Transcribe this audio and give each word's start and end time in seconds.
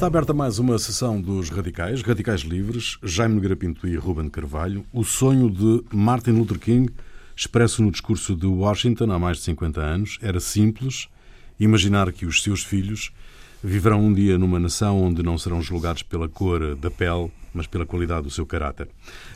Está 0.00 0.06
aberta 0.06 0.32
mais 0.32 0.58
uma 0.58 0.78
sessão 0.78 1.20
dos 1.20 1.50
Radicais, 1.50 2.00
Radicais 2.00 2.40
Livres, 2.40 2.96
Jaime 3.02 3.34
Nogueira 3.34 3.54
Pinto 3.54 3.86
e 3.86 3.96
Ruben 3.96 4.30
Carvalho. 4.30 4.82
O 4.94 5.04
sonho 5.04 5.50
de 5.50 5.84
Martin 5.94 6.30
Luther 6.30 6.58
King, 6.58 6.90
expresso 7.36 7.82
no 7.82 7.90
discurso 7.90 8.34
de 8.34 8.46
Washington 8.46 9.12
há 9.12 9.18
mais 9.18 9.36
de 9.36 9.42
50 9.42 9.78
anos, 9.78 10.18
era 10.22 10.40
simples: 10.40 11.06
imaginar 11.60 12.10
que 12.12 12.24
os 12.24 12.42
seus 12.42 12.64
filhos 12.64 13.12
viverão 13.62 14.00
um 14.00 14.14
dia 14.14 14.38
numa 14.38 14.58
nação 14.58 15.02
onde 15.02 15.22
não 15.22 15.36
serão 15.36 15.60
julgados 15.60 16.02
pela 16.02 16.30
cor 16.30 16.74
da 16.76 16.90
pele, 16.90 17.30
mas 17.52 17.66
pela 17.66 17.84
qualidade 17.84 18.22
do 18.22 18.30
seu 18.30 18.46
caráter. 18.46 18.88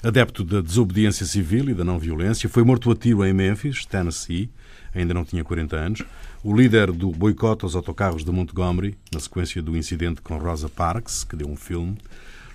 Adepto 0.02 0.42
da 0.42 0.62
desobediência 0.62 1.26
civil 1.26 1.68
e 1.68 1.74
da 1.74 1.84
não 1.84 1.98
violência, 1.98 2.48
foi 2.48 2.64
morto 2.64 2.90
a 2.90 2.96
tiro 2.96 3.22
em 3.22 3.34
Memphis, 3.34 3.84
Tennessee, 3.84 4.48
ainda 4.94 5.12
não 5.12 5.26
tinha 5.26 5.44
40 5.44 5.76
anos. 5.76 6.02
O 6.44 6.54
líder 6.54 6.92
do 6.92 7.10
boicote 7.10 7.64
aos 7.64 7.74
autocarros 7.74 8.22
de 8.22 8.30
Montgomery, 8.30 8.98
na 9.10 9.18
sequência 9.18 9.62
do 9.62 9.74
incidente 9.74 10.20
com 10.20 10.36
Rosa 10.36 10.68
Parks, 10.68 11.24
que 11.24 11.34
deu 11.34 11.48
um 11.48 11.56
filme. 11.56 11.96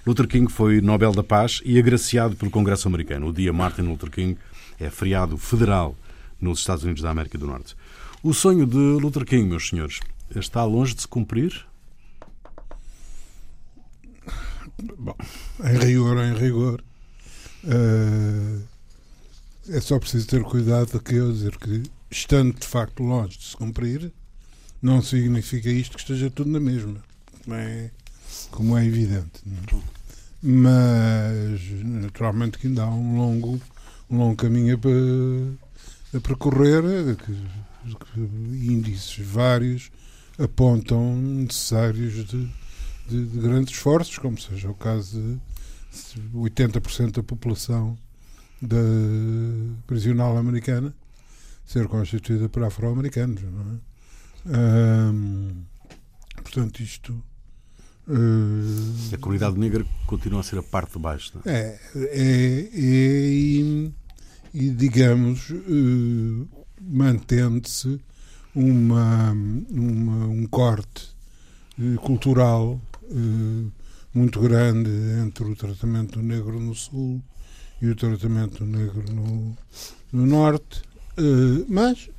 Luther 0.06 0.28
King 0.28 0.52
foi 0.52 0.80
Nobel 0.80 1.12
da 1.12 1.24
Paz 1.24 1.60
e 1.66 1.80
agraciado 1.80 2.36
pelo 2.36 2.52
Congresso 2.52 2.88
americano. 2.88 3.30
O 3.30 3.34
dia 3.34 3.52
Martin 3.52 3.82
Luther 3.82 4.12
King 4.12 4.38
é 4.80 4.92
feriado 4.92 5.40
federal 5.40 5.96
nos 6.40 6.60
Estados 6.60 6.84
Unidos 6.84 7.02
da 7.02 7.10
América 7.10 7.36
do 7.36 7.48
Norte. 7.48 7.76
O 8.22 8.32
sonho 8.32 8.68
de 8.68 8.78
Luther 8.78 9.26
King, 9.26 9.50
meus 9.50 9.68
senhores, 9.68 10.00
está 10.36 10.64
longe 10.64 10.94
de 10.94 11.02
se 11.02 11.08
cumprir? 11.08 11.66
Bom, 15.00 15.16
em 15.64 15.78
rigor, 15.80 16.18
em 16.20 16.36
rigor. 16.36 16.84
Uh, 17.64 18.62
é 19.68 19.82
só 19.82 19.98
preciso 19.98 20.28
ter 20.28 20.44
cuidado 20.44 20.96
aqui 20.96 21.20
a 21.20 21.26
dizer 21.26 21.58
que, 21.58 21.82
estando 22.10 22.60
de 22.60 22.66
facto 22.66 23.04
longe 23.04 23.38
de 23.38 23.44
se 23.46 23.58
cumprir, 23.58 24.12
não 24.82 25.02
significa 25.02 25.70
isto 25.70 25.98
que 25.98 26.02
esteja 26.02 26.30
tudo 26.30 26.50
na 26.50 26.60
mesma, 26.60 27.04
como 27.44 27.56
é, 27.56 27.92
como 28.52 28.78
é 28.78 28.86
evidente. 28.86 29.42
Não? 29.46 29.80
É? 29.80 30.00
Mas, 30.42 31.62
naturalmente, 31.84 32.58
que 32.58 32.68
ainda 32.68 32.84
há 32.84 32.90
um 32.90 33.18
longo, 33.18 33.62
um 34.10 34.18
longo 34.18 34.36
caminho 34.38 34.80
a, 36.14 36.18
a 36.18 36.22
percorrer, 36.22 37.16
que, 37.18 37.34
que 38.14 38.20
índices 38.20 39.18
vários 39.26 39.92
apontam 40.38 41.18
necessários 41.18 42.26
de, 42.26 42.50
de, 43.10 43.26
de, 43.26 43.40
grandes 43.40 43.74
esforços, 43.74 44.18
como 44.18 44.40
seja 44.40 44.70
o 44.70 44.74
caso 44.74 45.20
de 46.16 46.38
80% 46.38 47.12
da 47.12 47.24
população 47.24 47.98
da 48.62 48.78
prisional 49.86 50.38
americana 50.38 50.94
ser 51.70 51.88
constituída 51.88 52.50
por 52.50 52.64
afro-americanos. 52.64 53.44
É? 53.44 55.12
portanto, 56.42 56.80
isto. 56.80 57.14
Uh, 58.08 59.14
a 59.14 59.18
comunidade 59.20 59.60
negra 59.60 59.86
continua 60.08 60.40
a 60.40 60.44
ser 60.44 60.58
a 60.58 60.64
parte 60.64 60.94
de 60.94 61.00
baixo. 61.00 61.32
Não 61.36 61.44
é? 61.46 61.60
É, 61.60 61.80
é, 61.94 62.70
é 62.74 62.74
e, 62.74 63.94
e, 64.52 64.70
digamos, 64.72 65.52
uh, 65.52 66.48
mantendo-se 66.82 68.02
uma, 68.56 69.32
uma, 69.70 70.26
um 70.26 70.48
corte 70.48 71.10
uh, 71.78 71.96
cultural 71.98 72.82
muito 74.14 74.40
grande 74.40 74.90
entre 75.24 75.44
o 75.44 75.56
tratamento 75.56 76.22
negro 76.22 76.60
no 76.60 76.76
Sul 76.76 77.24
e 77.82 77.88
o 77.88 77.96
tratamento 77.96 78.64
negro 78.66 79.04
no, 79.12 79.58
no 80.12 80.26
Norte, 80.26 80.84
uh, 81.20 81.66
mas 81.68 82.10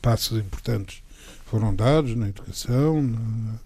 passos 0.00 0.38
importantes 0.38 1.02
foram 1.46 1.74
dados 1.74 2.14
na 2.14 2.28
educação. 2.28 3.02
Na, 3.02 3.58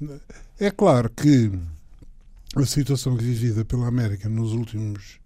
na, 0.00 0.16
é 0.58 0.70
claro 0.70 1.10
que 1.10 1.52
a 2.54 2.64
situação 2.64 3.16
vivida 3.16 3.64
pela 3.64 3.86
América 3.86 4.28
nos 4.28 4.52
últimos, 4.52 5.18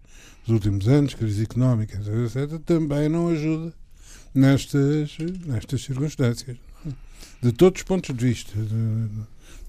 nos 0.45 0.49
últimos 0.49 0.87
anos, 0.87 1.13
crise 1.13 1.43
económica, 1.43 1.97
etc., 1.97 2.59
também 2.65 3.07
não 3.07 3.29
ajuda 3.29 3.73
nestas, 4.33 5.17
nestas 5.45 5.83
circunstâncias. 5.83 6.57
De 7.41 7.51
todos 7.51 7.81
os 7.81 7.83
pontos 7.83 8.15
de 8.15 8.25
vista. 8.25 8.53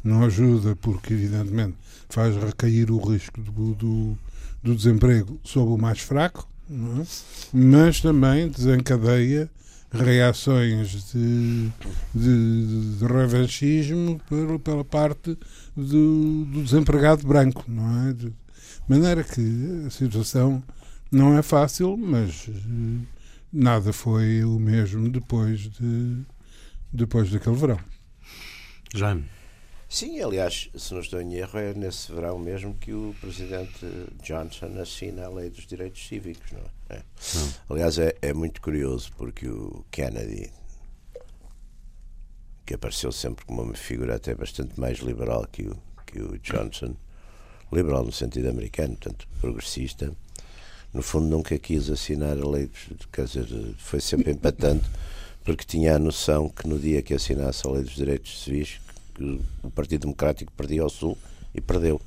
Não 0.05 0.25
ajuda 0.25 0.75
porque, 0.77 1.15
evidentemente, 1.15 1.77
faz 2.09 2.35
recair 2.37 2.91
o 2.91 2.99
risco 2.99 3.41
do, 3.41 3.75
do, 3.75 4.19
do 4.63 4.75
desemprego 4.75 5.41
sobre 5.45 5.73
o 5.73 5.79
mais 5.79 6.01
fraco, 6.01 6.49
é? 7.01 7.07
mas 7.53 8.01
também 8.01 8.49
desencadeia 8.49 9.51
reações 9.93 11.13
de, 11.13 11.71
de, 12.15 12.97
de 12.99 13.05
revanchismo 13.05 14.21
pela, 14.29 14.59
pela 14.59 14.85
parte 14.85 15.37
do, 15.77 16.45
do, 16.47 16.63
desempregado 16.63 17.27
branco, 17.27 17.65
não 17.69 18.09
é? 18.09 18.13
De 18.13 18.33
maneira 18.89 19.23
que 19.23 19.85
a 19.87 19.91
situação 19.91 20.63
não 21.11 21.37
é 21.37 21.43
fácil, 21.43 21.97
mas 21.97 22.49
nada 23.53 23.93
foi 23.93 24.43
o 24.45 24.59
mesmo 24.59 25.11
depois 25.11 25.61
de 25.61 26.25
depois 26.93 27.31
daquele 27.31 27.57
verão. 27.57 27.79
Jaime. 28.95 29.25
Sim, 29.93 30.23
aliás, 30.23 30.71
se 30.75 30.95
não 30.95 31.03
estou 31.03 31.21
em 31.21 31.35
erro, 31.35 31.59
é 31.59 31.75
nesse 31.75 32.11
verão 32.11 32.39
mesmo 32.39 32.73
que 32.73 32.95
o 32.95 33.15
presidente 33.21 33.87
Johnson 34.23 34.81
assina 34.81 35.27
a 35.27 35.29
lei 35.29 35.51
dos 35.51 35.67
direitos 35.67 36.09
cívicos, 36.09 36.51
não 36.51 36.63
é? 36.89 36.97
é. 36.97 37.03
Aliás, 37.69 37.99
é, 37.99 38.17
é 38.23 38.33
muito 38.33 38.63
curioso 38.63 39.13
porque 39.19 39.47
o 39.47 39.85
Kennedy, 39.91 40.51
que 42.65 42.73
apareceu 42.73 43.13
sempre 43.13 43.45
como 43.45 43.61
uma 43.61 43.75
figura 43.75 44.17
até 44.17 44.35
bastante 44.35 44.81
mais 44.81 45.01
liberal 45.01 45.47
que 45.53 45.65
o, 45.65 45.77
que 46.07 46.23
o 46.23 46.39
Johnson, 46.39 46.97
liberal 47.71 48.03
no 48.03 48.13
sentido 48.13 48.49
americano, 48.49 48.97
portanto 48.97 49.29
progressista, 49.43 50.11
no 50.95 51.03
fundo 51.03 51.27
nunca 51.27 51.59
quis 51.59 51.91
assinar 51.91 52.39
a 52.39 52.49
lei, 52.49 52.71
quer 53.13 53.27
dizer, 53.27 53.47
foi 53.77 54.01
sempre 54.01 54.33
empatando, 54.33 54.83
porque 55.45 55.67
tinha 55.67 55.97
a 55.97 55.99
noção 55.99 56.49
que 56.49 56.67
no 56.67 56.79
dia 56.79 57.03
que 57.03 57.13
assinasse 57.13 57.67
a 57.67 57.71
lei 57.71 57.83
dos 57.83 57.95
direitos 57.95 58.43
civis, 58.43 58.81
que 59.15 59.41
o 59.63 59.71
Partido 59.71 60.03
Democrático 60.03 60.53
perdia 60.53 60.85
o 60.85 60.91
Sul 60.91 61.17
e 61.55 61.61
perdeu. 61.61 62.01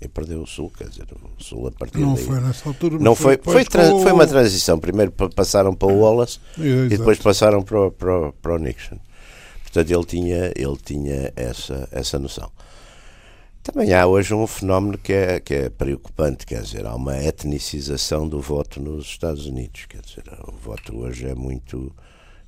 E 0.00 0.08
perdeu 0.08 0.42
o 0.42 0.46
Sul, 0.46 0.70
quer 0.70 0.88
dizer, 0.88 1.06
o 1.12 1.42
Sul 1.42 1.68
a 1.68 1.72
partir 1.72 1.98
Não 1.98 2.14
daí, 2.14 2.24
foi 2.24 2.40
nessa 2.40 2.66
altura, 2.66 2.98
não 2.98 3.14
foi, 3.14 3.38
foi, 3.42 3.64
foi, 3.64 4.02
foi, 4.02 4.12
uma 4.12 4.26
transição. 4.26 4.78
Primeiro 4.78 5.12
passaram 5.12 5.74
para 5.74 5.88
o 5.88 6.00
Wallace 6.00 6.38
é, 6.58 6.86
e 6.86 6.88
depois 6.88 7.18
passaram 7.18 7.62
para 7.62 7.78
o, 7.78 7.90
para, 7.90 8.28
o, 8.28 8.32
para 8.32 8.54
o 8.54 8.58
Nixon. 8.58 8.98
Portanto, 9.62 9.90
ele 9.90 10.04
tinha, 10.04 10.52
ele 10.56 10.76
tinha 10.82 11.32
essa, 11.36 11.86
essa 11.92 12.18
noção. 12.18 12.50
Também 13.62 13.92
há 13.92 14.06
hoje 14.06 14.32
um 14.32 14.46
fenómeno 14.46 14.96
que 14.96 15.12
é, 15.12 15.38
que 15.38 15.54
é 15.54 15.68
preocupante, 15.68 16.46
quer 16.46 16.62
dizer, 16.62 16.86
há 16.86 16.94
uma 16.94 17.22
etnicização 17.22 18.26
do 18.26 18.40
voto 18.40 18.80
nos 18.80 19.04
Estados 19.04 19.44
Unidos, 19.46 19.84
quer 19.86 20.00
dizer, 20.00 20.24
o 20.48 20.52
voto 20.52 20.96
hoje 20.96 21.28
é 21.28 21.34
muito, 21.34 21.94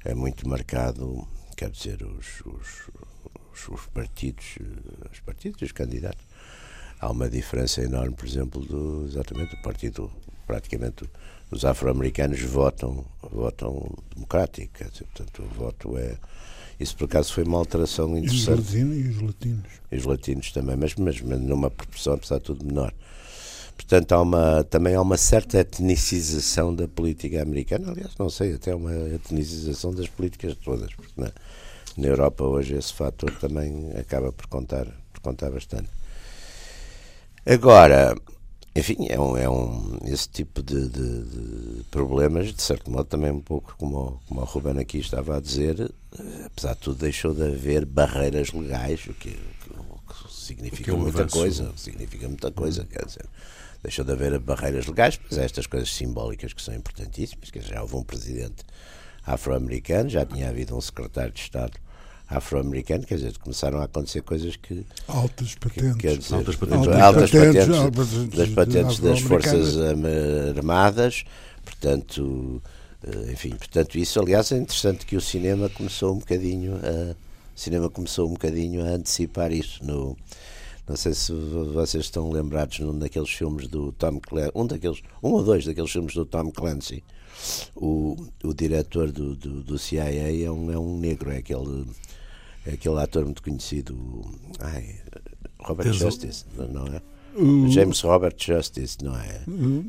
é 0.06 0.14
muito 0.14 0.48
marcado, 0.48 1.28
quer 1.54 1.68
dizer, 1.68 2.02
os, 2.02 2.40
os, 2.46 2.90
os 3.52 3.86
partidos, 3.86 4.58
os 5.12 5.20
partidos 5.20 5.62
e 5.62 5.64
os 5.64 5.72
candidatos. 5.72 6.24
Há 7.00 7.10
uma 7.10 7.28
diferença 7.28 7.82
enorme, 7.82 8.14
por 8.14 8.26
exemplo, 8.26 8.64
do, 8.64 9.06
exatamente 9.06 9.56
do 9.56 9.62
partido, 9.62 10.10
praticamente 10.46 11.08
os 11.50 11.64
afro-americanos 11.64 12.40
votam, 12.42 13.04
votam 13.30 13.92
dizer, 14.90 15.04
portanto, 15.04 15.42
o 15.42 15.54
voto 15.54 15.98
é 15.98 16.16
isso 16.82 16.96
por 16.96 17.04
acaso 17.04 17.32
foi 17.32 17.44
uma 17.44 17.58
alteração 17.58 18.16
interessante. 18.16 18.76
E 18.76 19.08
os 19.08 19.20
latinos. 19.22 19.72
E 19.90 19.96
os 19.96 20.04
latinos 20.04 20.50
também, 20.50 20.76
mas, 20.76 20.94
mas 20.96 21.20
numa 21.20 21.70
proporção, 21.70 22.14
apesar 22.14 22.38
de 22.38 22.44
tudo, 22.44 22.64
menor. 22.64 22.92
Portanto, 23.76 24.12
há 24.12 24.20
uma, 24.20 24.64
também 24.64 24.94
há 24.94 25.00
uma 25.00 25.16
certa 25.16 25.58
etnicização 25.58 26.74
da 26.74 26.88
política 26.88 27.40
americana. 27.40 27.90
Aliás, 27.90 28.12
não 28.18 28.28
sei, 28.28 28.54
até 28.54 28.74
uma 28.74 28.92
etnicização 28.92 29.94
das 29.94 30.08
políticas 30.08 30.56
todas. 30.56 30.92
Porque 30.94 31.12
na, 31.16 31.30
na 31.96 32.08
Europa 32.08 32.44
hoje 32.44 32.74
esse 32.74 32.92
fator 32.92 33.30
também 33.32 33.90
acaba 33.98 34.32
por 34.32 34.46
contar, 34.46 34.86
por 35.12 35.20
contar 35.20 35.50
bastante. 35.50 35.88
Agora, 37.44 38.14
enfim, 38.74 39.06
é 39.10 39.20
um, 39.20 39.36
é 39.36 39.48
um, 39.48 39.98
esse 40.06 40.28
tipo 40.28 40.62
de, 40.62 40.88
de, 40.88 41.24
de, 41.24 41.84
problemas, 41.90 42.54
de 42.54 42.62
certo 42.62 42.90
modo, 42.90 43.04
também 43.04 43.30
um 43.30 43.40
pouco 43.40 43.74
como, 43.76 44.22
como 44.26 44.40
a 44.40 44.44
Ruben 44.44 44.78
aqui 44.78 44.98
estava 44.98 45.36
a 45.36 45.40
dizer, 45.40 45.78
eh, 46.18 46.44
apesar 46.46 46.74
de 46.74 46.80
tudo, 46.80 46.98
deixou 46.98 47.34
de 47.34 47.42
haver 47.42 47.84
barreiras 47.84 48.50
legais, 48.52 49.04
o 49.06 49.12
que, 49.12 49.38
o 49.76 49.98
que 50.08 50.32
significa 50.32 50.82
o 50.82 50.84
que 50.84 50.90
é 50.90 50.94
muita 50.94 51.18
avanço. 51.20 51.36
coisa. 51.36 51.72
Significa 51.76 52.28
muita 52.28 52.50
coisa, 52.50 52.86
quer 52.86 53.04
dizer. 53.04 53.26
Deixou 53.82 54.04
de 54.06 54.12
haver 54.12 54.38
barreiras 54.38 54.86
legais, 54.86 55.20
mas 55.22 55.38
estas 55.38 55.66
coisas 55.66 55.92
simbólicas 55.92 56.54
que 56.54 56.62
são 56.62 56.74
importantíssimas, 56.74 57.50
que 57.50 57.60
já 57.60 57.82
houve 57.82 57.96
um 57.96 58.04
presidente 58.04 58.64
afro-americano, 59.24 60.08
já 60.08 60.24
tinha 60.24 60.48
havido 60.48 60.76
um 60.76 60.80
secretário 60.80 61.32
de 61.32 61.40
Estado 61.40 61.72
afro-americano, 62.36 63.04
quer 63.04 63.16
dizer, 63.16 63.36
começaram 63.38 63.78
a 63.80 63.84
acontecer 63.84 64.22
coisas 64.22 64.56
que. 64.56 64.84
Altas 65.06 65.54
patentes. 65.54 65.96
Que, 65.96 66.16
dizer, 66.16 66.34
altas 66.34 66.56
patentes. 66.56 66.88
Altas, 66.88 67.00
altas 67.02 67.30
patentes, 67.30 67.66
patentes, 67.66 68.28
das 68.38 68.48
patentes 68.50 68.98
das 68.98 69.20
Forças 69.20 69.76
Armadas, 70.56 71.24
portanto. 71.64 72.62
Eh, 73.04 73.32
enfim, 73.32 73.50
portanto, 73.50 73.98
isso, 73.98 74.20
aliás, 74.20 74.52
é 74.52 74.58
interessante 74.58 75.04
que 75.04 75.16
o 75.16 75.20
cinema 75.20 75.68
começou 75.68 76.14
um 76.14 76.18
bocadinho 76.18 76.76
a. 76.76 77.14
O 77.54 77.60
cinema 77.60 77.90
começou 77.90 78.28
um 78.28 78.32
bocadinho 78.32 78.82
a 78.82 78.92
antecipar 78.92 79.52
isso 79.52 79.84
no, 79.84 80.16
Não 80.88 80.96
sei 80.96 81.12
se 81.12 81.32
vocês 81.74 82.04
estão 82.04 82.30
lembrados 82.30 82.78
num 82.78 82.98
daqueles 82.98 83.28
filmes 83.28 83.68
do 83.68 83.92
Tom 83.92 84.18
Clancy, 84.18 84.52
um 84.54 84.66
daqueles, 84.66 85.02
um 85.22 85.32
ou 85.32 85.44
dois 85.44 85.66
daqueles 85.66 85.90
filmes 85.90 86.14
do 86.14 86.24
Tom 86.24 86.50
Clancy. 86.50 87.04
O, 87.74 88.26
o 88.44 88.54
diretor 88.54 89.10
do, 89.10 89.34
do, 89.34 89.62
do 89.62 89.78
CIA 89.78 90.04
é 90.44 90.50
um, 90.50 90.70
é 90.70 90.78
um 90.78 90.98
negro, 90.98 91.30
é 91.30 91.38
aquele, 91.38 91.86
é 92.66 92.72
aquele 92.72 93.00
ator 93.00 93.24
muito 93.24 93.42
conhecido, 93.42 93.96
ai, 94.60 94.96
Robert 95.58 95.92
Justice, 95.92 96.44
não 96.56 96.86
é? 96.86 97.02
James 97.70 98.00
Robert 98.00 98.34
Justice, 98.36 98.98
não 99.02 99.16
é? 99.16 99.40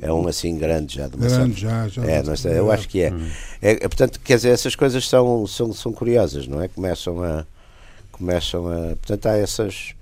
É 0.02 0.14
um 0.14 0.28
assim 0.28 0.58
grande 0.58 0.96
já. 0.96 1.08
De 1.08 1.18
uma 1.18 1.28
grande, 1.28 1.60
já, 1.60 1.88
já. 1.90 2.06
É, 2.06 2.24
não 2.24 2.36
sei, 2.38 2.58
eu 2.58 2.72
acho 2.72 2.88
que 2.88 3.02
é. 3.02 3.12
Uhum. 3.12 3.28
é. 3.62 3.72
é. 3.72 3.80
Portanto, 3.80 4.20
quer 4.22 4.38
dizer, 4.38 4.50
essas 4.50 4.76
coisas 4.76 5.08
são, 5.08 5.46
são, 5.46 5.74
são 5.74 5.92
curiosas, 5.92 6.48
não 6.48 6.62
é? 6.62 6.68
Começam 6.68 7.22
a. 7.22 7.46
Começam 8.12 8.68
a. 8.68 8.96
Portanto, 8.96 9.26
há 9.26 9.38
essas. 9.38 9.94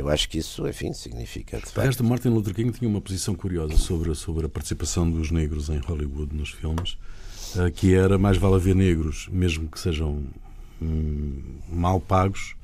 Eu 0.00 0.08
acho 0.08 0.30
que 0.30 0.38
isso, 0.38 0.66
enfim, 0.66 0.94
significa. 0.94 1.58
De 1.58 1.78
resto, 1.78 2.02
Martin 2.02 2.28
Luther 2.28 2.54
King 2.54 2.72
tinha 2.72 2.88
uma 2.88 3.02
posição 3.02 3.34
curiosa 3.34 3.76
sobre, 3.76 4.14
sobre 4.14 4.46
a 4.46 4.48
participação 4.48 5.08
dos 5.10 5.30
negros 5.30 5.68
em 5.68 5.78
Hollywood 5.78 6.34
nos 6.34 6.50
filmes, 6.50 6.96
eh, 7.58 7.70
que 7.70 7.94
era 7.94 8.16
mais 8.16 8.38
vale 8.38 8.54
haver 8.54 8.74
negros, 8.74 9.28
mesmo 9.30 9.68
que 9.68 9.78
sejam 9.78 10.24
hum, 10.80 11.42
mal 11.70 12.00
pagos, 12.00 12.54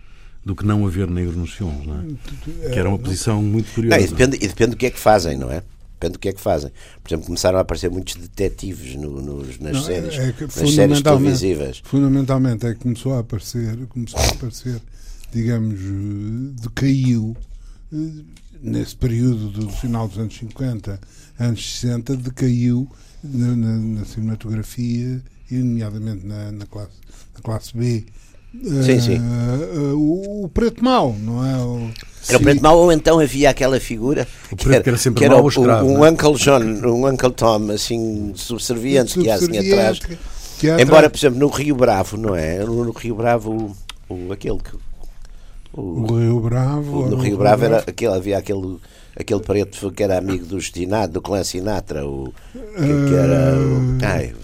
do 0.43 0.57
que 0.57 0.65
não 0.65 0.87
haver 0.87 1.11
negros 1.11 1.37
nos 1.37 1.53
filmes, 1.53 1.87
não 1.87 2.01
é? 2.01 2.71
Que 2.71 2.79
era 2.79 2.89
uma 2.89 2.99
posição 2.99 3.43
muito 3.43 3.71
curiosa. 3.75 3.99
Não, 3.99 4.05
e, 4.07 4.09
depende, 4.09 4.37
e 4.37 4.49
depende 4.49 4.71
do 4.71 4.77
que 4.79 4.87
é 4.87 4.91
que 4.91 4.99
fazem, 4.99 5.37
não 5.37 5.51
é? 5.51 5.63
Depende 5.95 6.13
do 6.15 6.19
que 6.19 6.29
é 6.29 6.33
que 6.33 6.41
fazem. 6.41 6.71
Por 7.03 7.09
exemplo, 7.11 7.27
começaram 7.27 7.59
a 7.59 7.61
aparecer 7.61 7.91
muitos 7.91 8.15
detetives 8.15 8.95
no, 8.95 9.21
nos, 9.21 9.59
nas, 9.59 9.73
não, 9.75 9.83
séries, 9.83 10.15
é 10.19 10.35
nas 10.41 10.75
séries 10.75 11.03
televisivas. 11.03 11.83
Fundamentalmente 11.85 12.67
é 12.67 12.73
que 12.73 12.81
começou 12.81 13.13
a 13.15 13.19
aparecer, 13.19 13.77
começou 13.89 14.21
a 14.21 14.27
aparecer, 14.27 14.81
digamos, 15.37 15.79
decaiu 16.63 17.37
eh, 17.93 18.25
nesse 18.63 18.97
período 18.97 19.51
do 19.51 19.69
final 19.69 20.09
dos 20.09 20.19
anos 20.19 20.37
50, 20.37 20.99
anos 21.39 21.79
60, 21.81 22.17
decaiu 22.17 22.91
na, 23.23 23.55
na, 23.55 23.77
na 23.77 24.05
cinematografia 24.07 25.23
e 25.51 25.55
nomeadamente 25.55 26.27
na, 26.27 26.51
na, 26.53 26.65
classe, 26.65 26.97
na 27.35 27.41
classe 27.43 27.77
B 27.77 28.07
Sim, 28.83 29.01
sim. 29.01 29.19
Uh, 29.19 29.95
uh, 29.95 30.45
o 30.45 30.49
preto 30.49 30.83
mau, 30.83 31.15
não 31.21 31.45
é? 31.45 31.57
O... 31.59 31.91
Era 32.27 32.39
o 32.39 32.41
preto 32.41 32.63
mau 32.63 32.79
ou 32.79 32.91
então 32.91 33.19
havia 33.21 33.51
aquela 33.51 33.79
figura 33.79 34.27
o 34.51 34.57
que 34.57 34.67
era, 34.67 34.83
que 34.83 34.89
era 34.89 34.99
sempre 34.99 35.19
que 35.19 35.25
era 35.27 35.37
mau, 35.37 35.47
escravo, 35.47 35.87
um, 35.87 35.99
um 35.99 36.09
Uncle 36.09 36.35
John, 36.37 36.63
um 36.63 37.07
Uncle 37.07 37.33
Tom, 37.33 37.71
assim, 37.71 38.33
subserviente, 38.35 39.13
que 39.13 39.27
ia 39.27 39.35
assim 39.35 39.59
atrás. 39.59 39.99
Que 40.59 40.71
Embora, 40.81 41.11
por 41.11 41.19
exemplo, 41.19 41.39
no 41.39 41.49
Rio 41.49 41.77
Bravo, 41.77 42.17
não 42.17 42.35
é? 42.35 42.65
No, 42.65 42.91
Rio 42.93 43.15
Bravo, 43.15 43.77
o, 44.09 44.15
o 44.15 44.33
aquele 44.33 44.59
que. 44.59 44.75
O, 45.77 45.81
o 45.81 46.19
Rio 46.19 46.41
Bravo. 46.41 47.05
O, 47.05 47.11
no 47.11 47.17
Rio 47.17 47.37
Bravo 47.37 47.65
era 47.65 47.79
aquele, 47.79 48.15
havia 48.15 48.39
aquele 48.39 48.79
aquele 49.19 49.41
preto 49.41 49.91
que 49.91 50.03
era 50.03 50.19
amigo 50.19 50.45
do 50.45 50.61
Stinado, 50.61 51.15
do 51.15 51.23
clã 51.23 51.43
Sinatra, 51.43 52.07
o, 52.07 52.33
que, 52.53 53.09
que 53.09 53.15
era. 53.15 53.57
O, 53.57 53.99
ai, 54.05 54.35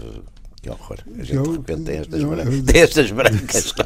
que 0.61 0.69
horror. 0.69 0.97
A 1.19 1.23
gente 1.23 1.43
de 1.43 1.51
repente 1.51 1.81
tem 1.83 1.97
estas 1.97 2.23
brancas. 2.23 2.61
Tem 2.63 2.81
estas 2.81 3.11
brancas 3.11 3.65
está. 3.65 3.83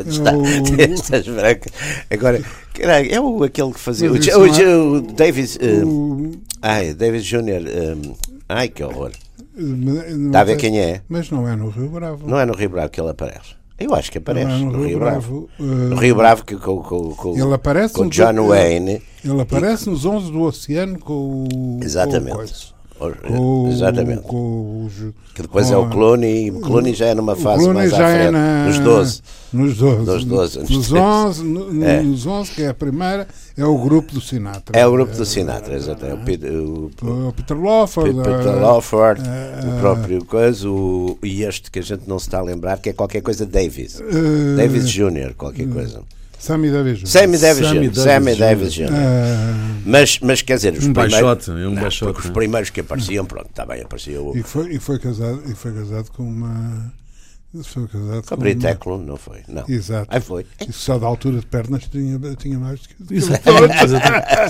Tem 0.77 0.93
estas 0.93 1.27
brancas. 1.27 1.73
Agora, 2.09 2.41
caralho, 2.73 3.13
é 3.13 3.19
o, 3.19 3.43
aquele 3.43 3.73
que 3.73 3.79
fazia. 3.79 4.11
O, 4.11 4.15
o, 4.15 4.93
o 4.97 5.01
David. 5.01 5.57
Um, 5.59 6.33
ai, 6.61 6.93
David 6.93 7.23
Jr. 7.23 7.63
Um, 7.67 8.15
ai, 8.47 8.69
que 8.69 8.83
horror. 8.83 9.11
Está 9.57 10.41
a 10.41 10.43
ver 10.43 10.57
quem 10.57 10.79
é? 10.79 11.01
Mas 11.09 11.31
não 11.31 11.47
é 11.47 11.55
no 11.55 11.69
Rio 11.69 11.89
Bravo. 11.89 12.27
Não 12.27 12.39
é 12.39 12.45
no 12.45 12.53
Rio 12.53 12.69
Bravo 12.69 12.89
que 12.89 13.01
ele 13.01 13.09
aparece. 13.09 13.55
Eu 13.79 13.93
acho 13.93 14.11
que 14.11 14.17
aparece 14.17 14.49
é 14.49 14.57
no, 14.57 14.71
no, 14.71 14.77
Rio, 14.79 14.87
Rio 14.87 14.99
Bravo. 14.99 15.49
Bravo. 15.57 15.71
Uh, 15.73 15.89
no 15.89 15.95
Rio 15.97 16.15
Bravo 16.15 16.43
que, 16.43 16.55
com, 16.55 16.81
com, 16.81 17.15
com, 17.15 17.37
ele 17.37 17.53
aparece 17.53 17.93
com 17.93 18.07
John 18.09 18.47
Wayne. 18.47 19.01
Ele 19.23 19.41
aparece 19.41 19.87
e, 19.87 19.91
nos 19.91 20.05
11 20.05 20.31
do 20.31 20.41
Oceano 20.41 20.99
com 20.99 21.43
o. 21.43 21.79
Exatamente. 21.83 22.75
Com, 22.97 23.69
Exatamente. 23.69 24.23
Com 24.23 24.85
os, 24.85 24.93
que 25.35 25.43
depois 25.43 25.69
é 25.69 25.77
o 25.77 25.87
Clooney, 25.87 26.49
o 26.49 26.59
Clooney 26.59 26.95
já 26.95 27.07
é 27.07 27.13
numa 27.13 27.35
fase 27.35 27.69
mais 27.69 27.93
à 27.93 27.97
frente, 27.97 28.11
é 28.11 28.31
na, 28.31 28.65
nos 28.65 28.79
12. 28.79 29.21
Nos 29.53 29.77
12. 29.77 30.05
Nos 30.05 30.25
12. 30.25 30.59
Nos 30.73 30.91
11, 30.91 31.43
no, 31.43 31.85
é. 31.85 32.01
nos 32.01 32.25
11, 32.25 32.51
que 32.51 32.63
é 32.63 32.69
a 32.69 32.73
primeira, 32.73 33.27
é 33.55 33.63
o 33.63 33.77
grupo 33.77 34.13
do 34.13 34.19
Sinatra. 34.19 34.77
É 34.77 34.85
o 34.85 34.91
grupo 34.91 35.15
do 35.15 35.25
Sinatra, 35.25 35.75
exatamente. 35.75 36.21
O 36.21 36.25
Peter, 36.25 36.51
o, 36.51 36.91
o 37.27 37.33
Peter 37.33 37.57
Lawford. 37.57 38.15
Peter 38.15 38.55
Lawford, 38.59 39.21
o 39.21 39.79
próprio 39.79 40.25
coisa, 40.25 40.67
o, 40.67 41.19
e 41.21 41.43
este 41.43 41.69
que 41.69 41.79
a 41.79 41.83
gente 41.83 42.03
não 42.07 42.17
se 42.17 42.27
está 42.27 42.39
a 42.39 42.43
lembrar, 42.43 42.79
que 42.79 42.89
é 42.89 42.93
qualquer 42.93 43.21
coisa 43.21 43.45
Davis. 43.45 43.99
Uh, 43.99 44.57
Davis 44.57 44.89
Jr., 44.89 45.35
qualquer 45.37 45.67
coisa. 45.69 46.01
Sammy 46.39 46.69
Davis 46.69 46.99
Jr. 46.99 47.07
Sammy 47.07 47.37
Davis 47.37 47.67
Jr. 47.67 47.93
Sammy 47.95 48.35
Davis 48.35 48.73
Jr. 48.73 48.85
Uh, 48.85 49.77
mas, 49.85 50.19
mas 50.19 50.41
quer 50.41 50.55
dizer, 50.55 50.73
os 50.73 50.85
um 50.85 50.93
primeiros. 50.93 51.13
Baixote, 51.13 51.51
um 51.51 51.71
não, 51.71 51.81
baixote, 51.81 52.19
os 52.19 52.25
né? 52.25 52.31
primeiros 52.31 52.69
que 52.69 52.81
apareciam, 52.81 53.25
pronto, 53.25 53.49
está 53.49 53.65
bem, 53.65 53.81
apareceu. 53.81 54.33
E 54.35 54.43
foi, 54.43 54.75
e 54.75 54.79
foi, 54.79 54.99
casado, 54.99 55.41
e 55.49 55.55
foi 55.55 55.73
casado 55.73 56.11
com 56.11 56.23
uma. 56.23 56.93
Foi 57.63 57.87
casado 57.87 58.21
com 58.23 58.33
a 58.33 58.37
Brita 58.37 58.69
Eklund, 58.69 59.05
não 59.05 59.17
foi? 59.17 59.39
Não. 59.47 59.63
Exato. 59.67 60.07
Aí 60.09 60.19
foi. 60.21 60.45
E 60.67 60.71
só 60.71 60.99
da 60.99 61.07
altura 61.07 61.39
de 61.39 61.45
pernas 61.45 61.87
tinha, 61.87 62.19
tinha 62.35 62.59
mais 62.59 62.81
do 62.81 62.89
que. 62.89 63.15
Exatamente, 63.15 63.83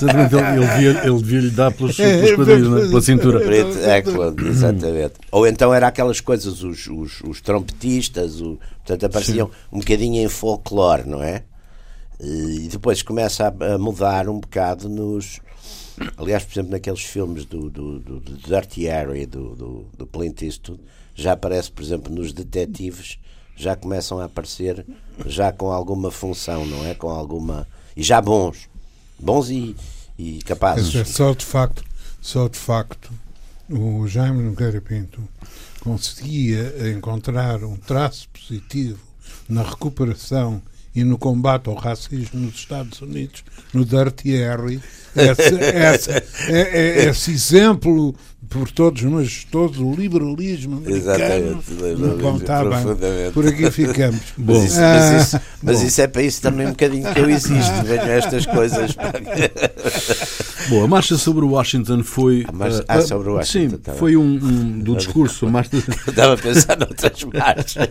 ele, 0.02 0.68
devia, 0.68 1.06
ele 1.06 1.18
devia 1.20 1.42
lhe 1.42 1.50
dar 1.52 1.72
pelos, 1.72 1.96
pelos 1.96 2.32
quadris, 2.32 2.68
né? 2.68 2.80
pela 2.88 3.02
cintura. 3.02 3.40
Brita 3.40 3.98
Eklund, 3.98 4.46
exatamente. 4.46 5.14
Ou 5.32 5.48
então 5.48 5.74
era 5.74 5.88
aquelas 5.88 6.20
coisas, 6.20 6.64
os, 6.64 6.88
os, 6.88 7.22
os 7.22 7.40
trompetistas, 7.40 8.42
o, 8.42 8.60
portanto 8.78 9.06
apareciam 9.06 9.48
Sim. 9.48 9.54
um 9.72 9.80
bocadinho 9.80 10.26
em 10.26 10.28
folclore, 10.28 11.08
não 11.08 11.24
é? 11.24 11.44
E 12.20 12.68
depois 12.72 13.02
começa 13.02 13.48
a, 13.48 13.78
mudar 13.78 14.28
um 14.28 14.40
bocado 14.40 14.90
nos. 14.90 15.40
Aliás, 16.18 16.44
por 16.44 16.54
exemplo, 16.54 16.72
naqueles 16.72 17.04
filmes 17.04 17.46
do, 17.46 17.70
do, 17.70 18.00
do, 18.00 18.20
do 18.20 18.38
Dirty 18.38 18.84
Harry, 18.86 19.26
do, 19.26 19.56
do, 19.56 19.86
do 19.98 20.06
Clint 20.06 20.42
Eastwood, 20.42 20.82
já 21.16 21.34
aparece, 21.34 21.72
por 21.72 21.84
exemplo, 21.84 22.14
nos 22.14 22.32
detetives, 22.34 23.18
já 23.56 23.76
começam 23.76 24.20
a 24.20 24.26
aparecer 24.26 24.86
já 25.26 25.52
com 25.52 25.72
alguma 25.72 26.12
função, 26.12 26.66
não 26.66 26.86
é? 26.86 26.94
Com 26.94 27.10
alguma. 27.10 27.68
E 27.96 28.04
já 28.04 28.22
bons. 28.22 28.70
Bons 29.20 29.50
e, 29.50 29.76
e 30.18 30.40
capazes. 30.44 30.94
É 30.96 31.04
só 31.04 31.34
de 31.34 31.46
facto, 31.46 31.84
só 32.22 32.48
de 32.48 32.58
facto, 32.58 33.12
o 33.70 34.08
Jaime 34.08 34.44
Nogueira 34.44 34.80
Pinto 34.80 35.28
conseguia 35.80 36.92
encontrar 36.92 37.64
um 37.64 37.76
traço 37.76 38.30
positivo 38.30 39.00
na 39.50 39.64
recuperação 39.64 40.62
e 40.98 41.04
no 41.04 41.16
combate 41.16 41.70
ao 41.70 41.76
racismo 41.76 42.40
nos 42.40 42.56
Estados 42.56 43.00
Unidos, 43.02 43.44
no 43.72 43.86
Dirty 43.86 44.32
Harry, 44.32 44.82
esse, 45.16 45.56
esse, 45.56 46.12
é, 46.12 46.24
é, 46.50 47.06
esse 47.06 47.30
exemplo 47.30 48.16
por 48.50 48.72
todos, 48.72 49.04
mas 49.04 49.44
todo 49.44 49.88
o 49.88 49.94
liberalismo 49.94 50.78
americano 50.78 51.64
não 52.20 52.38
está 52.38 52.64
bem. 52.64 53.32
Por 53.32 53.48
aqui 53.48 53.70
ficamos. 53.70 54.22
Bom. 54.36 54.58
Mas, 54.58 54.72
isso, 54.72 54.80
mas, 54.80 55.22
isso, 55.22 55.42
mas 55.62 55.82
isso, 55.84 56.02
é 56.02 56.08
para 56.08 56.24
isso 56.24 56.42
também 56.42 56.66
um 56.66 56.72
bocadinho 56.72 57.14
que 57.14 57.20
eu 57.20 57.30
existo, 57.30 57.84
venho 57.86 58.02
estas 58.02 58.46
coisas. 58.48 58.96
Bom, 60.70 60.84
a 60.84 60.88
marcha 60.88 61.18
sobre 61.18 61.46
Washington 61.46 62.04
foi. 62.04 62.46
A 62.48 62.52
marcha, 62.52 62.82
uh, 62.82 62.86
ah, 62.88 63.02
sobre 63.02 63.30
Washington. 63.30 63.76
Sim, 63.76 63.78
tá 63.78 63.94
foi 63.94 64.18
um, 64.18 64.24
um, 64.24 64.80
do 64.80 64.96
discurso. 64.98 65.48
Marcha... 65.50 65.78
Estava 65.78 66.34
a 66.36 66.38
pensar 66.38 66.78
noutras 66.78 67.24
marchas. 67.24 67.90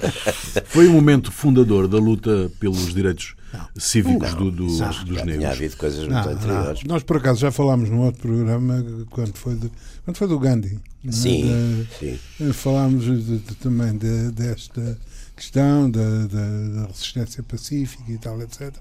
foi 0.66 0.88
um 0.88 0.92
momento 0.92 1.32
fundador 1.32 1.88
da 1.88 1.98
luta 1.98 2.50
pelos 2.60 2.92
direitos 2.92 3.34
não. 3.52 3.68
cívicos 3.76 4.32
não, 4.32 4.38
do, 4.38 4.50
do, 4.50 4.66
não, 4.66 4.88
dos 5.04 5.16
negros. 5.24 5.34
Tinha 5.34 5.50
havido 5.50 5.76
coisas 5.76 6.06
muito 6.06 6.28
anteriores. 6.28 6.84
Nós, 6.84 7.02
por 7.02 7.16
acaso, 7.16 7.40
já 7.40 7.50
falámos 7.50 7.88
num 7.88 8.00
outro 8.00 8.22
programa 8.22 8.84
quando 9.10 9.34
foi, 9.36 9.54
de, 9.54 9.70
quando 10.04 10.16
foi 10.16 10.28
do 10.28 10.38
Gandhi. 10.38 10.78
Sim, 11.10 11.42
de, 11.42 11.86
sim. 11.98 12.18
Eh, 12.40 12.52
falámos 12.52 13.04
de, 13.04 13.38
de, 13.38 13.54
também 13.56 13.96
desta 14.32 14.98
questão 15.34 15.90
da, 15.90 16.26
da, 16.26 16.86
resistência 16.86 17.42
pacífica 17.42 18.12
e 18.12 18.18
tal, 18.18 18.40
etc. 18.40 18.72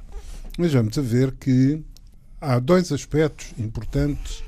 Mas 0.57 0.73
vamos 0.73 0.97
a 0.97 1.01
ver 1.01 1.31
que 1.31 1.81
há 2.41 2.60
dois 2.60 2.91
aspectos 2.91 3.53
importantes 3.57 4.43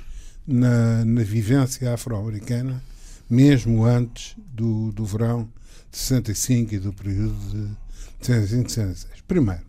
na, 0.45 1.05
na 1.05 1.21
vivência 1.23 1.93
afro-americana, 1.93 2.83
mesmo 3.29 3.85
antes 3.85 4.35
do, 4.37 4.91
do 4.91 5.05
verão 5.05 5.47
de 5.91 5.97
65 5.97 6.73
e 6.73 6.79
do 6.79 6.91
período 6.91 7.35
de 8.19 8.25
65 8.25 8.69
66. 8.69 9.23
Primeiro, 9.27 9.61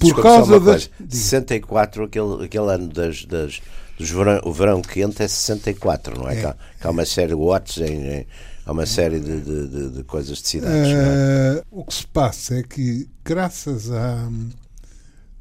por 0.00 0.22
causa 0.22 0.58
das. 0.58 0.90
64, 1.08 2.04
aquele, 2.04 2.44
aquele 2.44 2.72
ano 2.72 2.88
das, 2.88 3.24
das, 3.24 3.60
dos 3.98 4.10
verão, 4.10 4.40
o 4.44 4.52
verão 4.52 4.82
quente 4.82 5.22
é 5.22 5.28
64, 5.28 6.18
não 6.18 6.28
é? 6.28 6.42
é, 6.42 6.54
há, 6.80 6.90
uma 6.90 7.04
série 7.04 7.28
de 7.28 7.34
watts 7.34 7.78
em, 7.78 8.06
em, 8.06 8.26
há 8.64 8.72
uma 8.72 8.86
série 8.86 9.20
de, 9.20 9.40
de, 9.40 9.68
de, 9.68 9.90
de 9.90 10.04
coisas 10.04 10.38
de 10.38 10.48
cidades. 10.48 10.90
É? 10.90 11.62
Uh, 11.72 11.80
o 11.80 11.84
que 11.84 11.94
se 11.94 12.06
passa 12.06 12.56
é 12.56 12.62
que, 12.62 13.08
graças 13.24 13.90
à, 13.90 14.28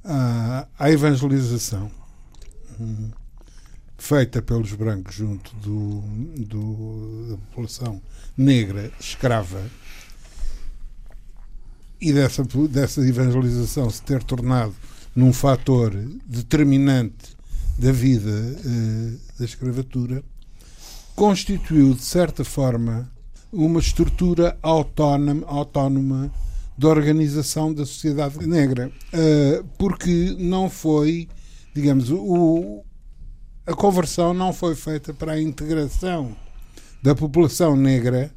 à, 0.04 0.68
evangelização 0.90 1.90
hum, 2.80 3.12
feita 3.98 4.42
pelos 4.42 4.74
brancos 4.74 5.16
junto 5.16 5.56
do, 5.58 6.02
do, 6.46 7.28
da 7.30 7.38
população 7.38 8.02
negra 8.38 8.92
escrava 9.00 9.64
e 12.02 12.12
dessa, 12.12 12.44
dessa 12.70 13.02
evangelização 13.02 13.90
se 13.90 14.02
ter 14.02 14.22
tornado 14.24 14.76
num 15.16 15.32
fator 15.32 15.94
determinante 16.26 17.38
da 17.78 17.92
vida 17.92 18.30
uh, 18.30 19.20
da 19.40 19.46
escravatura, 19.46 20.24
constituiu, 21.16 21.94
de 21.94 22.04
certa 22.04 22.44
forma, 22.44 23.10
uma 23.52 23.80
estrutura 23.80 24.58
autónoma, 24.62 25.46
autónoma 25.48 26.32
da 26.78 26.88
organização 26.88 27.74
da 27.74 27.86
sociedade 27.86 28.46
negra. 28.48 28.92
Uh, 29.14 29.64
porque 29.78 30.36
não 30.40 30.70
foi, 30.70 31.28
digamos, 31.74 32.10
o, 32.12 32.84
a 33.66 33.74
conversão 33.74 34.34
não 34.34 34.52
foi 34.52 34.76
feita 34.76 35.14
para 35.14 35.34
a 35.34 35.42
integração 35.42 36.36
da 37.02 37.14
população 37.14 37.76
negra, 37.76 38.32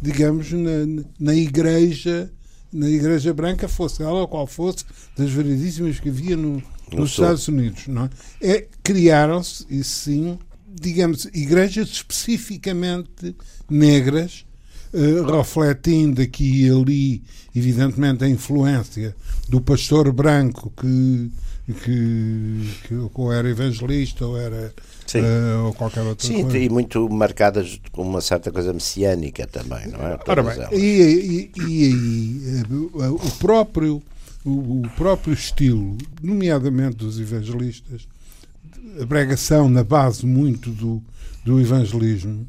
digamos, 0.00 0.52
na, 0.52 1.04
na 1.18 1.34
igreja 1.34 2.30
na 2.72 2.88
Igreja 2.88 3.34
Branca, 3.34 3.68
fosse 3.68 4.02
ela 4.02 4.26
qual 4.28 4.46
fosse, 4.46 4.84
das 5.16 5.30
variedíssimas 5.32 5.98
que 5.98 6.08
havia 6.08 6.36
no, 6.36 6.62
nos 6.92 7.10
Estados 7.10 7.48
Unidos. 7.48 7.88
Não 7.88 8.04
é? 8.04 8.10
é 8.40 8.68
Criaram-se, 8.82 9.66
e 9.68 9.82
sim, 9.82 10.38
digamos, 10.68 11.24
igrejas 11.26 11.88
especificamente 11.88 13.34
negras, 13.68 14.46
uh, 14.92 15.36
refletindo 15.36 16.22
aqui 16.22 16.66
e 16.66 16.70
ali, 16.70 17.22
evidentemente, 17.54 18.24
a 18.24 18.28
influência 18.28 19.14
do 19.48 19.60
pastor 19.60 20.12
branco 20.12 20.72
que, 20.76 21.30
que, 21.84 22.70
que 22.86 22.94
ou 23.14 23.32
era 23.32 23.48
evangelista 23.48 24.26
ou 24.26 24.36
era 24.38 24.72
uh, 25.14 25.66
ou 25.66 25.74
qualquer 25.74 26.02
outra 26.02 26.26
Sim, 26.26 26.42
coisa. 26.42 26.58
e 26.58 26.68
muito 26.68 27.08
marcadas 27.08 27.80
com 27.92 28.02
uma 28.02 28.20
certa 28.20 28.50
coisa 28.50 28.72
messiânica 28.72 29.46
também, 29.46 29.88
não 29.88 30.00
é? 30.06 30.18
Ora 30.26 30.42
bem, 30.42 30.78
e, 30.78 31.50
e, 31.56 31.84
aí 31.86 32.62
eh, 33.02 33.08
o 33.08 33.30
próprio 33.38 34.02
o, 34.44 34.80
o 34.80 34.90
próprio 34.96 35.34
estilo, 35.34 35.96
nomeadamente 36.22 36.96
dos 36.96 37.20
evangelistas, 37.20 38.08
a 39.00 39.06
pregação 39.06 39.68
na 39.68 39.84
base 39.84 40.26
muito 40.26 40.70
do, 40.70 41.02
do 41.44 41.60
evangelismo, 41.60 42.46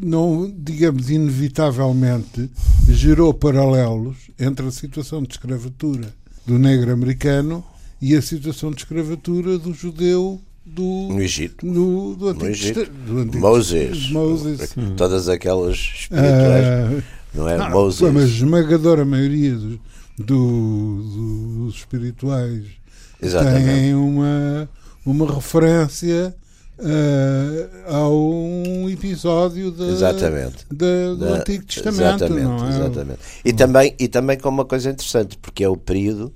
não, 0.00 0.52
digamos, 0.56 1.10
inevitavelmente 1.10 2.50
gerou 2.88 3.32
paralelos 3.34 4.16
entre 4.38 4.66
a 4.66 4.70
situação 4.70 5.22
de 5.22 5.32
escravatura 5.32 6.12
do 6.46 6.58
negro 6.58 6.92
americano 6.92 7.64
e 8.00 8.14
a 8.14 8.22
situação 8.22 8.70
de 8.70 8.78
escravatura 8.78 9.58
do 9.58 9.72
judeu 9.74 10.40
do, 10.64 11.08
no 11.10 11.20
Egito. 11.20 11.64
No, 11.64 12.16
do 12.16 12.28
Antigo, 12.28 12.44
no 12.44 12.50
Egito. 12.50 12.90
Do 13.06 13.18
Antigo 13.18 13.38
Moses. 13.38 14.10
Moses. 14.10 14.74
Todas 14.96 15.28
aquelas 15.28 15.76
espirituais. 15.76 16.98
Uh, 16.98 17.02
não 17.34 17.48
é? 17.48 17.56
Não, 17.56 17.70
Moses. 17.70 18.12
Mas 18.12 18.24
a 18.24 18.26
esmagadora 18.26 19.04
maioria 19.04 19.54
dos, 19.54 19.78
do, 20.18 21.02
dos 21.66 21.76
espirituais 21.76 22.64
Exatamente. 23.22 23.64
tem 23.64 23.94
uma, 23.94 24.68
uma 25.04 25.34
referência 25.34 26.34
uh, 26.78 27.92
a 27.94 28.08
um 28.08 28.88
episódio 28.88 29.70
de, 29.70 29.84
exatamente. 29.84 30.66
De, 30.70 30.76
do 30.76 31.16
da, 31.16 31.36
Antigo 31.36 31.64
Testamento. 31.64 32.24
Exatamente, 32.24 32.44
não 32.44 32.66
é? 32.66 32.68
exatamente. 32.70 33.20
E, 33.44 33.52
também, 33.52 33.94
e 33.98 34.08
também 34.08 34.38
com 34.38 34.48
uma 34.48 34.64
coisa 34.64 34.90
interessante, 34.90 35.38
porque 35.38 35.64
é 35.64 35.68
o 35.68 35.76
período 35.76 36.32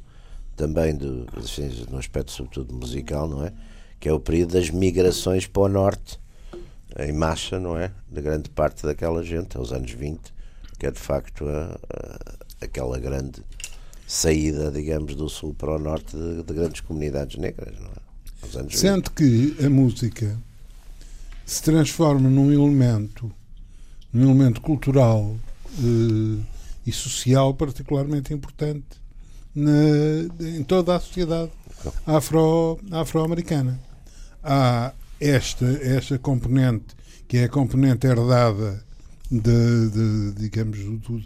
também 0.56 0.94
do, 0.94 1.26
assim, 1.36 1.86
no 1.90 1.98
aspecto 1.98 2.32
sobretudo 2.32 2.74
musical, 2.74 3.28
não 3.28 3.44
é? 3.44 3.52
Que 3.98 4.08
é 4.08 4.12
o 4.12 4.20
período 4.20 4.54
das 4.54 4.70
migrações 4.70 5.46
para 5.46 5.62
o 5.62 5.68
norte 5.68 6.18
em 6.98 7.12
massa, 7.12 7.58
não 7.58 7.78
é? 7.78 7.90
De 8.10 8.20
grande 8.20 8.50
parte 8.50 8.84
daquela 8.84 9.22
gente, 9.22 9.56
aos 9.56 9.72
anos 9.72 9.90
20, 9.92 10.20
que 10.78 10.86
é 10.86 10.90
de 10.90 10.98
facto 10.98 11.46
a, 11.48 11.78
a, 11.88 12.64
aquela 12.64 12.98
grande 12.98 13.42
saída, 14.06 14.70
digamos, 14.70 15.14
do 15.14 15.28
sul 15.28 15.54
para 15.54 15.70
o 15.70 15.78
norte 15.78 16.16
de, 16.16 16.42
de 16.42 16.52
grandes 16.52 16.80
comunidades 16.80 17.36
negras, 17.38 17.78
não 17.78 17.88
é? 17.88 18.09
Sente 18.70 19.10
que 19.10 19.56
a 19.64 19.70
música 19.70 20.36
se 21.44 21.62
transforma 21.62 22.28
num 22.28 22.52
elemento, 22.52 23.30
num 24.12 24.30
elemento 24.30 24.60
cultural 24.60 25.36
eh, 25.78 26.42
e 26.86 26.92
social 26.92 27.54
particularmente 27.54 28.32
importante 28.32 28.86
na, 29.54 29.72
em 30.40 30.62
toda 30.62 30.96
a 30.96 31.00
sociedade 31.00 31.50
afro, 32.06 32.78
afro-americana. 32.90 33.80
Há 34.42 34.92
esta, 35.20 35.66
esta 35.66 36.18
componente, 36.18 36.96
que 37.28 37.38
é 37.38 37.44
a 37.44 37.48
componente 37.48 38.06
herdada 38.06 38.82
de, 39.30 39.90
de 39.90 40.32
digamos, 40.32 40.78
do, 40.78 41.22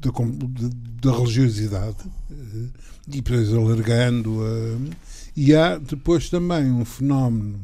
da, 0.00 1.10
da 1.10 1.16
religiosidade, 1.16 1.96
eh, 2.30 2.68
e 3.08 3.20
depois 3.20 3.52
alargando 3.52 4.40
a 4.42 5.11
e 5.36 5.54
há 5.54 5.78
depois 5.78 6.28
também 6.28 6.70
um 6.70 6.84
fenómeno 6.84 7.60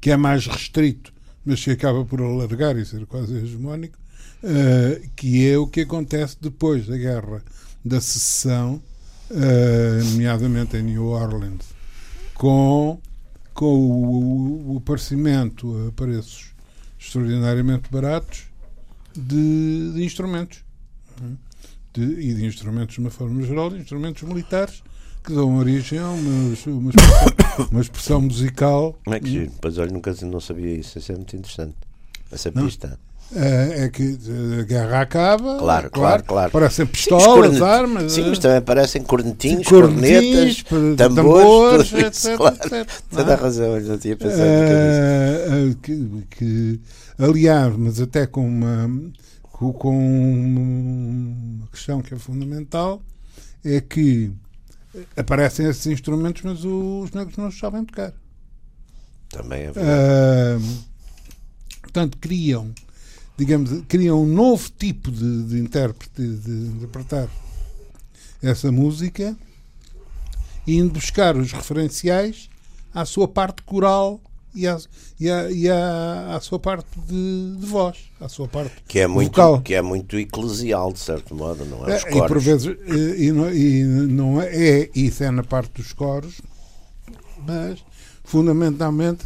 que 0.00 0.10
é 0.10 0.16
mais 0.16 0.46
restrito, 0.46 1.12
mas 1.44 1.62
que 1.62 1.70
acaba 1.70 2.04
por 2.04 2.20
alargar 2.20 2.76
e 2.76 2.84
ser 2.84 3.04
quase 3.06 3.34
hegemónico, 3.36 3.98
uh, 4.42 5.08
que 5.16 5.46
é 5.46 5.58
o 5.58 5.66
que 5.66 5.82
acontece 5.82 6.36
depois 6.40 6.86
da 6.86 6.96
guerra 6.96 7.42
da 7.84 8.00
secessão, 8.00 8.82
uh, 9.30 10.04
nomeadamente 10.12 10.76
em 10.76 10.82
New 10.82 11.06
Orleans, 11.06 11.66
com, 12.34 13.00
com 13.52 13.74
o, 13.74 14.74
o 14.74 14.76
aparecimento 14.78 15.88
a 15.88 15.92
preços 15.92 16.50
extraordinariamente 16.98 17.90
baratos 17.90 18.44
de, 19.14 19.92
de 19.94 20.04
instrumentos. 20.04 20.64
De, 21.92 22.02
e 22.02 22.34
de 22.34 22.46
instrumentos 22.46 22.94
de 22.94 23.00
uma 23.00 23.10
forma 23.10 23.42
geral, 23.42 23.68
de 23.68 23.78
instrumentos 23.78 24.22
militares, 24.22 24.80
que 25.24 25.32
dão 25.34 25.56
origem 25.56 25.98
a 25.98 26.08
uma, 26.08 26.54
uma, 26.66 26.90
expressão, 26.90 27.68
uma 27.70 27.80
expressão 27.80 28.20
musical. 28.20 28.98
Como 29.04 29.16
é 29.16 29.20
que 29.20 29.30
giro? 29.30 29.52
Pois 29.60 29.78
olha, 29.78 29.90
nunca 29.90 30.14
não 30.22 30.40
sabia 30.40 30.74
isso, 30.74 30.98
isso 30.98 31.12
é 31.12 31.14
muito 31.14 31.36
interessante. 31.36 31.74
Essa 32.32 32.52
pista. 32.52 32.98
É, 33.32 33.84
é 33.84 33.88
que 33.88 34.18
a 34.58 34.62
guerra 34.64 35.02
acaba. 35.02 35.58
Claro, 35.58 35.90
claro, 35.90 36.24
claro. 36.24 36.50
Parecem 36.50 36.84
pistolas, 36.84 37.56
sim, 37.56 37.62
armas. 37.62 38.12
Sim, 38.12 38.24
mas 38.28 38.40
também 38.40 38.60
parecem 38.60 39.02
cornetinhos, 39.02 39.68
cornetas, 39.68 40.64
tambores, 40.96 41.90
tambores 41.90 41.92
etc, 41.92 42.36
claro. 42.36 42.56
etc. 42.56 42.88
Toda 43.08 43.32
a 43.32 43.36
razão, 43.36 43.76
eu 43.76 43.84
já 43.84 43.98
tinha 43.98 44.16
pensado 44.16 44.42
uh, 44.42 45.76
que, 45.76 46.26
que, 46.30 46.80
Aliás, 47.18 47.76
mas 47.76 48.00
até 48.00 48.26
com 48.26 48.44
uma, 48.44 48.90
com 49.42 49.90
uma 49.90 51.68
questão 51.68 52.00
que 52.00 52.14
é 52.14 52.18
fundamental, 52.18 53.00
é 53.64 53.80
que 53.80 54.32
aparecem 55.16 55.66
esses 55.66 55.86
instrumentos, 55.86 56.42
mas 56.42 56.64
os 56.64 57.10
negros 57.12 57.36
não 57.36 57.48
os 57.48 57.58
sabem 57.58 57.84
tocar. 57.84 58.12
Também 59.28 59.62
é 59.62 59.72
verdade. 59.72 60.64
Uh, 60.64 60.84
portanto, 61.82 62.18
criam, 62.18 62.74
digamos, 63.36 63.82
criam 63.86 64.22
um 64.22 64.26
novo 64.26 64.70
tipo 64.70 65.10
de, 65.10 65.44
de 65.44 65.58
intérprete, 65.58 66.22
de, 66.22 66.50
interpretar 66.50 67.28
essa 68.42 68.72
música, 68.72 69.36
indo 70.66 70.94
buscar 70.94 71.36
os 71.36 71.52
referenciais 71.52 72.50
à 72.92 73.04
sua 73.04 73.28
parte 73.28 73.62
coral 73.62 74.20
e 74.54 74.66
à, 74.66 74.78
e 75.18 75.30
à, 75.30 75.50
e 75.50 75.68
à, 75.68 76.36
à 76.36 76.40
sua 76.40 76.58
parte 76.58 76.88
de, 77.06 77.56
de, 77.56 77.66
voz, 77.66 77.98
à 78.20 78.28
sua 78.28 78.48
parte 78.48 78.74
que 78.86 78.98
é 78.98 79.06
muito 79.06 79.30
vocal. 79.30 79.60
que 79.62 79.74
é 79.74 79.82
muito 79.82 80.18
eclesial 80.18 80.92
de 80.92 80.98
certo 80.98 81.34
modo, 81.34 81.64
não 81.64 81.88
é? 81.88 81.96
Os 81.96 82.04
é, 82.04 82.16
e 82.16 82.26
por 82.26 82.38
vezes 82.38 82.76
e 83.16 83.32
não, 83.32 83.52
e 83.52 83.84
não 83.84 84.42
é, 84.42 84.80
é 84.82 84.90
isso 84.94 85.22
é 85.22 85.30
na 85.30 85.44
parte 85.44 85.72
dos 85.74 85.92
coros, 85.92 86.40
mas 87.46 87.84
fundamentalmente 88.24 89.24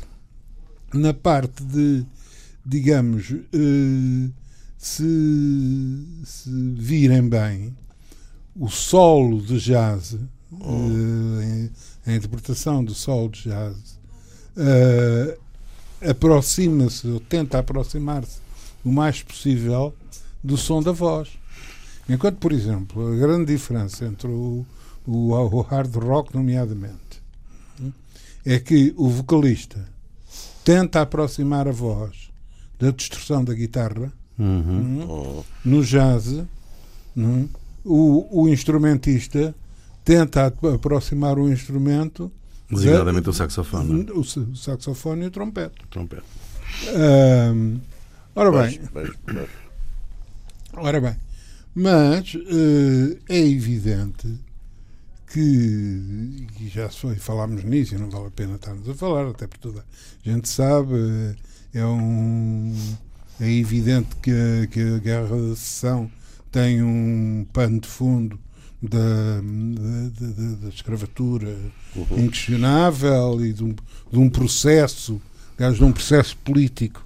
na 0.92 1.14
parte 1.14 1.62
de 1.64 2.04
digamos 2.64 3.32
eh, 3.32 4.30
se, 4.78 6.06
se 6.24 6.50
virem 6.76 7.28
bem 7.28 7.76
o 8.54 8.68
solo 8.68 9.40
de 9.40 9.58
jazz 9.58 10.16
oh. 10.52 10.88
a 12.06 12.14
interpretação 12.14 12.84
do 12.84 12.94
solo 12.94 13.30
de 13.30 13.44
jazz 13.44 13.98
uh, 14.56 15.38
aproxima-se, 16.08 17.06
ou 17.08 17.20
tenta 17.20 17.58
aproximar-se 17.58 18.38
o 18.84 18.92
mais 18.92 19.22
possível 19.22 19.94
do 20.42 20.56
som 20.56 20.82
da 20.82 20.92
voz. 20.92 21.30
Enquanto, 22.08 22.36
por 22.36 22.52
exemplo, 22.52 23.12
a 23.12 23.16
grande 23.16 23.46
diferença 23.52 24.04
entre 24.04 24.28
o, 24.28 24.66
o, 25.06 25.30
o 25.32 25.60
hard 25.62 25.94
rock, 25.96 26.34
nomeadamente, 26.34 27.22
é 28.44 28.58
que 28.58 28.92
o 28.96 29.08
vocalista 29.08 29.88
tenta 30.62 31.00
aproximar 31.00 31.66
a 31.66 31.72
voz 31.72 32.30
da 32.78 32.90
distorção 32.90 33.42
da 33.42 33.54
guitarra 33.54 34.12
uhum. 34.38 35.38
Hum, 35.38 35.42
no 35.64 35.82
jazz, 35.82 36.44
hum, 37.16 37.48
o, 37.82 38.42
o 38.42 38.48
instrumentista 38.48 39.54
tenta 40.04 40.46
aproximar 40.46 41.38
o 41.38 41.50
instrumento 41.50 42.30
Designadamente 42.70 43.28
o 43.28 43.32
saxofone. 43.32 44.10
O, 44.10 44.24
saxofone 44.56 45.24
e 45.24 45.26
o 45.26 45.30
trompete. 45.30 45.84
O 45.84 45.88
trompete. 45.88 46.24
Um, 46.94 47.80
ora 48.34 48.50
bem. 48.50 48.80
Ora 50.74 51.00
bem. 51.00 51.16
Mas 51.74 52.34
uh, 52.34 53.18
é 53.28 53.38
evidente 53.38 54.38
que, 55.26 56.46
e 56.60 56.68
já 56.68 56.88
foi, 56.88 57.16
falámos 57.16 57.64
nisso 57.64 57.94
e 57.94 57.98
não 57.98 58.08
vale 58.08 58.28
a 58.28 58.30
pena 58.30 58.54
estarmos 58.54 58.88
a 58.88 58.94
falar, 58.94 59.28
até 59.28 59.46
porque 59.46 59.60
toda 59.60 59.80
a 59.80 60.30
gente 60.30 60.48
sabe, 60.48 61.36
é 61.72 61.84
um 61.84 62.72
é 63.40 63.50
evidente 63.50 64.14
que 64.22 64.30
a, 64.30 64.66
que 64.68 64.80
a 64.80 64.98
guerra 64.98 65.36
da 65.36 65.56
secessão 65.56 66.10
tem 66.52 66.80
um 66.82 67.44
pano 67.52 67.80
de 67.80 67.88
fundo 67.88 68.38
da, 68.88 69.40
da, 70.20 70.56
da, 70.62 70.68
escravatura 70.68 71.56
uhum. 71.96 72.24
inquestionável 72.24 73.44
e 73.44 73.52
de 73.52 73.64
um, 73.64 73.74
de 74.12 74.18
um 74.18 74.28
processo, 74.28 75.20
aliás, 75.56 75.76
de 75.76 75.84
um 75.84 75.92
processo 75.92 76.36
político 76.38 77.04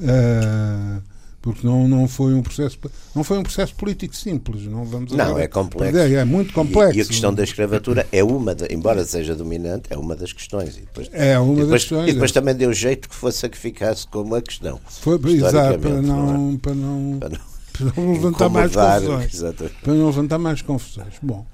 uh, 0.00 1.02
porque 1.40 1.66
não, 1.66 1.86
não 1.86 2.08
foi 2.08 2.34
um 2.34 2.42
processo 2.42 2.78
não 3.14 3.22
foi 3.22 3.38
um 3.38 3.42
processo 3.42 3.74
político 3.74 4.14
simples 4.14 4.64
não 4.64 4.84
vamos 4.84 5.12
não 5.12 5.38
é 5.38 5.46
complexo 5.46 5.96
é 5.96 6.24
muito 6.24 6.52
complexo 6.52 6.96
e, 6.96 6.98
e, 6.98 7.02
a 7.02 7.06
questão 7.06 7.32
da 7.32 7.44
escravatura 7.44 8.06
é 8.10 8.24
uma 8.24 8.54
de, 8.54 8.66
embora 8.72 9.04
seja 9.04 9.34
dominante 9.34 9.84
é 9.90 9.96
uma 9.96 10.16
das 10.16 10.32
questões 10.32 10.76
e 10.76 10.80
depois, 10.80 11.08
é 11.12 11.38
uma 11.38 11.52
e 11.52 11.56
depois, 11.56 11.70
das 11.70 11.82
questões 11.82 12.08
e 12.08 12.12
depois 12.12 12.32
também 12.32 12.54
deu 12.54 12.72
jeito 12.72 13.08
que 13.08 13.14
fosse 13.14 13.38
sacrificar-se 13.38 14.06
como 14.08 14.34
a 14.34 14.42
questão 14.42 14.80
foi 14.88 15.18
exato 15.32 15.78
para 15.78 16.02
não, 16.02 16.54
é? 16.54 16.58
para 16.58 16.74
não, 16.74 17.18
para 17.18 17.28
não, 17.28 17.47
para 17.78 18.02
não 18.02 18.12
levantar 18.12 18.48
mais 18.48 18.74
confusões 18.74 19.34
exatamente. 19.34 19.74
para 19.82 19.94
não 19.94 20.06
levantar 20.06 20.38
mais 20.38 20.62
confusões 20.62 21.14
bom 21.22 21.46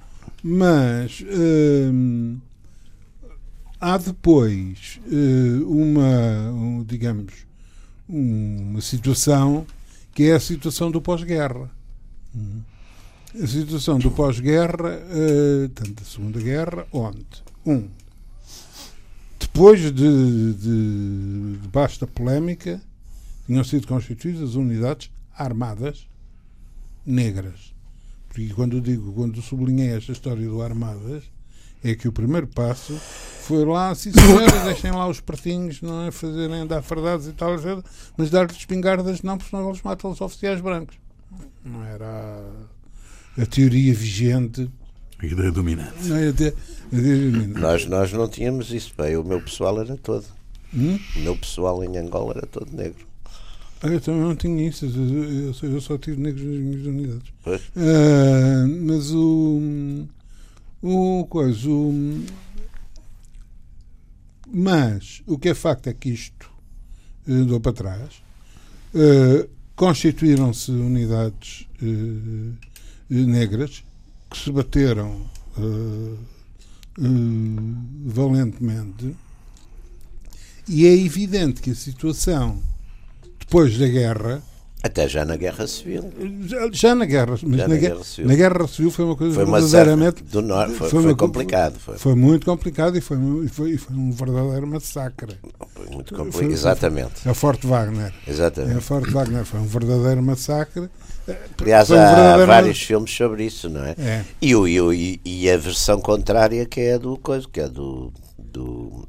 mas 0.43 1.23
hum, 1.23 2.37
há 3.79 3.97
depois 3.97 4.99
hum, 5.11 5.63
uma 5.67 6.51
um, 6.51 6.83
digamos 6.83 7.33
uma 8.07 8.81
situação 8.81 9.65
que 10.13 10.23
é 10.23 10.33
a 10.33 10.39
situação 10.39 10.89
do 10.89 11.01
pós-guerra. 11.01 11.69
A 13.41 13.47
situação 13.47 13.99
do 13.99 14.09
pós-guerra, 14.09 14.97
uh, 14.97 15.69
tanto 15.69 15.91
da 15.91 16.03
Segunda 16.03 16.39
Guerra, 16.39 16.87
onde, 16.89 17.25
um, 17.65 17.89
depois 19.37 19.81
de, 19.81 19.91
de, 19.91 20.53
de 20.53 21.67
basta 21.67 22.07
polémica, 22.07 22.81
tinham 23.45 23.63
sido 23.65 23.87
constituídas 23.87 24.55
unidades 24.55 25.11
armadas 25.37 26.07
negras. 27.05 27.73
Porque 28.27 28.49
quando 28.53 28.81
digo, 28.81 29.13
quando 29.13 29.41
sublinhei 29.41 29.95
esta 29.95 30.11
história 30.11 30.45
do 30.45 30.61
armadas, 30.61 31.23
é 31.83 31.95
que 31.95 32.07
o 32.07 32.11
primeiro 32.11 32.47
passo 32.47 32.93
foi 33.41 33.63
lá, 33.63 33.93
sim 33.93 34.11
senhora, 34.11 34.63
deixem 34.65 34.91
lá 34.91 35.07
os 35.07 35.21
pratinhos, 35.21 35.81
não 35.81 36.07
é 36.07 36.11
fazerem 36.11 36.61
andar 36.61 36.81
fardados 36.81 37.27
e 37.27 37.31
tal, 37.31 37.51
mas 38.17 38.29
dar-lhes 38.29 38.57
espingardas 38.57 39.21
não, 39.21 39.37
porque 39.37 39.51
senão 39.51 39.69
eles 39.69 39.81
matam 39.83 40.09
os 40.09 40.19
oficiais 40.19 40.59
brancos. 40.59 40.97
Não 41.63 41.83
era 41.83 42.05
a, 43.37 43.41
a 43.41 43.45
teoria 43.45 43.93
vigente. 43.93 44.69
A 45.19 45.25
ideia 45.25 45.51
dominante. 45.51 46.03
Não, 46.05 46.15
a 46.15 46.25
ideia, 46.25 46.55
a 46.91 46.95
ideia 46.95 47.31
dominante. 47.31 47.59
Nós, 47.59 47.85
nós 47.85 48.11
não 48.11 48.27
tínhamos 48.27 48.71
isso, 48.73 48.93
bem, 48.97 49.15
o 49.15 49.23
meu 49.23 49.41
pessoal 49.41 49.79
era 49.79 49.95
todo. 49.95 50.25
Hum? 50.73 50.99
O 51.15 51.19
meu 51.19 51.37
pessoal 51.37 51.83
em 51.83 51.97
Angola 51.97 52.33
era 52.37 52.47
todo 52.47 52.75
negro. 52.75 53.05
Ah, 53.81 53.87
eu 53.87 54.01
também 54.01 54.21
não 54.21 54.35
tinha 54.35 54.67
isso, 54.67 54.85
eu, 54.85 55.53
eu, 55.61 55.69
eu 55.73 55.81
só 55.81 55.97
tive 55.97 56.19
negros 56.21 56.43
nas 56.43 56.59
minhas 56.59 56.85
unidades. 56.85 57.29
Uh, 57.45 58.85
mas 58.85 59.11
o 59.11 60.07
o 60.81 61.25
coisa. 61.25 61.69
O, 61.69 62.23
mas 64.47 65.21
o 65.25 65.37
que 65.37 65.49
é 65.49 65.53
facto 65.53 65.87
é 65.87 65.93
que 65.93 66.09
isto 66.09 66.49
andou 67.27 67.59
para 67.59 67.73
trás. 67.73 68.21
Uh, 68.93 69.49
Constituíram-se 69.75 70.71
unidades 70.71 71.67
uh, 71.81 72.53
negras 73.09 73.83
que 74.29 74.37
se 74.37 74.49
bateram 74.49 75.29
valentemente. 78.05 79.15
E 80.67 80.85
é 80.85 80.95
evidente 80.95 81.61
que 81.61 81.71
a 81.71 81.75
situação 81.75 82.61
depois 83.45 83.77
da 83.77 83.87
guerra 83.87 84.41
até 84.85 85.09
já 85.09 85.25
na 85.25 85.35
Guerra 85.35 85.65
Civil. 85.65 86.13
Já, 86.43 86.69
já 86.71 86.93
na 86.93 87.05
Guerra, 87.05 87.31
mas 87.31 87.41
na, 87.41 87.67
na, 87.67 87.75
guerra 87.75 88.03
Civil. 88.03 88.29
na, 88.29 88.35
Guerra 88.35 88.67
Civil 88.67 88.91
foi 88.91 89.05
uma 89.05 89.15
coisa 89.15 89.33
foi 89.33 89.43
uma 89.43 89.59
verdadeiramente. 89.59 90.23
Do 90.23 90.43
norte, 90.43 90.75
foi, 90.75 90.89
foi, 90.91 91.01
foi 91.01 91.15
complicado. 91.15 91.79
Foi. 91.79 91.97
foi. 91.97 92.13
muito 92.13 92.45
complicado 92.45 92.95
e 92.95 93.01
foi, 93.01 93.17
foi, 93.47 93.77
foi 93.77 93.95
um 93.95 94.11
verdadeiro 94.11 94.67
massacre. 94.67 95.39
Foi 95.73 95.87
muito 95.87 96.13
complicado. 96.13 96.51
Exatamente. 96.51 97.27
O 97.27 97.33
Forte 97.33 97.65
Wagner. 97.65 98.13
Exatamente. 98.27 98.77
O 98.77 98.81
Forte 98.81 99.09
Wagner 99.09 99.43
foi 99.43 99.59
um 99.59 99.65
verdadeiro 99.65 100.21
massacre. 100.21 100.87
Aliás, 101.59 101.89
um 101.89 101.95
há 101.95 102.45
vários 102.45 102.79
filmes 102.79 103.09
sobre 103.09 103.43
isso, 103.43 103.67
não 103.67 103.83
é? 103.83 103.95
é. 103.97 104.23
E, 104.39 104.53
e, 104.53 105.19
e, 105.25 105.49
a 105.49 105.57
versão 105.57 105.99
contrária 105.99 106.63
que 106.67 106.81
é 106.81 106.99
do 106.99 107.17
coisa, 107.17 107.47
que 107.51 107.59
é 107.59 107.67
do, 107.67 108.13
do 108.37 109.07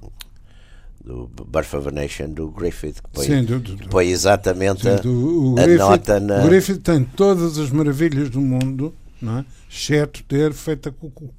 do 1.07 1.31
Birth 1.47 1.75
of 1.75 1.89
a 1.89 1.91
Nation 1.93 2.31
do 2.31 2.51
Griffith 2.51 3.01
que 3.01 3.09
põe, 3.13 3.27
sim, 3.27 3.45
do, 3.45 3.61
do, 3.61 3.77
que 3.77 3.89
põe 3.89 4.09
exatamente 4.09 4.83
sim, 4.83 4.97
do, 5.03 5.55
a, 5.57 5.63
Griffith, 5.63 5.79
nota 5.79 6.21
na. 6.21 6.45
O 6.45 6.49
Griffith 6.49 6.79
tem 6.79 7.05
todas 7.05 7.59
as 7.59 7.71
maravilhas 7.71 8.29
do 8.29 8.41
mundo, 8.41 8.93
não 9.23 9.39
é? 9.39 9.45
exceto 9.71 10.25
ter 10.25 10.53
feito 10.53 10.89
o 11.01 11.11
Ku 11.11 11.33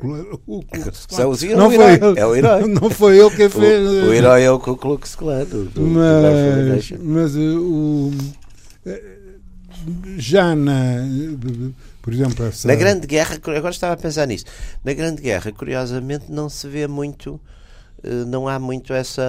Não 1.57 1.69
foi 1.69 1.93
ele, 1.93 2.19
é 2.19 2.25
o 2.25 2.35
herói. 2.35 2.67
Não 2.67 2.89
foi 2.89 3.19
ele 3.19 3.29
que 3.31 3.49
fez. 3.49 3.89
O, 3.89 4.09
o 4.09 4.13
herói 4.13 4.43
é 4.43 4.51
o 4.51 4.59
Ku 4.59 4.77
Klux 4.77 5.15
Klan. 5.15 5.45
mas, 5.75 6.91
mas 6.91 7.35
eh, 7.35 7.39
o, 7.39 8.11
eh, 8.85 9.03
já 10.17 10.55
na. 10.55 11.03
Por 12.01 12.13
exemplo, 12.13 12.45
essa... 12.45 12.69
na 12.69 12.75
Grande 12.75 13.05
Guerra, 13.05 13.35
agora 13.35 13.69
estava 13.69 13.93
a 13.93 13.97
pensar 13.97 14.25
nisso. 14.27 14.45
Na 14.81 14.93
Grande 14.93 15.21
Guerra, 15.21 15.51
curiosamente, 15.51 16.31
não 16.31 16.47
se 16.47 16.65
vê 16.69 16.87
muito 16.87 17.37
eh, 17.37 17.56
não 18.27 18.47
há 18.47 18.59
muito 18.59 18.93
essa. 18.93 19.23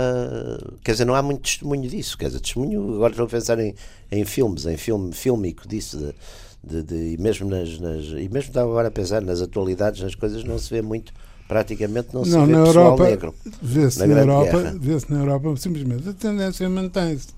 Quer 0.85 0.93
dizer, 0.93 1.05
não 1.05 1.15
há 1.15 1.23
muito 1.23 1.43
testemunho 1.43 1.89
disso. 1.89 2.17
Quer 2.19 2.27
dizer, 2.27 2.41
testemunho, 2.41 2.95
agora 2.95 3.13
estou 3.13 3.27
a 3.27 3.29
pensar 3.29 3.59
em, 3.59 3.75
em 4.11 4.25
filmes, 4.25 4.67
em 4.67 4.77
filme 4.77 5.13
fílmico 5.13 5.67
disso, 5.67 5.99
de, 5.99 6.15
de, 6.63 6.83
de, 6.83 7.15
e, 7.15 7.19
mesmo 7.19 7.49
nas, 7.49 7.79
nas, 7.79 8.05
e 8.07 8.29
mesmo 8.29 8.51
estava 8.51 8.69
agora 8.69 8.89
a 8.89 8.91
pensar 8.91 9.23
nas 9.23 9.41
atualidades, 9.41 10.03
nas 10.03 10.15
coisas, 10.15 10.45
não 10.45 10.59
se 10.59 10.71
vê 10.71 10.83
muito, 10.83 11.13
praticamente 11.47 12.09
não 12.13 12.25
se 12.25 12.31
não, 12.33 12.47
vê 12.47 12.53
na 12.53 12.65
pessoal 12.65 12.85
Europa, 12.85 13.05
negro. 13.05 13.35
Vê-se 13.63 13.99
na, 14.01 14.07
na 14.07 14.21
Europa, 14.21 14.75
vê-se 14.79 15.13
na 15.13 15.19
Europa, 15.21 15.57
simplesmente 15.57 16.09
a 16.09 16.13
tendência 16.13 16.69
mantém-se. 16.69 17.38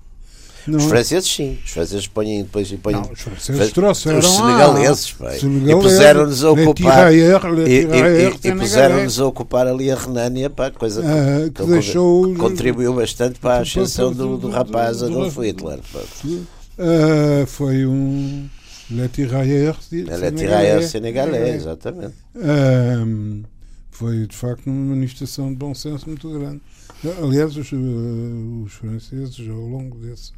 Não. 0.67 0.77
Os 0.77 0.85
franceses 0.85 1.29
sim, 1.29 1.57
os 1.65 1.71
franceses 1.71 2.07
põem 2.07 2.43
depois 2.43 2.71
põem, 2.73 2.93
não, 2.93 3.11
os 3.11 3.21
franceses 3.21 3.71
trouxeram 3.71 4.19
os 4.19 4.27
senegaleses, 4.27 5.15
a, 5.19 5.35
e 5.35 5.75
puseram-nos 5.75 6.43
a 6.43 6.51
ocupar 6.51 7.13
e, 7.13 7.19
e, 7.19 8.47
e 8.47 8.55
puseram-nos 8.55 9.19
a 9.19 9.25
ocupar 9.25 9.67
ali 9.67 9.89
a 9.89 9.95
Renânia, 9.95 10.49
pá, 10.49 10.69
coisa 10.69 11.01
ah, 11.03 11.49
que, 11.49 11.63
que 11.63 11.63
deixou, 11.63 12.33
contribuiu 12.35 12.93
bastante 12.93 13.39
para 13.39 13.55
a 13.55 13.61
ascensão 13.61 14.13
do, 14.13 14.37
do, 14.37 14.49
rapaz 14.49 15.01
Adolfo 15.01 15.43
Hitler. 15.43 15.79
Uh, 16.25 17.45
foi 17.47 17.85
um 17.85 18.47
Le 18.89 19.07
Tirailleur 19.09 19.75
Le 19.91 20.87
senegalês, 20.87 21.55
exatamente. 21.55 22.15
Uh, 22.35 23.43
foi 23.89 24.25
de 24.25 24.35
facto 24.35 24.67
uma 24.67 24.95
manifestação 24.95 25.49
de 25.49 25.55
bom 25.55 25.73
senso 25.75 26.07
muito 26.07 26.29
grande. 26.29 26.61
Aliás, 27.03 27.57
os, 27.57 27.71
uh, 27.71 28.63
os 28.63 28.73
franceses, 28.73 29.49
ao 29.49 29.57
longo 29.57 29.97
desse, 29.97 30.31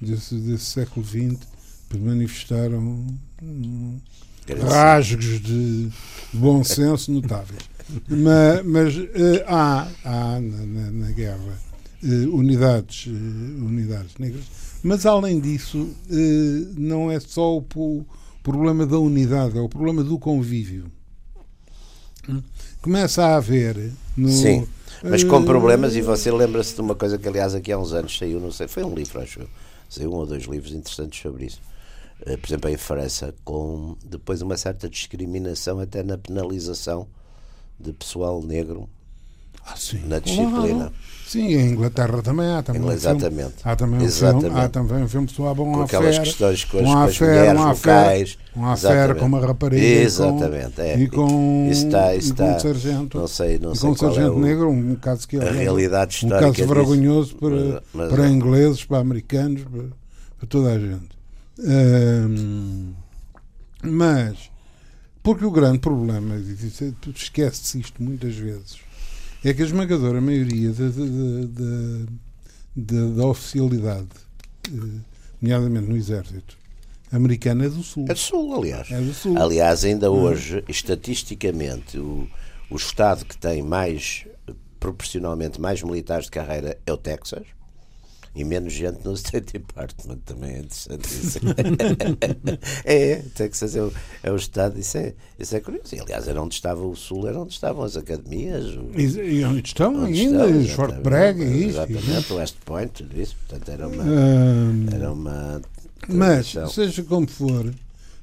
desse, 0.00 0.36
desse 0.36 0.64
século 0.64 1.04
XX, 1.04 1.36
manifestaram 1.98 3.06
um, 3.42 3.98
rasgos 4.68 5.40
de, 5.40 5.90
bom 6.32 6.62
senso 6.62 7.10
notáveis. 7.10 7.62
mas, 8.08 8.64
mas 8.64 8.96
uh, 8.96 9.44
há, 9.48 9.88
há 10.04 10.40
na, 10.40 10.66
na, 10.66 10.90
na 10.92 11.10
guerra 11.10 11.58
unidades, 12.32 13.06
unidades 13.06 14.16
negras, 14.18 14.44
mas 14.82 15.04
além 15.04 15.38
disso, 15.38 15.86
não 16.74 17.10
é 17.10 17.20
só 17.20 17.58
o, 17.58 17.66
o 17.74 18.06
problema 18.42 18.86
da 18.86 18.98
unidade, 18.98 19.58
é 19.58 19.60
o 19.60 19.68
problema 19.68 20.02
do 20.02 20.18
convívio. 20.18 20.90
Começa 22.80 23.22
a 23.22 23.36
haver 23.36 23.92
no, 24.16 24.30
Sim 24.30 24.66
mas 25.02 25.24
com 25.24 25.44
problemas, 25.44 25.96
e 25.96 26.02
você 26.02 26.30
lembra-se 26.30 26.74
de 26.74 26.80
uma 26.80 26.94
coisa 26.94 27.18
que, 27.18 27.26
aliás, 27.28 27.54
aqui 27.54 27.72
há 27.72 27.78
uns 27.78 27.92
anos 27.92 28.16
saiu, 28.16 28.40
não 28.40 28.50
sei, 28.50 28.68
foi 28.68 28.84
um 28.84 28.94
livro, 28.94 29.20
acho 29.20 29.40
eu, 29.40 29.48
saiu 29.88 30.12
um 30.12 30.16
ou 30.16 30.26
dois 30.26 30.44
livros 30.44 30.72
interessantes 30.72 31.20
sobre 31.20 31.46
isso. 31.46 31.60
Uh, 32.20 32.36
por 32.36 32.48
exemplo, 32.48 32.70
em 32.70 32.76
França, 32.76 33.34
com 33.44 33.96
depois 34.04 34.42
uma 34.42 34.56
certa 34.56 34.88
discriminação 34.88 35.80
até 35.80 36.02
na 36.02 36.18
penalização 36.18 37.08
de 37.78 37.92
pessoal 37.92 38.42
negro 38.42 38.88
ah, 39.72 40.08
na 40.08 40.18
disciplina. 40.18 40.92
Sim, 41.30 41.46
em 41.54 41.70
Inglaterra 41.70 42.22
também 42.22 42.50
há 42.50 42.60
também 42.60 42.90
Exatamente. 42.90 43.30
Um 43.30 43.50
filme, 43.50 43.54
há 43.62 43.76
também 43.76 44.02
Exatamente. 44.02 44.46
um 44.46 44.48
filme, 44.48 44.60
há 44.60 44.68
também 44.68 45.04
um 45.04 45.08
filme 45.08 45.26
que 45.28 45.32
soava 45.32 45.62
um 45.62 45.72
com 45.72 45.82
aquelas 45.82 46.18
questões 46.18 46.64
com 46.64 46.78
as, 46.78 46.84
com 46.84 46.98
as 46.98 47.20
mulheres 47.20 47.60
um 47.60 47.68
locais. 47.68 48.38
Com 49.16 49.26
uma 49.26 49.40
rapariga 49.40 49.86
Exatamente, 49.86 50.74
com, 50.74 50.82
é. 50.82 50.98
e 50.98 51.08
com, 51.08 51.68
isso 51.70 51.86
está, 51.86 52.16
isso 52.16 52.32
e 52.32 52.36
com 52.36 52.50
um 52.50 52.58
sargento, 52.58 53.18
não 53.18 53.28
sei, 53.28 53.58
não 53.60 53.72
e 53.72 53.76
sei 53.76 53.88
com 53.88 53.94
um 53.94 53.96
sargento 53.96 54.26
é 54.26 54.30
o, 54.30 54.40
negro, 54.40 54.70
um 54.70 54.96
caso 54.96 55.28
que 55.28 55.36
é 55.36 55.48
a 55.48 55.52
realidade 55.52 56.14
histórica 56.14 56.48
um 56.48 56.52
caso 56.52 56.74
vergonhoso 56.74 57.36
para, 57.36 57.50
mas, 57.54 57.82
mas, 57.94 58.12
para 58.12 58.28
ingleses, 58.28 58.84
para 58.84 58.98
americanos, 58.98 59.62
para, 59.62 59.84
para 60.36 60.48
toda 60.48 60.72
a 60.72 60.78
gente. 60.80 61.20
Um, 61.60 62.92
mas 63.84 64.50
porque 65.22 65.44
o 65.44 65.50
grande 65.52 65.78
problema, 65.78 66.34
esquece-se 67.14 67.78
isto 67.78 68.02
muitas 68.02 68.34
vezes, 68.34 68.80
é 69.44 69.54
que 69.54 69.62
a 69.62 69.64
esmagadora 69.64 70.20
maioria 70.20 70.70
da, 70.72 70.88
da, 70.88 72.06
da, 72.76 73.16
da 73.16 73.26
oficialidade, 73.26 74.08
eh, 74.68 75.00
nomeadamente 75.40 75.88
no 75.88 75.96
Exército, 75.96 76.58
americana 77.10 77.64
é 77.64 77.68
do 77.68 77.82
Sul. 77.82 78.04
É 78.08 78.12
do 78.12 78.18
Sul, 78.18 78.54
aliás. 78.54 78.90
É 78.90 79.00
do 79.00 79.14
Sul. 79.14 79.38
Aliás, 79.38 79.84
ainda 79.84 80.10
hoje, 80.10 80.62
estatisticamente, 80.68 81.98
o, 81.98 82.28
o 82.70 82.76
Estado 82.76 83.24
que 83.24 83.36
tem 83.36 83.62
mais, 83.62 84.26
proporcionalmente, 84.78 85.60
mais 85.60 85.82
militares 85.82 86.26
de 86.26 86.32
carreira 86.32 86.78
é 86.86 86.92
o 86.92 86.96
Texas 86.96 87.46
e 88.34 88.44
menos 88.44 88.72
gente 88.72 89.04
no 89.04 89.12
State 89.14 89.54
Department 89.54 90.18
também 90.24 90.50
é 90.52 90.58
interessante 90.60 91.08
isso. 91.08 91.38
é, 92.84 93.16
Texas 93.34 93.74
é 93.74 93.82
o, 93.82 93.92
é 94.22 94.30
o 94.30 94.36
Estado, 94.36 94.78
isso 94.78 94.98
é, 94.98 95.14
isso 95.38 95.56
é 95.56 95.60
curioso. 95.60 95.94
E, 95.94 96.00
aliás, 96.00 96.28
era 96.28 96.40
onde 96.40 96.54
estava 96.54 96.86
o 96.86 96.94
Sul, 96.94 97.26
era 97.26 97.40
onde 97.40 97.52
estavam 97.52 97.82
as 97.82 97.96
academias. 97.96 98.66
O, 98.76 98.98
e, 98.98 99.44
onde 99.44 99.66
estão 99.66 100.04
onde 100.04 100.20
ainda, 100.20 100.46
os 100.46 100.70
Fort 100.70 100.94
Bragg, 101.00 101.42
isso. 101.42 101.80
Exatamente, 101.80 102.32
o 102.32 102.36
West 102.36 102.56
Point, 102.64 102.92
tudo 102.92 103.20
isso. 103.20 103.36
Portanto, 103.48 103.68
era 103.68 103.88
uma. 103.88 104.04
Um, 104.04 104.86
era 104.92 105.12
uma 105.12 105.62
mas, 106.08 106.54
seja 106.72 107.02
como 107.02 107.26
for, 107.26 107.72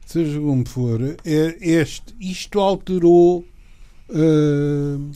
seja 0.06 0.40
como 0.40 0.68
for, 0.68 1.02
é, 1.04 1.58
este, 1.60 2.16
isto 2.20 2.60
alterou. 2.60 3.46
Uh, 4.10 5.12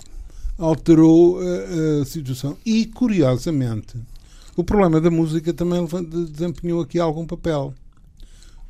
alterou 0.58 1.40
a, 1.40 2.02
a 2.02 2.06
situação. 2.06 2.58
E, 2.66 2.86
curiosamente, 2.86 3.96
o 4.62 4.64
problema 4.64 5.02
da 5.02 5.12
música 5.12 5.54
também 5.54 5.86
desempenhou 6.32 6.82
aqui 6.82 7.00
algum 7.00 7.26
papel. 7.26 7.74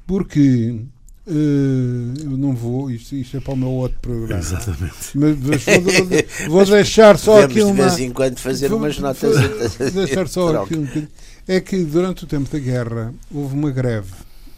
Porque 0.07 0.81
Uh, 1.23 2.13
eu 2.19 2.35
não 2.35 2.55
vou, 2.55 2.89
isto, 2.89 3.15
isto, 3.15 3.37
é 3.37 3.39
para 3.39 3.53
o 3.53 3.55
meu 3.55 3.69
outro 3.69 3.99
programa. 3.99 4.41
Exatamente. 4.41 5.15
Mas, 5.15 5.37
mas 5.39 5.63
vou, 5.63 6.49
vou, 6.49 6.65
deixar 6.75 7.15
só 7.19 7.43
aqui 7.43 7.61
uma. 7.61 7.75
De 7.75 7.81
vez 7.81 7.99
em 7.99 8.11
quando 8.11 8.39
fazer 8.39 8.69
vou, 8.69 8.79
umas 8.79 8.97
notas. 8.97 9.35
Vou 9.77 9.91
deixar 10.03 10.27
só 10.27 10.63
aqui 10.63 10.75
um 10.75 10.81
bocadinho. 10.81 11.07
É 11.47 11.61
que 11.61 11.83
durante 11.83 12.23
o 12.23 12.27
tempo 12.27 12.49
da 12.51 12.57
guerra 12.57 13.13
houve 13.31 13.53
uma 13.53 13.69
greve 13.69 14.11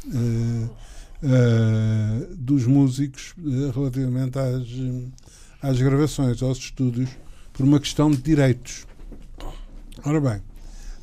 uh, 0.05 0.69
uh, 1.21 2.27
dos 2.33 2.65
músicos 2.65 3.33
relativamente 3.75 4.39
às, 4.39 4.65
às 5.61 5.81
gravações, 5.81 6.41
aos 6.41 6.57
estúdios, 6.57 7.09
por 7.51 7.65
uma 7.65 7.79
questão 7.79 8.09
de 8.09 8.17
direitos. 8.17 8.87
Ora 10.05 10.21
bem, 10.21 10.41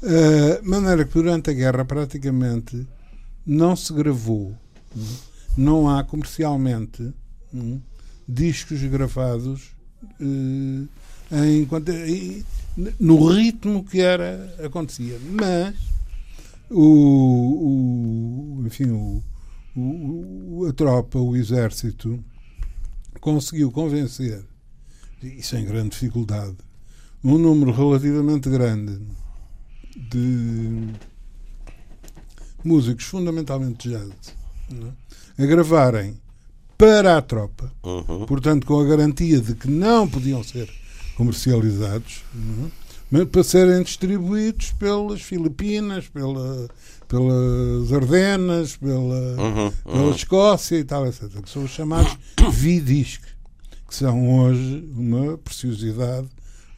Uh, 0.03 0.67
maneira 0.67 1.05
que 1.05 1.13
durante 1.13 1.51
a 1.51 1.53
guerra 1.53 1.85
praticamente 1.85 2.87
não 3.47 3.77
se 3.77 3.93
gravou, 3.93 4.57
não 5.57 5.91
há 5.91 6.03
comercialmente 6.03 7.13
um, 7.53 7.79
discos 8.27 8.83
gravados 8.85 9.75
uh, 10.19 10.89
em, 11.33 11.69
em, 12.07 12.45
no 12.99 13.27
ritmo 13.29 13.85
que 13.85 14.01
era 14.01 14.55
acontecia. 14.65 15.19
Mas 15.23 15.77
o, 16.71 18.57
o 18.59 18.67
enfim, 18.67 18.91
o, 18.91 19.23
o, 19.77 20.67
a 20.67 20.73
tropa, 20.73 21.19
o 21.19 21.37
exército, 21.37 22.25
conseguiu 23.21 23.71
convencer, 23.71 24.45
e 25.23 25.43
sem 25.43 25.67
grande 25.67 25.91
dificuldade, 25.91 26.57
um 27.23 27.37
número 27.37 27.71
relativamente 27.71 28.49
grande 28.49 28.99
de 29.97 30.89
músicos 32.65 33.05
fundamentalmente 33.05 33.89
jazz 33.89 34.11
é? 34.73 35.43
a 35.43 35.47
gravarem 35.47 36.19
para 36.77 37.19
a 37.19 37.23
tropa, 37.23 37.71
uhum. 37.83 38.25
portanto, 38.25 38.67
com 38.67 38.81
a 38.81 38.85
garantia 38.85 39.39
de 39.39 39.55
que 39.55 39.69
não 39.69 40.09
podiam 40.09 40.43
ser 40.43 40.71
comercializados, 41.15 42.23
é? 42.35 42.71
mas 43.11 43.25
para 43.29 43.45
serem 43.45 43.83
distribuídos 43.83 44.73
pelas 44.73 45.21
Filipinas, 45.21 46.09
pela, 46.09 46.69
pelas 47.07 47.93
Ardenas, 47.93 48.77
pela, 48.77 48.95
uhum. 48.95 49.71
pela 49.85 50.05
uhum. 50.05 50.11
Escócia 50.13 50.77
e 50.79 50.85
tal, 50.85 51.07
etc., 51.07 51.29
que 51.43 51.51
são 51.51 51.65
os 51.65 51.71
chamados 51.71 52.17
V-Disc, 52.51 53.23
que 53.87 53.95
são 53.95 54.39
hoje 54.39 54.89
uma 54.97 55.37
preciosidade, 55.37 56.29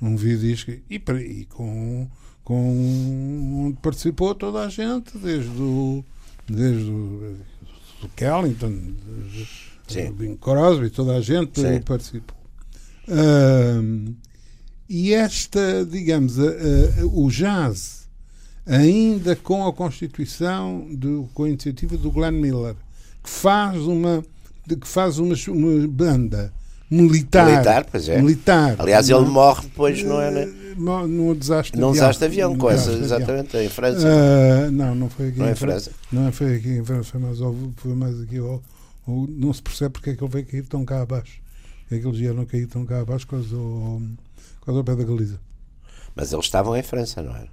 um 0.01 0.17
V-Disc, 0.17 0.69
e, 0.69 0.83
e 0.97 1.45
com 1.45 2.09
com 2.53 3.67
onde 3.67 3.79
participou 3.81 4.35
toda 4.35 4.61
a 4.61 4.69
gente, 4.69 5.17
desde 5.17 5.51
o, 5.51 6.05
desde 6.47 6.91
o, 6.91 7.37
do 8.03 8.09
Kellington, 8.15 8.71
do 9.89 10.13
Bing 10.13 10.37
Crosby, 10.37 10.91
toda 10.91 11.17
a 11.17 11.21
gente 11.23 11.61
Sim. 11.61 11.81
participou. 11.81 12.37
Uh, 13.09 14.15
e 14.87 15.15
esta, 15.15 15.87
digamos, 15.87 16.37
uh, 16.37 16.43
uh, 17.05 17.25
o 17.25 17.31
jazz, 17.31 18.07
ainda 18.67 19.35
com 19.35 19.67
a 19.67 19.73
constituição, 19.73 20.87
do, 20.95 21.31
com 21.33 21.45
a 21.45 21.49
iniciativa 21.49 21.97
do 21.97 22.11
Glenn 22.11 22.33
Miller, 22.33 22.77
que 23.23 23.31
faz 23.31 23.79
uma, 23.79 24.23
que 24.69 24.87
faz 24.87 25.19
uma, 25.19 25.35
uma 25.49 25.89
banda 25.89 26.53
militar. 26.93 27.47
Militar, 27.47 27.87
pois 27.91 28.09
é. 28.09 28.21
Militar. 28.21 28.77
Aliás, 28.79 29.09
ele 29.09 29.25
morre 29.25 29.63
depois, 29.63 30.03
não 30.03 30.21
é? 30.21 30.31
Né? 30.31 30.49
num 30.77 31.35
desastre 31.35 31.79
num 31.79 31.93
desastre 31.93 32.27
de 32.29 32.33
avião, 32.33 32.57
com 32.57 32.71
essa, 32.71 32.93
exatamente, 32.93 33.57
em 33.57 33.69
França. 33.69 34.07
Uh, 34.07 34.71
não, 34.71 34.95
não 34.95 35.11
foi 35.11 35.29
aqui 35.29 35.39
não 35.39 35.51
em 35.51 35.55
França. 35.55 35.93
Não 36.11 36.33
foi 36.33 36.57
aqui 36.57 36.69
em 36.71 36.85
França, 36.85 37.11
foi 37.11 37.21
mais, 37.21 37.39
foi 37.77 37.95
mais 37.95 38.21
aqui. 38.21 38.41
Ou, 38.41 38.63
ou, 39.07 39.27
não 39.29 39.53
se 39.53 39.63
percebe 39.63 39.93
porque 39.93 40.11
é 40.11 40.17
que 40.17 40.23
ele 40.23 40.31
veio 40.31 40.47
cair 40.47 40.67
tão 40.67 40.85
cá 40.85 41.03
abaixo. 41.03 41.41
É 41.91 41.99
que 41.99 42.07
eles 42.07 42.19
vieram 42.19 42.45
cair 42.47 42.67
tão 42.67 42.87
cá 42.87 43.01
abaixo, 43.01 43.27
quase 43.27 43.55
ao, 43.55 44.01
quase 44.61 44.79
ao 44.79 44.85
pé 44.85 44.97
da 44.97 45.05
Galiza. 45.05 45.39
Mas 46.15 46.33
eles 46.33 46.45
estavam 46.45 46.77
em 46.77 46.83
França, 46.83 47.23
não 47.23 47.35
era? 47.35 47.49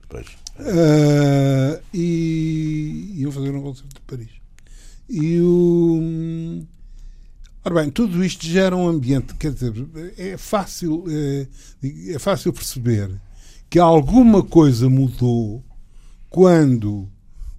Depois. 0.00 0.26
Uh, 0.58 1.82
e 1.92 3.14
iam 3.16 3.32
fazer 3.32 3.50
um 3.50 3.62
concerto 3.62 3.94
de 3.94 4.00
Paris. 4.02 4.30
E 5.08 5.40
o. 5.40 6.64
Ora 7.66 7.82
bem, 7.82 7.90
tudo 7.90 8.24
isto 8.24 8.46
gera 8.46 8.76
um 8.76 8.86
ambiente, 8.86 9.34
quer 9.34 9.50
dizer, 9.50 9.72
é 10.16 10.36
fácil, 10.36 11.04
é, 11.08 11.48
é 12.14 12.16
fácil 12.16 12.52
perceber 12.52 13.10
que 13.68 13.80
alguma 13.80 14.40
coisa 14.40 14.88
mudou 14.88 15.64
quando 16.30 17.08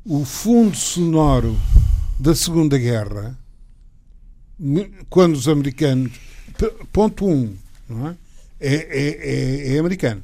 o 0.06 0.24
fundo 0.24 0.78
sonoro 0.78 1.58
da 2.17 2.34
Segunda 2.34 2.78
Guerra, 2.78 3.38
quando 5.10 5.36
os 5.36 5.50
americanos. 5.50 6.13
Ponto 6.93 7.28
1, 7.28 7.30
um, 7.30 7.56
não 7.89 8.08
é? 8.08 8.15
É, 8.62 8.76
é, 8.76 9.72
é, 9.72 9.76
é 9.76 9.80
americano. 9.80 10.24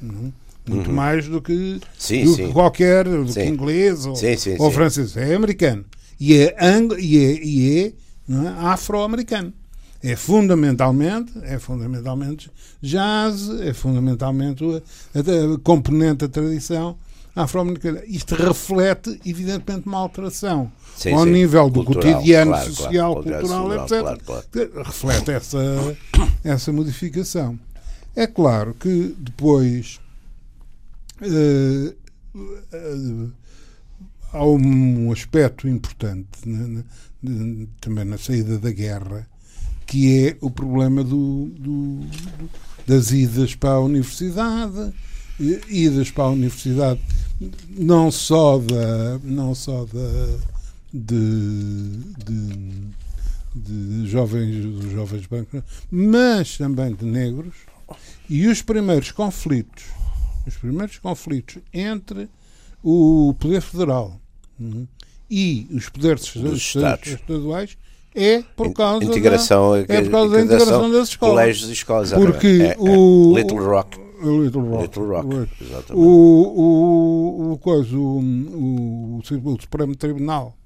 Não? 0.00 0.32
É? 0.68 0.70
Muito 0.70 0.90
uhum. 0.90 0.94
mais 0.94 1.26
do 1.26 1.42
que, 1.42 1.80
sim, 1.98 2.22
do 2.26 2.34
sim. 2.36 2.46
que 2.46 2.52
qualquer, 2.52 3.06
do 3.06 3.26
sim. 3.26 3.40
que 3.40 3.46
inglês 3.48 4.06
ou, 4.06 4.14
ou 4.60 4.70
francês. 4.70 5.16
É 5.16 5.34
americano. 5.34 5.84
E 6.20 6.36
é, 6.36 6.56
ang 6.60 6.94
e 6.96 7.18
é, 7.18 7.44
e 7.44 7.80
é 7.80 8.05
é? 8.28 8.48
afro-americano. 8.66 9.52
É 10.02 10.14
fundamentalmente, 10.14 11.32
é 11.42 11.58
fundamentalmente 11.58 12.50
jazz, 12.80 13.48
é 13.60 13.72
fundamentalmente 13.72 14.62
a, 14.64 15.54
a 15.54 15.58
componente 15.62 16.18
da 16.18 16.28
tradição 16.28 16.96
afro-americana. 17.34 18.02
Isto 18.06 18.34
reflete, 18.34 19.20
evidentemente, 19.24 19.86
uma 19.86 19.98
alteração 19.98 20.70
sim, 20.96 21.12
ao 21.12 21.24
sim. 21.24 21.32
nível 21.32 21.68
do 21.68 21.84
cultural, 21.84 22.14
cotidiano 22.14 22.50
claro, 22.52 22.72
social, 22.72 23.22
claro, 23.22 23.40
cultural, 23.40 23.84
etc. 23.84 24.24
Claro. 24.24 24.44
Reflete 24.84 25.30
essa, 25.32 25.58
essa 26.42 26.72
modificação. 26.72 27.58
É 28.14 28.26
claro 28.26 28.74
que 28.74 29.14
depois 29.18 30.00
uh, 31.20 31.94
uh, 32.34 33.32
há 34.32 34.44
um 34.44 35.12
aspecto 35.12 35.68
importante 35.68 36.26
né, 36.46 36.84
também 37.80 38.04
na 38.04 38.18
saída 38.18 38.58
da 38.58 38.70
guerra, 38.70 39.26
que 39.86 40.26
é 40.26 40.36
o 40.40 40.50
problema 40.50 41.02
do, 41.02 41.46
do, 41.58 42.00
das 42.86 43.10
idas 43.10 43.54
para 43.54 43.70
a 43.70 43.80
universidade, 43.80 44.92
idas 45.68 46.10
para 46.10 46.24
a 46.24 46.30
universidade 46.30 47.00
não 47.68 48.10
só 48.10 48.58
da 48.58 49.18
não 49.22 49.54
só 49.54 49.84
da 49.84 50.38
de, 50.92 52.00
de, 52.24 52.88
de 53.54 54.08
jovens 54.08 54.64
dos 54.64 54.92
jovens 54.92 55.26
bancos, 55.26 55.62
mas 55.90 56.56
também 56.56 56.94
de 56.94 57.04
negros 57.04 57.54
e 58.30 58.46
os 58.46 58.62
primeiros 58.62 59.10
conflitos 59.10 59.84
os 60.46 60.56
primeiros 60.56 60.98
conflitos 60.98 61.58
entre 61.74 62.28
o 62.82 63.34
poder 63.38 63.60
federal 63.60 64.20
uhum, 64.58 64.86
e 65.30 65.66
os 65.70 65.88
poderes 65.88 66.36
dos 66.36 66.74
estaduais 67.06 67.76
é 68.14 68.42
por 68.56 68.72
causa 68.72 69.04
integração, 69.04 69.72
da, 69.72 69.94
é 69.94 70.02
por 70.02 70.10
causa 70.10 70.36
da 70.36 70.42
integração 70.42 70.90
das 70.90 71.08
escolas. 71.08 71.34
Colégios 71.34 71.68
e 71.68 71.72
escolas. 71.72 72.12
Porque 72.12 72.46
é, 72.46 72.72
é, 72.72 72.76
o 72.78 73.34
Little 73.36 73.62
Rock. 73.62 73.98
Little 74.22 74.62
Rock. 74.62 74.82
Little 74.82 75.06
Rock, 75.06 75.92
o, 75.92 76.00
o, 76.00 77.52
o, 77.52 77.58
coisa, 77.58 77.94
o, 77.94 78.18
o, 78.18 79.20
o 79.20 79.60
Supremo 79.60 79.94
Tribunal, 79.94 80.56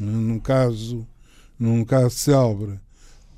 num 0.00 0.38
caso, 0.38 1.06
num 1.58 1.84
caso 1.84 2.10
célebre, 2.10 2.80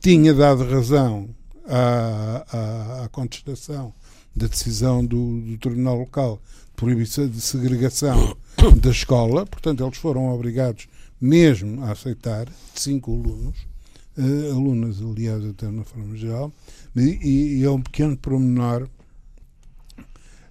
tinha 0.00 0.32
dado 0.32 0.64
razão 0.64 1.28
à, 1.68 2.44
à, 2.52 3.04
à 3.04 3.08
contestação 3.08 3.92
da 4.34 4.46
decisão 4.46 5.04
do, 5.04 5.40
do 5.40 5.58
Tribunal 5.58 5.98
Local 5.98 6.40
proibição 6.76 7.26
de 7.26 7.40
segregação 7.40 8.36
da 8.80 8.90
escola, 8.90 9.46
portanto, 9.46 9.84
eles 9.84 9.96
foram 9.96 10.28
obrigados 10.28 10.86
mesmo 11.20 11.82
a 11.82 11.92
aceitar 11.92 12.46
cinco 12.74 13.12
alunos, 13.12 13.56
uh, 14.18 14.52
alunas, 14.54 15.00
aliás, 15.00 15.44
até 15.44 15.70
na 15.70 15.82
forma 15.82 16.16
geral, 16.16 16.52
e, 16.94 17.58
e 17.58 17.64
é 17.64 17.70
um 17.70 17.80
pequeno 17.80 18.16
promenor. 18.16 18.88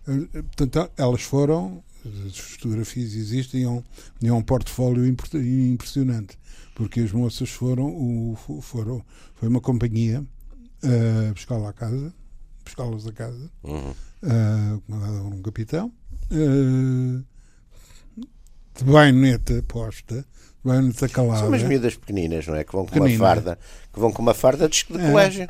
Uh, 0.07 0.27
portanto, 0.43 0.91
elas 0.97 1.21
foram, 1.21 1.83
as 2.25 2.37
fotografias 2.37 3.13
existem, 3.13 3.63
é 3.63 3.69
um, 3.69 3.83
é 4.23 4.33
um 4.33 4.41
portfólio 4.41 5.05
impressionante, 5.05 6.37
porque 6.73 6.99
as 6.99 7.11
moças 7.11 7.49
foram, 7.49 7.85
o, 7.85 8.35
foram 8.61 9.03
foi 9.35 9.47
uma 9.47 9.61
companhia 9.61 10.21
uh, 10.21 11.33
buscá-la 11.33 11.69
à 11.69 11.73
casa, 11.73 12.13
buscá-las 12.63 13.07
a 13.07 13.11
casa, 13.11 13.51
uhum. 13.63 13.91
uh, 13.91 14.81
comandada 14.81 15.21
por 15.21 15.33
um 15.33 15.41
capitão, 15.41 15.91
de 16.29 17.23
baioneta 18.83 19.63
posta, 19.67 20.25
baioneta 20.63 21.07
calada. 21.07 21.39
São 21.39 21.47
umas 21.47 21.63
miúdas 21.63 21.95
pequeninas, 21.95 22.47
não 22.47 22.55
é? 22.55 22.63
Que 22.63 22.71
vão 22.73 22.85
com 22.85 22.91
Pequenina. 22.91 23.23
uma 23.23 23.27
farda, 23.27 23.59
que 23.93 23.99
vão 23.99 24.11
com 24.11 24.21
uma 24.21 24.33
farda 24.33 24.67
de, 24.67 24.77
de 24.77 24.83
colégio. 24.83 25.43
É, 25.43 25.47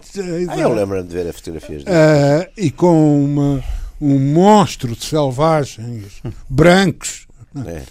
ah, 0.50 0.60
eu 0.60 0.74
lembro-me 0.74 1.08
de 1.08 1.14
ver 1.14 1.28
as 1.28 1.36
fotografias 1.36 1.84
uh, 1.84 2.52
E 2.58 2.70
com 2.70 3.24
uma, 3.24 3.64
um 4.00 4.34
monstro 4.34 4.96
de 4.96 5.04
selvagens 5.06 6.22
brancos 6.50 7.28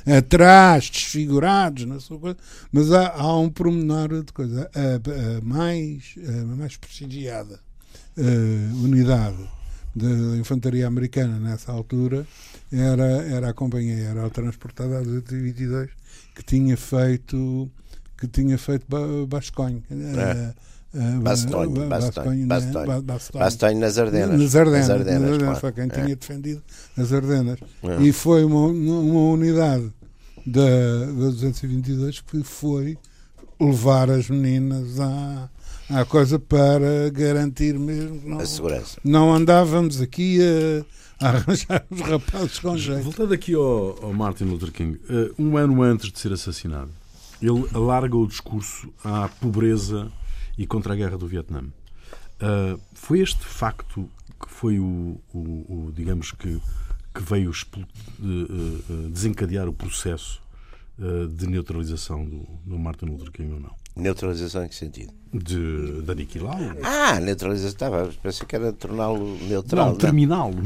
é. 0.07 0.18
atrás, 0.18 0.90
desfigurados, 0.90 1.87
coisa, 2.07 2.37
mas 2.70 2.92
há, 2.92 3.14
há 3.14 3.38
um 3.38 3.49
promenor 3.49 4.23
de 4.23 4.33
coisa. 4.33 4.70
A, 4.75 5.38
a 5.38 5.40
mais, 5.40 6.14
a 6.29 6.57
mais 6.57 6.77
prestigiada 6.77 7.59
uh, 8.16 8.85
unidade 8.85 9.38
da 9.94 10.37
infantaria 10.37 10.87
americana 10.87 11.38
nessa 11.38 11.70
altura 11.70 12.26
era, 12.72 13.04
era 13.04 13.50
a 13.50 13.54
companhia, 13.54 14.09
era 14.09 14.26
a 14.26 14.30
transportada 14.30 15.02
222 15.02 15.90
que 16.35 16.42
tinha 16.42 16.76
feito 16.76 17.70
que 18.18 18.26
tinha 18.28 18.57
feito 18.57 18.87
Basconho. 19.28 19.83
É. 19.90 20.54
Uh, 20.94 21.20
Bastonho, 21.20 21.88
Bastonho, 21.88 22.46
Bastonho, 22.46 23.78
nas 23.80 23.98
Ardenas. 23.98 24.40
Nas 24.40 24.54
Ardenas, 24.54 24.88
nas 24.88 24.90
Ardenas, 24.90 25.20
nas 25.22 25.33
Ardenas 25.33 25.59
foi 25.59 25.72
quem 25.72 25.85
é. 25.85 25.88
tinha 25.88 26.16
defendido 26.16 26.62
as 26.96 27.12
Ardenas. 27.12 27.59
É. 27.83 28.02
E 28.02 28.12
foi 28.12 28.44
uma, 28.44 28.68
uma 28.68 29.33
unidade 29.33 29.92
da, 30.46 30.61
da 30.61 31.30
222 31.30 32.20
que 32.20 32.44
foi 32.44 32.96
levar 33.61 34.09
as 34.09 34.30
meninas 34.30 35.00
à, 35.00 35.48
à 35.88 36.05
coisa 36.05 36.38
para 36.38 37.11
garantir 37.11 37.79
mesmo 37.79 38.20
não, 38.25 38.40
a 38.40 38.47
segurança. 38.47 38.99
Não 39.05 39.35
andávamos 39.35 40.01
aqui 40.01 40.38
a, 41.20 41.27
a 41.27 41.29
arranjar 41.31 41.85
os 41.90 42.01
rapazes 42.01 42.59
com 42.59 42.77
jeito. 42.77 43.03
Voltando 43.03 43.35
aqui 43.35 43.55
ao, 43.55 43.99
ao 44.03 44.12
Martin 44.12 44.44
Luther 44.44 44.73
King, 44.73 44.99
uh, 45.11 45.35
um 45.38 45.57
ano 45.57 45.83
antes 45.83 46.11
de 46.11 46.18
ser 46.18 46.33
assassinado, 46.33 46.90
ele 47.40 47.68
alarga 47.75 48.16
o 48.16 48.27
discurso 48.27 48.92
à 49.03 49.29
pobreza 49.29 50.11
e 50.57 50.66
contra 50.66 50.94
a 50.94 50.97
guerra 50.97 51.18
do 51.18 51.27
Vietnã. 51.27 51.61
Uh, 51.61 52.81
foi 52.94 53.20
este 53.20 53.44
facto 53.44 54.09
que 54.40 54.51
foi 54.51 54.79
o, 54.79 55.20
o, 55.33 55.38
o 55.38 55.92
digamos 55.94 56.33
que, 56.33 56.61
que 57.14 57.23
veio 57.23 57.51
uh, 57.51 59.09
desencadear 59.11 59.68
o 59.68 59.73
processo 59.73 60.43
de 60.98 61.46
neutralização 61.46 62.24
do, 62.24 62.46
do 62.64 62.78
Martin 62.78 63.07
Luther 63.07 63.30
King 63.33 63.52
ou 63.52 63.61
não? 63.61 63.70
Neutralização 63.96 64.64
em 64.64 64.68
que 64.68 64.74
sentido? 64.74 65.12
De, 65.33 66.02
de 66.02 66.11
aniquilá-lo. 66.11 66.78
Ah, 66.83 67.20
neutralização. 67.20 67.72
Estava, 67.72 68.11
pensei 68.22 68.46
que 68.46 68.57
era 68.57 68.72
torná-lo 68.72 69.37
neutral. 69.46 69.90
Não, 69.90 69.96
terminá-lo. 69.96 70.62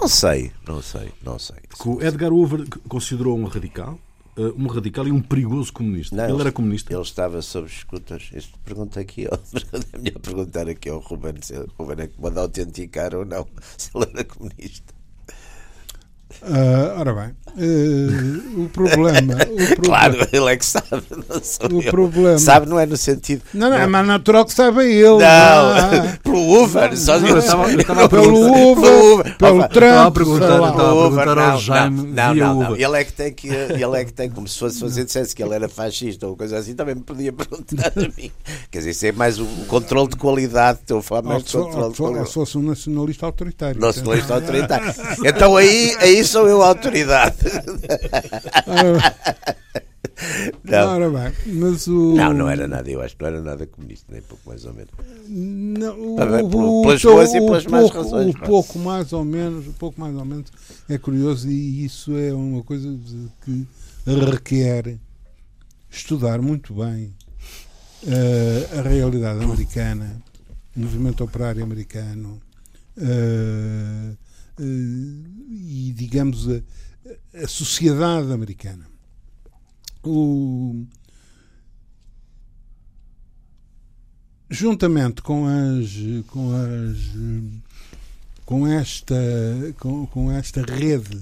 Não 0.00 0.08
sei, 0.08 0.52
não 0.66 0.80
sei, 0.80 1.12
não 1.22 1.38
sei. 1.38 1.56
Porque 1.68 1.88
o 1.88 2.02
Edgar 2.02 2.32
Hoover 2.32 2.66
considerou 2.88 3.36
um 3.36 3.44
radical, 3.44 3.98
eh, 4.36 4.52
um 4.56 4.66
radical 4.68 5.06
e 5.08 5.12
um 5.12 5.20
perigoso 5.20 5.72
comunista. 5.72 6.14
Não, 6.14 6.28
ele 6.28 6.40
era 6.40 6.52
comunista. 6.52 6.92
Ele 6.92 7.02
estava 7.02 7.42
sob 7.42 7.66
escutas. 7.66 8.30
Isto 8.32 8.58
pergunta 8.60 9.00
aqui, 9.00 9.26
ao, 9.28 9.38
é 9.92 9.98
melhor 9.98 10.20
perguntar 10.20 10.68
aqui 10.68 10.88
ao 10.88 11.00
Ruben 11.00 11.34
se 11.42 11.54
o 11.54 11.68
Ruben 11.76 12.04
é 12.04 12.06
que 12.06 12.16
pode 12.16 12.38
autenticar 12.38 13.14
ou 13.14 13.24
não 13.24 13.46
se 13.76 13.90
ele 13.94 14.06
era 14.14 14.24
comunista. 14.24 14.94
Uh, 16.42 17.00
ora 17.00 17.14
bem, 17.14 17.34
uh, 17.56 18.64
o, 18.64 18.68
problema, 18.68 19.34
o 19.34 19.46
problema. 19.74 19.76
Claro, 19.82 20.28
ele 20.30 20.52
é 20.52 20.56
que 20.56 20.66
sabe. 20.66 21.02
Não 21.10 21.42
sou 21.42 21.72
o 21.72 21.82
eu. 21.82 21.90
problema. 21.90 22.38
Sabe, 22.38 22.68
não 22.68 22.78
é 22.78 22.84
no 22.84 22.98
sentido. 22.98 23.42
Não, 23.54 23.70
não, 23.70 23.76
é 23.76 23.86
mais 23.86 24.06
natural 24.06 24.44
que 24.44 24.52
saiba 24.52 24.84
ele. 24.84 25.04
Não, 25.04 25.18
não. 25.18 26.16
pelo 26.22 26.62
Uber. 26.62 26.96
Só 26.98 27.18
não, 27.18 27.28
eu 27.28 27.38
estava, 27.38 27.72
eu 27.72 27.80
estava 27.80 28.08
pelo 28.10 28.72
Uber, 28.72 29.36
pelo 29.36 29.68
Trump. 29.68 29.72
Estava 29.72 30.06
a 30.06 30.10
perguntar, 30.10 30.68
estava 30.68 31.06
a 31.06 31.10
perguntar 31.10 31.38
ao 31.38 31.58
Jaime. 31.58 32.12
Não, 32.12 32.34
não, 32.34 32.54
não, 32.60 32.76
Ele 32.76 33.00
é 33.00 33.04
que 33.04 33.12
tem 33.12 33.32
que. 33.32 33.48
Ele 33.48 33.96
é 33.96 34.04
que 34.04 34.12
tem, 34.12 34.30
como 34.30 34.46
se 34.46 34.58
fosse 34.58 34.78
fazer 34.78 35.04
dissesse 35.04 35.34
que 35.34 35.42
ele 35.42 35.54
era 35.54 35.68
fascista 35.68 36.26
ou 36.26 36.36
coisa 36.36 36.58
assim, 36.58 36.74
também 36.74 36.94
me 36.94 37.02
podia 37.02 37.32
perguntar 37.32 37.92
a 37.96 38.00
mim. 38.00 38.30
Quer 38.70 38.78
dizer, 38.78 38.90
isso 38.90 39.06
é 39.06 39.12
mais 39.12 39.38
um 39.38 39.64
controle 39.64 40.08
de 40.08 40.16
qualidade. 40.16 40.80
Estou 40.80 40.98
a 40.98 41.02
falar 41.02 41.22
mais 41.22 41.42
de 41.42 41.52
controle 41.52 41.92
de 41.92 41.98
qualidade. 41.98 42.28
Se 42.28 42.34
fosse 42.34 42.58
um 42.58 42.62
nacionalista 42.62 43.24
autoritário. 43.24 43.80
Nacionalista 43.80 44.34
autoritário. 44.34 44.94
Então 45.24 45.56
aí, 45.56 45.96
aí 46.00 46.17
sou 46.24 46.48
eu 46.48 46.62
a 46.62 46.68
autoridade. 46.68 47.36
Não. 50.64 50.94
Ora 50.94 51.10
bem, 51.10 51.32
mas 51.54 51.86
o... 51.86 52.14
não, 52.14 52.32
não 52.32 52.48
era 52.48 52.66
nada, 52.66 52.90
eu 52.90 53.00
acho 53.00 53.16
que 53.16 53.22
não 53.22 53.28
era 53.28 53.40
nada 53.40 53.66
comunista, 53.66 54.12
nem 54.12 54.20
pouco 54.20 54.48
mais 54.48 54.64
ou 54.64 54.74
menos. 54.74 54.90
Não, 55.28 56.14
o, 56.14 56.16
pelas 56.16 57.02
boas 57.02 57.34
e 57.34 57.40
pelas 57.40 57.66
más 57.66 57.90
razões. 57.90 58.34
O 58.34 58.38
pouco 58.40 58.78
mais 58.78 59.12
ou 59.12 59.24
menos, 59.24 59.68
o 59.68 59.72
pouco 59.74 60.00
mais 60.00 60.14
ou 60.16 60.24
menos 60.24 60.50
é 60.88 60.98
curioso 60.98 61.48
e 61.48 61.84
isso 61.84 62.16
é 62.16 62.32
uma 62.34 62.64
coisa 62.64 62.92
que 63.44 63.66
requer 64.06 64.98
estudar 65.90 66.42
muito 66.42 66.74
bem 66.74 67.14
uh, 68.04 68.78
a 68.78 68.82
realidade 68.82 69.42
americana, 69.42 70.20
o 70.76 70.80
movimento 70.80 71.22
operário 71.22 71.62
americano, 71.62 72.40
uh, 72.96 74.16
e, 74.60 75.07
digamos, 76.08 76.48
a, 76.48 76.62
a 77.42 77.48
sociedade 77.48 78.32
americana. 78.32 78.86
O, 80.02 80.86
juntamente 84.50 85.20
com 85.20 85.46
as 85.46 85.90
com 86.28 86.50
as 86.52 86.96
com 88.46 88.66
esta 88.66 89.14
com, 89.78 90.06
com 90.06 90.32
esta 90.32 90.62
rede 90.62 91.20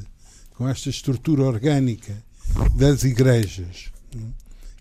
com 0.55 0.68
esta 0.68 0.88
estrutura 0.88 1.42
orgânica 1.42 2.22
das 2.77 3.03
igrejas 3.03 3.90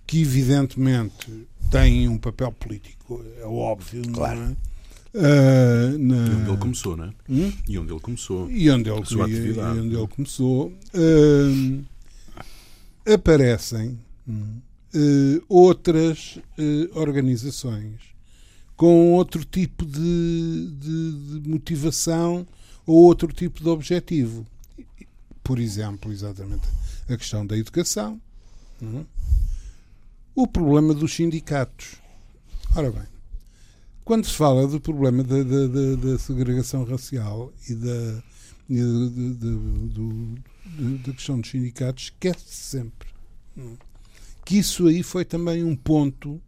que 0.06 0.22
evidentemente 0.22 1.48
têm 1.72 2.08
um 2.08 2.20
papel 2.20 2.52
político 2.52 3.24
é 3.40 3.46
óbvio 3.46 4.04
claro. 4.12 4.40
não 4.40 4.52
é? 4.52 4.75
Uh, 5.16 5.98
na... 5.98 6.28
E 6.28 6.30
onde 6.30 6.50
ele 6.50 6.58
começou, 6.58 6.98
não 6.98 7.06
é? 7.06 7.14
Hum? 7.30 7.54
E 7.70 7.80
onde 7.80 7.94
ele 7.94 8.00
começou. 8.02 8.52
E 8.52 8.70
onde 8.70 8.90
ele, 8.90 9.06
sua 9.06 9.24
atividade. 9.24 9.78
E 9.78 9.82
onde 9.82 9.96
ele 9.96 10.08
começou. 10.08 10.74
Uh, 10.94 11.86
aparecem 13.14 13.98
uh, 14.28 15.44
outras 15.48 16.38
organizações 16.94 18.02
com 18.76 19.14
outro 19.14 19.46
tipo 19.46 19.86
de, 19.86 20.70
de, 20.80 21.40
de, 21.40 21.50
motivação 21.50 22.46
ou 22.86 23.04
outro 23.04 23.32
tipo 23.32 23.64
de 23.64 23.70
objetivo. 23.70 24.46
Por 25.42 25.60
exemplo, 25.60 26.12
exatamente 26.12 26.68
a 27.08 27.16
questão 27.16 27.48
da 27.48 27.58
educação. 27.58 28.20
Hum? 28.82 29.06
O 30.36 30.46
problema 30.46 30.94
dos 30.94 31.14
sindicatos. 31.14 31.96
Ora 32.76 32.92
bem, 32.92 33.04
quando 34.06 34.26
se 34.26 34.34
fala 34.34 34.66
do 34.68 34.80
problema 34.80 35.24
da, 35.24 35.44
da, 35.44 35.68
da, 35.68 35.96
da 35.96 36.20
segregação 36.20 36.86
racial 36.86 37.52
e 37.68 37.74
da, 37.74 38.24
da 41.04 41.14
questão 41.14 41.42
dos 41.42 41.50
sindicatos, 41.50 42.06
esquece-se 42.06 42.56
sempre 42.56 43.16
que 44.46 44.60
isso 44.60 44.88
aí 44.88 45.02
foi 45.02 45.26
também 45.26 45.64
um 45.64 45.76
ponto 45.76 46.40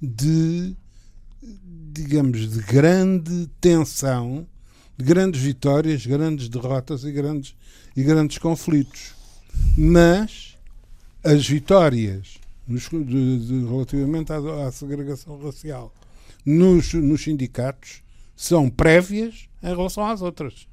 de, 0.00 0.76
digamos, 1.92 2.48
de 2.48 2.60
grande 2.60 3.50
tensão, 3.60 4.46
de 4.96 5.04
grandes 5.04 5.40
vitórias, 5.40 6.06
grandes 6.06 6.48
derrotas 6.48 7.02
e 7.02 7.10
grandes, 7.10 7.56
e 7.96 8.04
grandes 8.04 8.38
conflitos. 8.38 9.14
Mas 9.76 10.56
as 11.24 11.46
vitórias 11.46 12.38
nos, 12.68 12.88
de, 12.88 13.46
de, 13.46 13.66
relativamente 13.66 14.32
à, 14.32 14.68
à 14.68 14.70
segregação 14.70 15.36
racial 15.42 15.92
nos, 16.44 16.92
nos 16.94 17.22
sindicatos 17.22 18.02
são 18.36 18.68
prévias 18.68 19.48
em 19.62 19.68
relação 19.68 20.06
às 20.06 20.22
outras. 20.22 20.66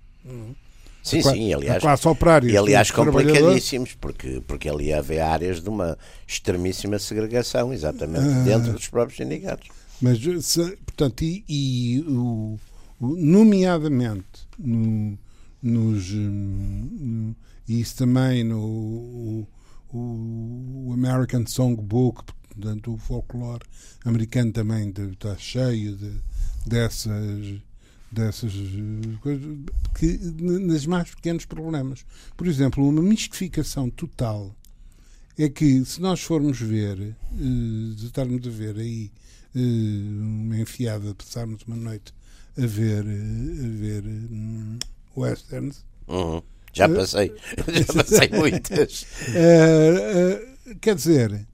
Sim, 1.04 1.22
sim, 1.22 1.54
aliás, 1.54 1.82
classe 1.82 2.08
operária, 2.08 2.48
e 2.48 2.56
aliás 2.56 2.92
complicadíssimos, 2.92 3.96
porque, 3.96 4.42
porque 4.46 4.70
ali 4.70 4.94
havia 4.94 5.28
áreas 5.28 5.60
de 5.62 5.68
uma 5.68 5.98
extremíssima 6.28 7.00
segregação, 7.00 7.74
exatamente, 7.74 8.28
ah, 8.28 8.44
dentro 8.44 8.74
dos 8.74 8.88
próprios 8.88 9.18
sindicatos. 9.18 9.68
Mas, 10.00 10.20
se, 10.46 10.78
portanto, 10.78 11.24
e, 11.24 11.44
e 11.50 12.02
o, 12.08 12.60
o, 13.00 13.08
nomeadamente 13.16 14.48
no, 14.60 15.18
nos. 15.62 16.12
No, 16.12 17.36
isso 17.68 17.96
também 17.96 18.44
no 18.44 19.48
o, 19.94 20.88
o 20.90 20.94
American 20.94 21.46
Songbook, 21.48 22.24
portanto, 22.54 22.94
o 22.94 22.98
folclore 22.98 23.64
americano 24.06 24.52
também 24.52 24.90
está 24.90 25.36
cheio 25.38 25.96
de, 25.96 26.14
dessas 26.66 27.62
dessas 28.12 28.52
coisas 29.22 29.58
que 29.98 30.18
nas 30.42 30.86
mais 30.86 31.10
pequenos 31.16 31.46
problemas. 31.46 32.06
Por 32.36 32.46
exemplo, 32.46 32.88
uma 32.88 33.02
mistificação 33.02 33.90
total 33.90 34.54
é 35.38 35.50
que 35.50 35.84
se 35.86 36.02
nós 36.02 36.22
formos 36.22 36.60
ver, 36.60 37.00
uh, 37.00 37.94
estarmos 38.04 38.46
a 38.46 38.50
ver 38.50 38.78
aí 38.78 39.12
uh, 39.56 39.60
uma 39.60 40.60
enfiada, 40.60 41.16
passarmos 41.16 41.64
uma 41.64 41.78
noite 41.78 42.14
a 42.58 42.66
ver, 42.66 43.06
uh, 43.06 43.66
a 43.66 43.70
ver 43.80 44.06
um, 44.06 44.78
westerns. 45.16 45.86
Uhum. 46.08 46.42
Já 46.74 46.88
passei, 46.88 47.34
já 47.88 47.94
passei 47.94 48.30
muitas. 48.38 49.06
quer 50.80 50.96
dizer, 50.96 51.48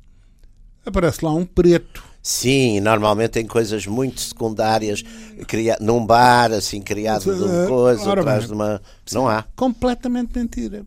aparece 0.88 1.24
lá 1.24 1.34
um 1.34 1.46
preto 1.46 2.04
Sim, 2.28 2.82
normalmente 2.82 3.40
em 3.40 3.48
coisas 3.48 3.88
muito 3.88 4.20
secundárias, 4.20 5.02
cria, 5.48 5.78
num 5.80 6.06
bar, 6.06 6.52
assim, 6.52 6.82
criado 6.82 7.24
de 7.24 7.42
uma 7.42 7.64
eh, 7.64 7.68
coisa, 7.68 8.12
atrás 8.12 8.40
bem, 8.40 8.48
de 8.48 8.54
uma. 8.54 8.82
Não 9.14 9.30
há. 9.30 9.44
Completamente 9.56 10.38
mentira. 10.38 10.86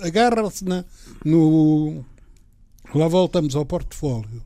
Agarra-se 0.00 0.64
no. 1.24 2.04
Lá 2.92 3.06
voltamos 3.06 3.54
ao 3.54 3.64
portfólio. 3.64 4.42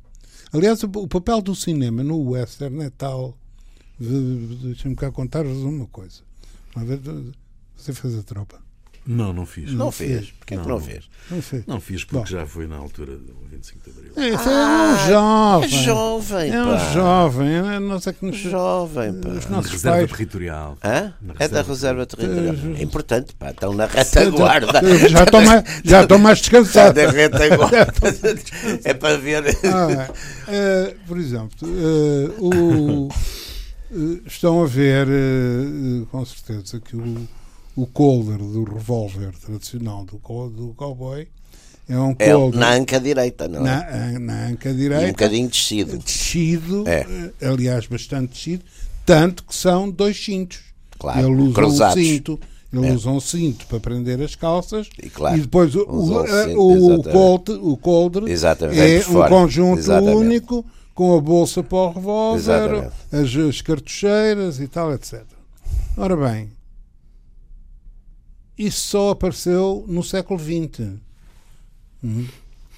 Aliás, 0.53 0.83
o 0.83 1.09
papel 1.09 1.41
do 1.41 1.55
cinema 1.57 2.05
no 2.05 2.33
western 2.33 2.83
é 2.83 2.91
tal. 2.91 3.35
Deixa-me 3.99 4.95
cá 4.95 5.11
contar-vos 5.11 5.57
uma 5.63 5.87
coisa. 5.87 6.21
Você 7.75 7.95
fez 7.95 8.15
a 8.15 8.23
tropa. 8.23 8.68
Não, 9.11 9.33
não 9.33 9.47
fiz. 9.47 9.71
Não, 9.71 9.87
não 9.87 9.91
fez. 9.91 10.31
Porquê 10.33 10.55
não, 10.55 10.63
que 10.63 10.69
não 10.69 10.81
fez? 10.81 11.05
Não, 11.31 11.41
fez. 11.43 11.67
não 11.67 11.81
fiz 11.81 12.05
porque 12.05 12.35
Bom. 12.35 12.39
já 12.39 12.47
foi 12.47 12.67
na 12.67 12.77
altura 12.77 13.17
do 13.17 13.35
25 13.51 13.83
de 13.83 13.91
Abril. 13.91 14.13
É, 14.17 14.37
ah, 14.37 15.07
é 15.09 15.19
um 15.19 15.69
jovem. 15.69 15.79
É 15.79 15.83
jovem, 15.83 16.51
É 16.51 16.63
um 16.63 16.93
jovem. 16.93 17.49
É, 17.55 17.81
não 17.81 18.01
sei 18.01 18.13
que 18.13 18.27
nos... 18.27 18.37
Jovem, 18.37 19.15
pá. 19.15 19.31
Os 19.31 19.49
nossos 19.49 19.73
reserva 19.73 19.97
pais... 19.97 20.11
territorial. 20.11 20.77
Hã? 20.85 21.15
É 21.39 21.49
da 21.49 21.63
reserva 21.63 22.05
territorial. 22.05 22.55
É 22.77 22.83
importante, 22.83 23.35
pá. 23.35 23.49
Estão 23.51 23.73
na 23.73 23.87
retaguarda. 23.87 25.09
Já 25.09 25.25
estou 25.25 25.41
mais, 25.41 25.65
já 25.83 26.03
estou 26.03 26.19
mais 26.19 26.39
descansado. 26.41 27.03
na 27.03 27.11
retaguarda. 27.11 27.95
é 28.85 28.93
para 28.93 29.17
ver. 29.17 29.45
Ah, 29.65 30.13
é, 30.49 30.95
por 31.07 31.17
exemplo, 31.17 31.67
uh, 31.67 32.45
o, 32.45 33.09
uh, 33.09 34.21
estão 34.27 34.63
a 34.63 34.67
ver, 34.67 35.09
uh, 35.09 36.07
com 36.11 36.23
certeza, 36.27 36.79
que 36.79 36.95
o 36.95 37.27
o 37.79 37.87
colder 37.87 38.39
do 38.39 38.65
revólver 38.65 39.33
tradicional 39.39 40.05
do, 40.05 40.19
do 40.49 40.75
cowboy 40.77 41.29
é 41.89 41.97
um 41.97 42.11
é 42.19 42.33
colder. 42.33 42.59
na 42.59 42.73
anca 42.73 42.99
direita, 42.99 43.47
não 43.47 43.61
é? 43.61 43.63
Na, 43.63 44.19
na 44.19 44.47
anca 44.49 44.75
direita. 44.75 45.05
E 45.05 45.07
um 45.07 45.13
bocadinho 45.13 45.49
descido. 45.49 45.97
Descido, 45.97 46.85
é. 46.89 47.07
Eh, 47.41 47.47
aliás, 47.47 47.87
bastante 47.87 48.33
descido, 48.33 48.65
tanto 49.07 49.45
que 49.45 49.55
são 49.55 49.89
dois 49.89 50.23
cintos. 50.23 50.59
Claro, 50.99 51.29
ele 51.29 51.43
usa 51.43 51.55
cruzados. 51.55 51.97
um 51.97 52.05
cinto. 52.05 52.41
Ele 52.73 52.87
é. 52.89 52.93
usa 52.93 53.11
um 53.11 53.21
cinto 53.21 53.67
para 53.67 53.79
prender 53.81 54.21
as 54.21 54.35
calças 54.35 54.91
e, 55.01 55.09
claro, 55.09 55.39
e 55.39 55.41
depois 55.41 55.75
o, 55.75 55.85
o, 55.89 56.27
eh, 56.27 56.55
o, 56.55 57.03
cold, 57.03 57.53
o 57.53 57.77
colder 57.79 58.25
é 58.25 59.09
um 59.09 59.29
conjunto 59.29 59.79
exatamente. 59.79 60.17
único 60.17 60.67
com 60.95 61.17
a 61.17 61.21
bolsa 61.21 61.63
para 61.63 61.79
o 61.79 61.93
revólver, 61.93 62.91
as, 63.11 63.35
as 63.37 63.63
cartucheiras 63.63 64.61
e 64.61 64.67
tal, 64.67 64.93
etc. 64.93 65.23
Ora 65.97 66.15
bem, 66.15 66.51
isso 68.59 68.89
só 68.89 69.11
apareceu 69.11 69.85
no 69.87 70.03
século 70.03 70.39
XX. 70.39 70.91
Hum. 72.03 72.27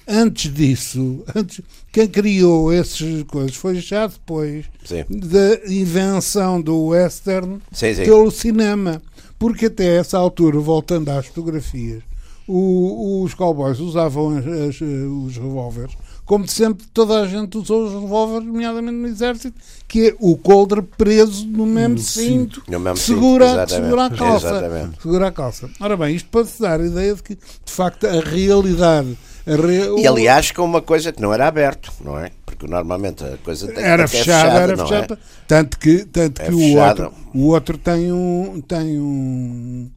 Antes 0.07 0.53
disso, 0.53 1.23
antes, 1.33 1.61
quem 1.91 2.07
criou 2.07 2.71
essas 2.71 3.23
coisas 3.23 3.55
foi 3.55 3.75
já 3.75 4.07
depois 4.07 4.65
sim. 4.83 5.05
da 5.09 5.71
invenção 5.71 6.61
do 6.61 6.87
western 6.87 7.59
sim, 7.71 7.93
sim. 7.93 8.03
pelo 8.03 8.29
cinema. 8.29 9.01
Porque 9.39 9.67
até 9.67 9.97
essa 9.97 10.17
altura, 10.17 10.59
voltando 10.59 11.09
às 11.09 11.27
fotografias, 11.27 12.03
o, 12.47 13.23
os 13.23 13.33
cowboys 13.33 13.79
usavam 13.79 14.37
as, 14.37 14.45
as, 14.45 14.81
os 14.81 15.37
revólveres 15.37 15.95
como 16.31 16.47
sempre 16.47 16.87
toda 16.93 17.19
a 17.19 17.27
gente 17.27 17.57
usou 17.57 17.87
os 17.87 17.91
revólveres, 17.91 18.47
nomeadamente 18.47 18.95
no 18.95 19.05
exército, 19.05 19.59
que 19.85 20.07
é 20.07 20.15
o 20.17 20.37
coldre 20.37 20.81
preso 20.81 21.45
no 21.45 21.65
mesmo 21.65 21.95
no 21.95 22.01
cinto, 22.01 22.63
no 22.69 22.79
mesmo 22.79 22.95
segura, 22.95 23.67
cinto, 23.67 23.83
segura 23.83 24.05
a 24.05 24.09
calça. 24.09 24.47
Exatamente. 24.47 25.01
Segura 25.01 25.27
a 25.27 25.31
calça. 25.33 25.69
Ora 25.77 25.97
bem, 25.97 26.15
isto 26.15 26.29
para 26.29 26.45
se 26.45 26.61
dar 26.61 26.79
a 26.79 26.85
ideia 26.85 27.15
de 27.15 27.21
que, 27.21 27.35
de 27.35 27.71
facto, 27.73 28.07
a 28.07 28.21
realidade. 28.21 29.17
A. 29.45 29.99
E 29.99 30.07
aliás, 30.07 30.51
com 30.51 30.63
uma 30.63 30.81
coisa 30.81 31.11
que 31.11 31.21
não 31.21 31.33
era 31.33 31.49
aberto, 31.49 31.91
não 31.99 32.17
é? 32.17 32.31
Porque 32.45 32.65
normalmente 32.65 33.25
a 33.25 33.35
coisa 33.35 33.67
tem 33.67 33.83
era 33.83 34.07
fechada, 34.07 34.47
é 34.47 34.51
fechada, 34.51 34.59
era 34.61 34.77
fechada. 34.77 35.13
É? 35.15 35.17
Tanto 35.45 35.79
que, 35.79 36.05
tanto 36.05 36.41
é 36.43 36.45
que 36.45 36.53
o, 36.53 36.77
outro, 36.77 37.13
o 37.33 37.47
outro 37.47 37.77
tem 37.77 38.09
um. 38.09 38.63
Tem 38.65 38.97
um 38.97 39.91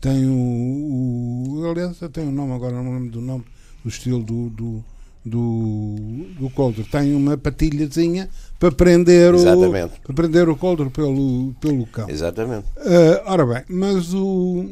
tem 0.00 0.24
o, 0.24 1.62
o 1.62 1.68
aliás, 1.68 1.98
tem 2.12 2.28
um 2.28 2.30
nome 2.30 2.52
agora, 2.52 2.76
não 2.76 2.84
me 2.84 2.92
lembro 2.92 3.10
do 3.10 3.20
nome, 3.20 3.44
do 3.82 3.88
estilo 3.88 4.22
do, 4.22 4.50
do 4.50 4.84
do, 5.24 5.96
do 6.38 6.48
coldre 6.50 6.84
tem 6.84 7.14
uma 7.14 7.36
patilhazinha 7.36 8.28
para 8.58 8.72
prender 8.72 9.34
Exatamente. 9.34 9.94
o 9.98 10.02
para 10.02 10.14
prender 10.14 10.48
o 10.48 10.56
coldre 10.56 10.90
pelo 10.90 11.54
pelo 11.60 11.86
cão. 11.86 12.08
Exatamente. 12.08 12.66
Uh, 12.78 13.20
ora 13.26 13.44
bem, 13.46 13.64
mas 13.68 14.14
o 14.14 14.66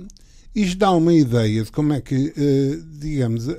isto 0.55 0.79
dá 0.79 0.91
uma 0.91 1.13
ideia 1.13 1.63
de 1.63 1.71
como 1.71 1.93
é 1.93 2.01
que 2.01 2.15
uh, 2.17 2.85
digamos 2.99 3.47
uh, 3.47 3.55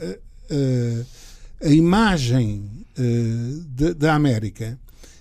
a 1.63 1.69
imagem 1.69 2.65
da 3.97 4.13
América 4.13 4.77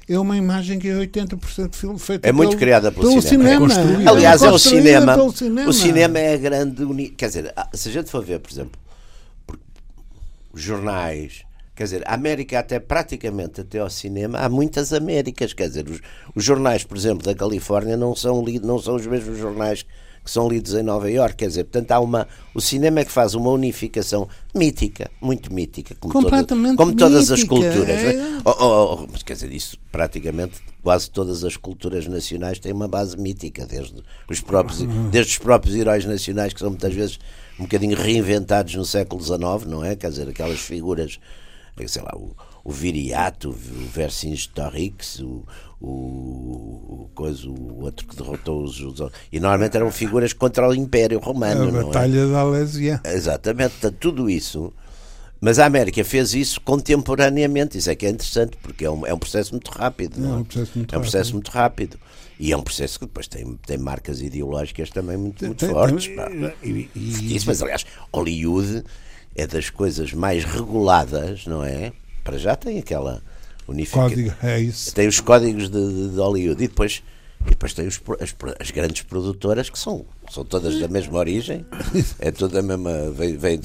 é 0.09 0.19
uma 0.19 0.37
imagem 0.37 0.79
que 0.79 0.89
é 0.89 0.95
80% 0.95 1.99
feita 1.99 2.27
É 2.27 2.33
muito 2.33 2.51
pelo, 2.51 2.61
criada 2.61 2.91
pelo, 2.91 3.09
pelo 3.09 3.23
cinema. 3.23 3.69
cinema. 3.69 4.03
É 4.03 4.09
Aliás, 4.09 4.43
é 4.43 4.51
o 4.51 4.59
cinema, 4.59 5.31
cinema. 5.33 5.69
O 5.69 5.73
cinema 5.73 6.19
é 6.19 6.35
a 6.35 6.37
grande. 6.39 6.83
Uni... 6.83 7.11
Quer 7.11 7.27
dizer, 7.27 7.55
se 7.75 7.91
a 7.91 7.93
gente 7.93 8.11
for 8.11 8.25
ver, 8.25 8.41
por 8.41 8.51
exemplo, 8.51 8.81
jornais, 10.55 11.45
Quer 11.79 11.85
dizer, 11.85 12.03
a 12.09 12.15
América, 12.15 12.59
até 12.59 12.81
praticamente 12.81 13.61
até 13.61 13.79
ao 13.79 13.89
cinema, 13.89 14.37
há 14.41 14.49
muitas 14.49 14.93
Américas. 14.93 15.53
Quer 15.53 15.69
dizer, 15.69 15.89
os, 15.89 16.01
os 16.35 16.43
jornais, 16.43 16.83
por 16.83 16.97
exemplo, 16.97 17.25
da 17.25 17.37
Califórnia 17.37 17.97
não 17.97 18.17
são, 18.17 18.43
lidos, 18.43 18.67
não 18.67 18.81
são 18.81 18.97
os 18.97 19.07
mesmos 19.07 19.39
jornais 19.39 19.85
que 20.25 20.29
são 20.29 20.49
lidos 20.49 20.75
em 20.75 20.83
Nova 20.83 21.09
Iorque. 21.09 21.37
Quer 21.37 21.47
dizer, 21.47 21.63
portanto, 21.63 21.93
há 21.93 22.01
uma. 22.01 22.27
O 22.53 22.61
cinema 22.61 22.99
é 22.99 23.05
que 23.05 23.13
faz 23.13 23.37
uma 23.37 23.51
unificação 23.51 24.29
mítica, 24.53 25.09
muito 25.21 25.55
mítica, 25.55 25.95
como, 26.01 26.13
Completamente 26.13 26.49
toda, 26.49 26.77
como 26.79 26.91
mítica, 26.91 27.09
todas 27.11 27.31
as 27.31 27.45
culturas. 27.45 27.89
É... 27.89 28.17
Oh, 28.45 28.57
oh, 28.59 28.95
oh, 29.05 29.25
quer 29.25 29.35
dizer, 29.35 29.53
isso 29.53 29.79
praticamente 29.93 30.61
quase 30.83 31.09
todas 31.09 31.45
as 31.45 31.57
culturas 31.57 32.09
nacionais 32.09 32.59
têm 32.59 32.73
uma 32.73 32.89
base 32.89 33.17
mítica, 33.17 33.65
desde 33.65 34.03
os 34.29 34.41
próprios, 34.41 34.81
uhum. 34.81 35.11
desde 35.11 35.31
os 35.31 35.39
próprios 35.39 35.77
heróis 35.77 36.05
nacionais, 36.05 36.53
que 36.53 36.59
são 36.59 36.71
muitas 36.71 36.93
vezes 36.93 37.21
um 37.57 37.63
bocadinho 37.63 37.97
reinventados 37.97 38.75
no 38.75 38.85
século 38.85 39.23
XIX, 39.23 39.65
não 39.69 39.85
é? 39.85 39.95
Quer 39.95 40.11
dizer, 40.11 40.29
aquelas 40.29 40.59
figuras 40.59 41.21
sei 41.87 42.03
lá, 42.03 42.13
o, 42.17 42.35
o 42.65 42.73
Viriato, 42.73 43.51
o 43.51 43.53
Vercingetorix, 43.53 45.21
o, 45.21 45.45
o, 45.81 45.87
o, 45.87 47.11
coisa, 47.15 47.49
o 47.49 47.83
outro 47.83 48.07
que 48.07 48.17
derrotou 48.17 48.65
os, 48.65 48.81
os, 48.81 49.01
E 49.31 49.39
normalmente 49.39 49.77
eram 49.77 49.91
figuras 49.91 50.33
contra 50.33 50.69
o 50.69 50.75
Império 50.75 51.19
Romano. 51.19 51.69
A 51.79 51.85
Batalha 51.85 52.21
é? 52.21 52.27
da 52.27 52.41
Alésia. 52.41 53.01
Exatamente, 53.05 53.91
tudo 54.01 54.29
isso. 54.29 54.73
Mas 55.41 55.59
a 55.59 55.67
América 55.67 56.05
fez 56.05 56.35
isso 56.35 56.61
contemporaneamente. 56.61 57.79
Isso 57.79 57.91
é 57.91 57.95
que 57.95 58.07
é 58.07 58.11
interessante, 58.11 58.57
porque 58.61 58.85
é 58.85 58.91
um, 58.91 59.07
é 59.07 59.15
um 59.15 59.19
processo 59.19 59.53
muito 59.53 59.71
rápido. 59.71 60.19
Não, 60.19 60.35
é? 60.35 60.37
um 60.39 60.45
processo 60.45 60.73
muito 60.75 60.95
é 60.95 60.99
um 60.99 61.01
processo 61.01 61.25
rápido. 61.25 61.35
muito 61.35 61.49
rápido. 61.51 61.99
E 62.41 62.53
é 62.53 62.57
um 62.57 62.63
processo 62.63 62.99
que 62.99 63.07
depois 63.07 63.27
tem, 63.27 63.59
tem 63.67 63.79
marcas 63.79 64.21
ideológicas 64.21 64.91
também 64.91 65.17
muito, 65.17 65.45
muito 65.45 65.59
tem, 65.59 65.69
fortes. 65.69 66.07
Tem, 66.07 66.55
e, 66.63 66.91
e, 66.95 67.37
isso, 67.37 67.47
mas 67.47 67.63
aliás, 67.63 67.85
Hollywood 68.13 68.85
é 69.39 69.47
das 69.47 69.71
coisas 69.71 70.13
mais 70.13 70.45
reguladas, 70.45 71.47
não 71.47 71.65
é? 71.65 71.93
Para 72.25 72.37
já 72.37 72.57
tem 72.57 72.79
aquela 72.79 73.23
unificação. 73.69 74.35
É 74.43 74.61
isso. 74.61 74.93
Tem 74.93 75.07
os 75.07 75.21
códigos 75.21 75.71
de, 75.71 76.11
de 76.11 76.17
Hollywood 76.17 76.65
e 76.65 76.67
depois, 76.67 77.05
e 77.47 77.51
depois 77.51 77.73
tem 77.73 77.87
os, 77.87 78.01
as, 78.21 78.35
as, 78.59 78.71
grandes 78.73 79.03
produtoras 79.03 79.71
que 79.71 79.79
são, 79.79 80.05
são 80.29 80.45
todas 80.45 80.81
da 80.81 80.89
mesma 80.89 81.19
origem. 81.19 81.65
É 82.19 82.33
tudo 82.33 82.59
a 82.59 82.63
mesma. 82.63 83.13
Vem, 83.13 83.37
vem 83.37 83.61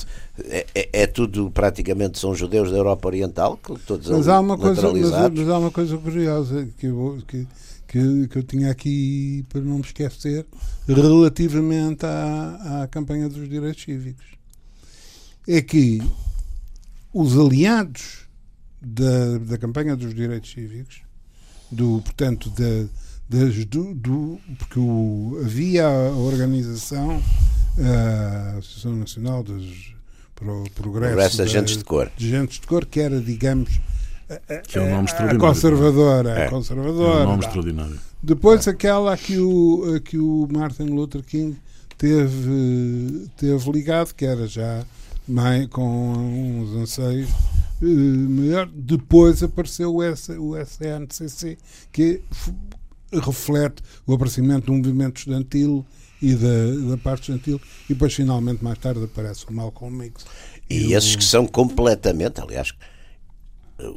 é, 0.46 0.66
é, 0.76 0.90
é, 0.94 1.08
tudo 1.08 1.50
praticamente 1.50 2.20
são 2.20 2.36
judeus 2.36 2.70
da 2.70 2.78
Europa 2.78 3.08
Oriental, 3.08 3.58
que 3.58 3.74
todos 3.80 4.08
mas 4.10 4.28
há 4.28 4.40
uma 4.40 4.58
coisa 4.58 4.92
mas, 4.92 5.10
mas, 5.10 5.50
há 5.50 5.58
uma 5.58 5.72
coisa 5.72 5.98
curiosa 5.98 6.68
que 6.78 6.86
eu, 6.86 7.18
que, 7.28 7.48
que, 7.88 8.28
que 8.28 8.38
eu 8.38 8.44
tinha 8.44 8.70
aqui 8.70 9.44
para 9.50 9.62
não 9.62 9.78
me 9.78 9.82
esquecer 9.82 10.46
relativamente 10.88 12.06
à, 12.06 12.84
à 12.84 12.88
campanha 12.88 13.28
dos 13.28 13.50
direitos 13.50 13.82
cívicos 13.82 14.34
é 15.48 15.62
que 15.62 16.02
os 17.14 17.38
aliados 17.38 18.28
da, 18.82 19.38
da 19.40 19.58
campanha 19.58 19.96
dos 19.96 20.14
direitos 20.14 20.52
cívicos 20.52 21.02
do 21.72 22.02
portanto, 22.02 22.50
da, 22.52 22.88
das, 23.28 23.66
do, 23.66 23.94
do, 23.94 24.40
porque 24.60 24.80
o, 24.80 25.40
havia 25.44 25.88
a 25.88 26.12
organização, 26.12 27.22
a 27.80 28.58
Associação 28.58 28.96
Nacional 28.96 29.44
dos 29.44 29.94
pro, 30.36 30.64
Progresso, 30.76 31.14
Progresso 31.14 31.36
de 31.38 31.42
Agentes 31.42 31.78
de 31.78 31.84
Cor. 31.84 32.12
De 32.16 32.28
agentes 32.28 32.60
de 32.60 32.68
cor, 32.68 32.86
que 32.86 33.00
era, 33.00 33.20
digamos, 33.20 33.80
a, 34.30 34.58
que 34.58 34.78
é 34.78 34.82
um 34.82 34.90
nome 34.90 35.10
a, 35.10 35.32
a 35.32 35.38
conservadora. 35.38 36.40
É. 36.40 36.50
Conservadora 36.50 37.20
é 37.20 37.24
um 37.24 37.30
nome 37.30 37.44
extraordinário. 37.44 38.00
Depois, 38.22 38.68
é. 38.68 38.72
aquela 38.72 39.18
que 39.18 39.40
o, 39.40 40.00
que 40.04 40.18
o 40.18 40.48
Martin 40.52 40.84
Luther 40.84 41.24
King 41.24 41.58
teve, 41.98 43.30
teve 43.38 43.72
ligado, 43.72 44.14
que 44.14 44.26
era 44.26 44.48
já 44.48 44.84
mais, 45.28 45.68
com 45.68 46.14
uns 46.14 46.76
anseios 46.76 47.30
uh, 47.82 48.30
maior. 48.30 48.70
Depois 48.74 49.44
apareceu 49.44 49.96
o, 49.96 50.04
S, 50.04 50.32
o 50.34 50.56
SNCC, 50.58 51.58
que 51.92 52.22
reflete 53.12 53.84
o 54.06 54.14
aparecimento 54.14 54.66
do 54.66 54.74
movimento 54.74 55.18
estudantil 55.18 55.86
e 56.22 56.36
da, 56.36 56.90
da 56.90 56.98
parte 56.98 57.24
estudantil, 57.24 57.60
e 57.86 57.94
depois, 57.94 58.14
finalmente, 58.14 58.64
mais 58.64 58.78
tarde, 58.78 59.04
aparece 59.04 59.46
o 59.50 59.54
Malcolm 59.54 60.06
X. 60.06 60.26
E, 60.70 60.88
e 60.88 60.94
esses 60.94 61.16
o... 61.16 61.18
que 61.18 61.24
são 61.24 61.46
completamente, 61.46 62.40
aliás, 62.40 62.74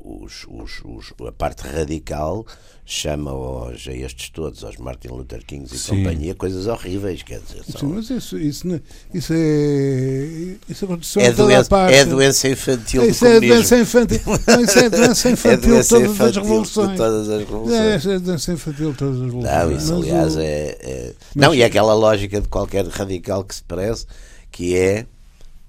os, 0.04 0.46
os, 0.48 0.82
os, 0.84 1.12
a 1.26 1.32
parte 1.32 1.66
radical 1.66 2.46
chama 2.84 3.32
aos, 3.32 3.88
a 3.88 3.92
estes 3.92 4.30
todos, 4.30 4.62
aos 4.62 4.76
Martin 4.76 5.08
Luther 5.08 5.44
Kings 5.44 5.74
e 5.74 5.78
Sim. 5.78 5.96
companhia, 5.96 6.34
coisas 6.34 6.66
horríveis. 6.66 7.22
Quer 7.22 7.40
dizer, 7.40 7.64
são... 7.64 7.80
Sim, 7.80 7.86
mas 7.86 8.10
isso, 8.10 8.38
isso, 8.38 8.80
isso 9.12 9.32
é. 9.32 10.56
Isso 10.68 10.84
aconteceu 10.84 11.22
é, 11.22 11.32
doença, 11.32 11.68
parte. 11.68 11.94
é 11.94 12.04
doença 12.04 12.48
infantil 12.48 13.04
isso 13.04 13.24
do 13.24 13.30
é 13.30 13.40
doença 13.40 13.78
infantil. 13.78 14.20
Não, 14.46 14.60
isso 14.60 14.78
é 14.78 14.90
doença 14.90 15.30
infantil, 15.30 15.54
é 15.54 15.72
doença 15.72 15.88
todas, 15.88 16.10
infantil 16.10 16.26
as 16.26 16.36
revoluções. 16.36 16.90
de 16.90 16.96
todas 16.96 17.28
as 17.28 17.38
revoluções. 17.40 17.80
É, 17.80 17.96
isso 17.96 18.10
é 18.10 18.18
doença 18.18 18.52
infantil 18.52 18.92
de 18.92 18.98
todas 18.98 19.16
as 19.16 19.22
revoluções. 19.22 19.54
Não, 19.54 19.72
isso, 19.72 19.92
mas 19.92 20.02
aliás, 20.02 20.36
o... 20.36 20.40
é. 20.40 20.76
é... 20.80 21.14
Não, 21.34 21.54
e 21.54 21.64
aquela 21.64 21.94
lógica 21.94 22.40
de 22.40 22.48
qualquer 22.48 22.86
radical 22.86 23.42
que 23.44 23.54
se 23.54 23.62
parece, 23.64 24.06
que 24.50 24.76
é 24.76 25.06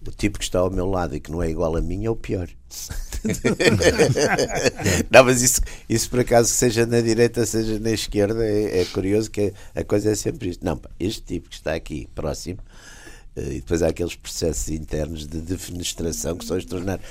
o 0.07 0.11
tipo 0.11 0.37
que 0.37 0.45
está 0.45 0.59
ao 0.59 0.69
meu 0.69 0.87
lado 0.87 1.15
e 1.15 1.19
que 1.19 1.31
não 1.31 1.41
é 1.43 1.49
igual 1.49 1.75
a 1.75 1.81
mim 1.81 2.05
é 2.05 2.09
o 2.09 2.15
pior. 2.15 2.47
não, 5.09 5.23
mas 5.23 5.41
isso, 5.41 5.61
isso 5.89 6.09
por 6.09 6.19
acaso, 6.19 6.49
seja 6.49 6.85
na 6.85 7.01
direita, 7.01 7.45
seja 7.45 7.79
na 7.79 7.91
esquerda, 7.91 8.45
é, 8.45 8.81
é 8.81 8.85
curioso 8.85 9.29
que 9.31 9.53
a 9.75 9.83
coisa 9.83 10.11
é 10.11 10.15
sempre 10.15 10.49
isto. 10.49 10.65
Não, 10.65 10.79
este 10.99 11.21
tipo 11.21 11.49
que 11.49 11.55
está 11.55 11.73
aqui 11.73 12.07
próximo, 12.13 12.59
eh, 13.35 13.41
e 13.41 13.55
depois 13.55 13.81
há 13.83 13.87
aqueles 13.87 14.15
processos 14.15 14.69
internos 14.69 15.27
de 15.27 15.39
defenestração 15.39 16.35
que 16.35 16.45
são 16.45 16.57
extraordinários. 16.57 17.05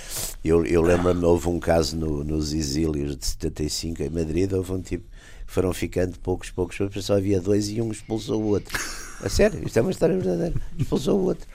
Eu, 0.44 0.64
eu 0.64 0.82
lembro-me, 0.82 1.24
houve 1.24 1.48
um 1.48 1.58
caso 1.58 1.96
no, 1.96 2.24
nos 2.24 2.52
exílios 2.52 3.16
de 3.16 3.26
75 3.26 4.02
em 4.02 4.10
Madrid, 4.10 4.52
houve 4.52 4.72
um 4.72 4.80
tipo 4.80 5.04
que 5.46 5.52
foram 5.52 5.72
ficando 5.72 6.18
poucos, 6.18 6.50
poucos, 6.50 6.76
só 7.04 7.16
havia 7.16 7.40
dois 7.40 7.68
e 7.68 7.80
um 7.80 7.92
expulsou 7.92 8.42
o 8.42 8.46
outro. 8.46 8.76
A 9.22 9.28
sério, 9.28 9.62
isto 9.64 9.78
é 9.78 9.82
uma 9.82 9.90
história 9.90 10.16
verdadeira. 10.16 10.54
Expulsou 10.76 11.20
o 11.20 11.24
outro. 11.24 11.46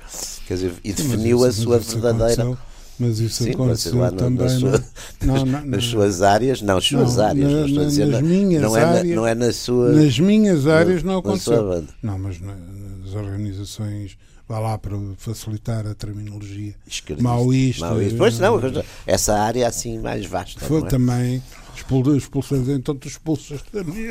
Quer 0.47 0.54
dizer, 0.56 0.74
e 0.84 0.93
definiu 0.93 1.43
a 1.43 1.52
sua 1.52 1.78
verdadeira. 1.78 2.58
Mas 3.02 3.20
isso 3.20 3.43
Sim, 3.43 3.49
aconteceu 3.49 3.97
lá 3.97 4.12
no, 4.12 4.18
também 4.18 4.47
na 4.47 4.49
sua, 4.60 4.84
não, 5.24 5.43
não, 5.43 5.66
nas 5.66 5.84
suas 5.86 6.22
áreas, 6.22 6.62
não, 6.62 6.78
as 6.78 6.86
suas 6.86 7.16
não, 7.18 7.26
áreas, 7.26 7.52
na, 7.52 7.80
na, 7.80 7.86
dizer, 7.88 8.06
nas 8.06 8.22
minhas 8.22 8.62
não, 8.62 8.76
áreas, 8.76 8.99
é 8.99 9.04
na, 9.04 9.16
não 9.16 9.28
é 9.28 9.34
na 9.34 9.52
sua. 9.52 9.91
Nas 9.91 10.20
minhas 10.20 10.68
áreas 10.68 11.02
não 11.02 11.18
aconteceu. 11.18 11.84
Não, 12.04 12.20
mas 12.20 12.39
nas 12.39 13.16
organizações 13.16 14.16
vá 14.47 14.60
lá 14.60 14.78
para 14.78 14.95
facilitar 15.18 15.88
a 15.88 15.95
terminologia. 15.95 16.76
Maoísta. 17.20 17.88
Maoísta. 17.88 18.18
Pois 18.20 18.38
não, 18.38 18.62
essa 19.08 19.34
área 19.34 19.68
assim 19.68 19.97
mais 19.97 20.28
vasta. 20.28 20.64
Foi 20.64 20.82
é? 20.82 20.86
também 20.86 21.41
expulsões, 21.76 22.70
então 22.70 22.93
tu 22.93 23.08
expulsas 23.08 23.64
também. 23.74 24.10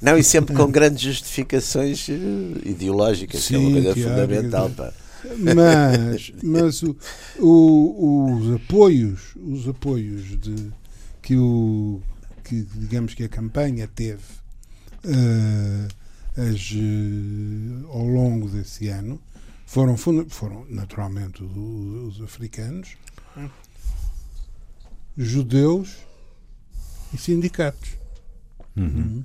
não, 0.00 0.16
e 0.16 0.22
sempre 0.22 0.54
com 0.54 0.70
grandes 0.70 1.02
justificações 1.02 2.08
eh, 2.08 2.68
ideológicas, 2.68 3.42
Sim, 3.42 3.48
que 3.48 3.54
é 3.54 3.58
uma 3.58 3.82
coisa 3.82 4.08
fundamental. 4.08 4.70
Pá. 4.70 4.92
Mas, 5.38 6.32
mas 6.42 6.82
o, 6.82 6.96
o, 7.38 8.34
os 8.34 8.54
apoios, 8.54 9.34
os 9.36 9.68
apoios 9.68 10.38
de, 10.40 10.72
que, 11.22 11.36
o, 11.36 12.00
que 12.42 12.62
digamos 12.74 13.14
que 13.14 13.24
a 13.24 13.28
campanha 13.28 13.88
teve 13.88 14.22
uh, 15.04 15.88
as, 16.36 16.72
uh, 16.72 17.88
ao 17.88 18.06
longo 18.06 18.48
desse 18.48 18.88
ano 18.88 19.20
foram, 19.66 19.96
foram 19.96 20.66
naturalmente 20.68 21.42
os, 21.42 22.16
os 22.16 22.22
africanos, 22.22 22.96
judeus 25.16 25.96
e 27.12 27.18
sindicatos. 27.18 27.96
Uhum. 28.76 29.24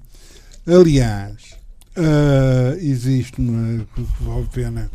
Aliás, 0.65 1.57
uh, 1.97 2.77
existe 2.79 3.41
uma. 3.41 3.85
Vale 4.19 4.45
a 4.45 4.49
pena 4.49 4.91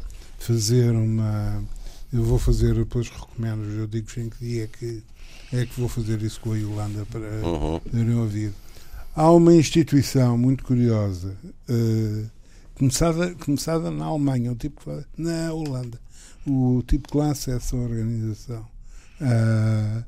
fazer 0.47 0.91
uma. 0.93 1.63
Eu 2.13 2.23
vou 2.23 2.39
fazer, 2.39 2.75
depois 2.75 3.09
recomendo, 3.09 3.65
eu 3.65 3.87
digo 3.87 4.09
em 4.19 4.29
que 4.29 4.39
dia 4.39 4.65
é 4.65 4.67
que 4.67 5.03
é 5.53 5.67
que 5.67 5.81
vou 5.81 5.89
fazer 5.89 6.21
isso 6.23 6.41
com 6.41 6.53
a 6.53 6.57
Yolanda 6.57 7.07
para 7.07 7.29
uhum. 7.47 7.81
terem 7.81 8.15
ouvido. 8.17 8.55
Há 9.15 9.31
uma 9.31 9.55
instituição 9.55 10.37
muito 10.37 10.65
curiosa, 10.65 11.37
uh, 11.69 12.31
começada, 12.75 13.35
começada 13.37 13.91
na 13.91 14.07
Alemanha, 14.07 14.53
o 14.53 14.57
tipo 14.57 14.81
que 14.81 15.23
na 15.23 15.53
Holanda, 15.53 16.01
o 16.47 16.83
tipo 16.87 17.09
que 17.09 17.17
lança 17.17 17.53
essa 17.53 17.77
organização. 17.77 18.67
Uh, 19.21 20.05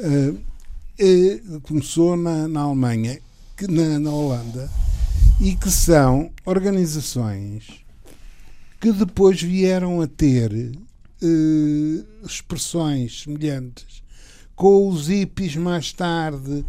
uh, 0.00 1.60
começou 1.62 2.16
na, 2.16 2.48
na 2.48 2.62
Alemanha, 2.62 3.20
que, 3.56 3.68
na, 3.68 4.00
na 4.00 4.10
Holanda, 4.10 4.68
e 5.40 5.54
que 5.54 5.70
são 5.70 6.30
organizações 6.44 7.84
que 8.80 8.92
depois 8.92 9.42
vieram 9.42 10.00
a 10.00 10.06
ter 10.06 10.52
uh, 10.52 12.26
expressões 12.26 13.22
semelhantes 13.22 14.02
com 14.54 14.88
os 14.88 15.06
hippies 15.06 15.54
mais 15.54 15.92
tarde, 15.92 16.64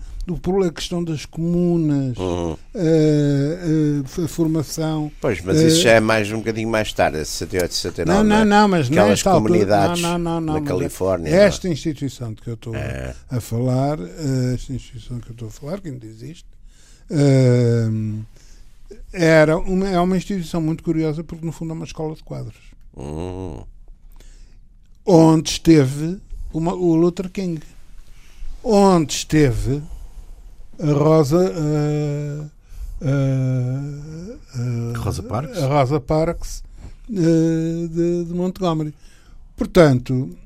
a 0.64 0.72
questão 0.72 1.04
das 1.04 1.26
comunas, 1.26 2.16
uhum. 2.18 2.52
uh, 2.52 2.58
uh, 2.76 4.26
a 4.26 4.28
formação. 4.28 5.12
Pois, 5.20 5.42
mas 5.42 5.60
isso 5.60 5.82
já 5.82 5.94
é 5.94 6.00
mais 6.00 6.32
um 6.32 6.38
bocadinho 6.38 6.70
mais 6.70 6.94
tarde, 6.94 7.18
68, 7.18 7.74
69. 7.74 8.24
Não, 8.24 8.24
não, 8.24 8.46
não, 8.46 8.68
mas 8.68 8.92
aquelas 8.92 9.24
comunidades 9.24 10.04
não, 10.04 10.20
não, 10.20 10.40
não, 10.40 10.54
na 10.54 10.62
Califórnia. 10.62 11.34
Esta 11.34 11.68
instituição 11.68 12.32
de 12.32 12.44
que 12.44 12.50
eu 12.52 12.54
estou 12.54 12.76
é. 12.76 13.16
a 13.28 13.42
falar, 13.42 13.98
esta 14.54 14.72
instituição 14.72 15.20
que 15.20 15.30
eu 15.30 15.34
estou 15.34 15.48
a 15.48 15.52
falar, 15.52 15.82
que 15.82 15.90
ainda 15.90 16.06
existe, 16.06 16.46
uh, 17.10 18.24
era 19.12 19.58
uma, 19.58 19.88
é 19.88 20.00
uma 20.00 20.18
instituição 20.18 20.62
muito 20.62 20.84
curiosa 20.84 21.24
porque 21.24 21.46
no 21.46 21.52
fundo 21.52 21.72
é 21.72 21.74
uma 21.76 21.86
escola 21.86 22.16
de 22.16 22.24
quadros. 22.24 22.58
Hum. 22.96 23.64
Onde 25.06 25.50
esteve 25.52 26.20
uma, 26.54 26.74
o 26.74 26.96
Luther 26.96 27.30
King. 27.30 27.62
Onde 28.64 29.14
esteve 29.14 29.82
a 30.80 30.92
Rosa. 30.92 31.52
Uh, 31.52 32.52
uh, 33.02 35.00
Rosa 35.00 35.24
Parks? 35.24 35.58
A 35.58 35.68
Rosa 35.68 36.00
Parks 36.00 36.64
de, 37.08 38.26
de 38.26 38.34
Montgomery. 38.34 38.94
Portanto, 39.56 40.38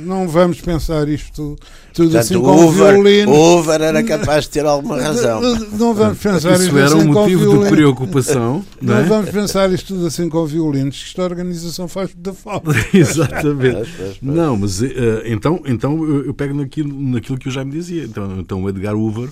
não 0.00 0.28
vamos 0.28 0.60
pensar 0.60 1.08
isto 1.08 1.56
tudo 1.92 2.10
Portanto, 2.10 2.16
assim 2.18 2.40
com 2.40 2.68
Uber, 2.68 2.92
violino. 2.92 3.32
O 3.32 3.58
Uber 3.58 3.80
era 3.80 4.02
capaz 4.02 4.44
de 4.44 4.50
ter 4.50 4.66
alguma 4.66 5.00
razão. 5.00 5.40
Não, 5.40 5.94
vamos 5.94 6.18
pensar 6.18 6.52
Isso 6.52 6.64
isto 6.64 6.78
era 6.78 6.86
assim 6.86 6.96
um 6.96 7.12
motivo 7.12 7.64
de 7.64 7.70
preocupação. 7.70 8.64
Não, 8.80 8.94
não 8.94 9.00
é? 9.00 9.04
vamos 9.04 9.30
pensar 9.30 9.72
isto 9.72 9.94
tudo 9.94 10.06
assim 10.06 10.28
com 10.28 10.44
violinos, 10.44 10.98
que 10.98 11.08
esta 11.08 11.22
organização 11.22 11.88
faz 11.88 12.14
da 12.14 12.34
falta. 12.34 12.72
Exatamente. 12.92 13.88
não, 14.20 14.56
mas 14.56 14.82
uh, 14.82 14.86
então, 15.24 15.62
então 15.64 16.04
eu 16.04 16.34
pego 16.34 16.54
naquilo, 16.54 16.92
naquilo 16.92 17.38
que 17.38 17.48
o 17.48 17.50
Jaime 17.50 17.72
dizia. 17.72 18.04
Então, 18.04 18.38
então 18.38 18.62
o 18.62 18.68
Edgar 18.68 18.94
Hoover 18.94 19.30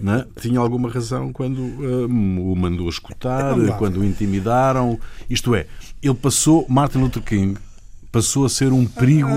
né, 0.00 0.24
tinha 0.40 0.58
alguma 0.58 0.88
razão 0.88 1.32
quando 1.32 1.58
uh, 1.58 2.06
o 2.06 2.56
mandou 2.56 2.88
escutar, 2.88 3.54
quando 3.78 4.00
o 4.00 4.04
intimidaram. 4.04 4.98
Isto 5.28 5.54
é, 5.54 5.66
ele 6.02 6.14
passou 6.14 6.64
Martin 6.68 6.98
Luther 6.98 7.22
King 7.22 7.58
passou 8.16 8.46
a 8.46 8.48
ser 8.48 8.72
um 8.72 8.86
perigo. 8.86 9.28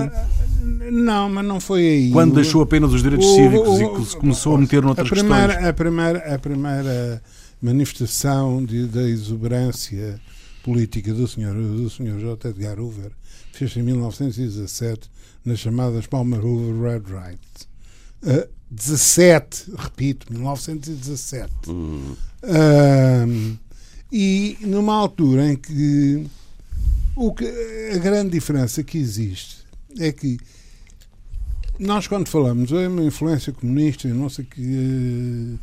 Não, 0.90 1.28
mas 1.28 1.44
não 1.44 1.60
foi 1.60 1.80
aí. 1.80 2.10
Quando 2.10 2.34
deixou 2.34 2.62
apenas 2.62 2.92
os 2.92 3.02
direitos 3.02 3.26
o, 3.26 3.34
cívicos 3.34 3.68
o, 3.68 3.92
o, 3.92 4.02
e 4.02 4.06
se 4.06 4.16
começou 4.16 4.56
a 4.56 4.58
meter 4.58 4.82
noutras 4.82 5.06
a 5.06 5.10
primeira, 5.10 5.46
questões. 5.48 5.68
A 5.68 5.72
primeira, 5.74 6.34
a 6.34 6.38
primeira 6.38 7.22
manifestação 7.60 8.64
de, 8.64 8.86
da 8.86 9.02
exuberância 9.02 10.18
política 10.62 11.12
do 11.12 11.28
senhor, 11.28 11.54
do 11.54 11.90
senhor 11.90 12.18
J. 12.18 12.48
Edgar 12.48 12.80
Hoover 12.80 13.12
fez 13.52 13.76
em 13.76 13.82
1917 13.82 15.10
nas 15.44 15.58
chamadas 15.58 16.06
Palmer 16.06 16.44
Hoover 16.44 16.82
Red 16.82 17.02
Rights. 17.14 17.68
Uh, 18.22 18.48
17, 18.70 19.72
repito, 19.76 20.32
1917. 20.32 21.52
Hum. 21.68 22.14
Uh, 22.42 23.58
e 24.10 24.56
numa 24.62 24.94
altura 24.94 25.52
em 25.52 25.56
que 25.56 26.26
o 27.20 27.34
que, 27.34 27.44
a 27.94 27.98
grande 27.98 28.30
diferença 28.30 28.82
que 28.82 28.96
existe 28.96 29.58
é 29.98 30.10
que 30.10 30.38
nós 31.78 32.06
quando 32.06 32.26
falamos 32.28 32.72
é 32.72 32.88
uma 32.88 33.02
influência 33.02 33.52
comunista, 33.52 34.08
não 34.08 34.30
sei 34.30 34.46
que 34.46 35.58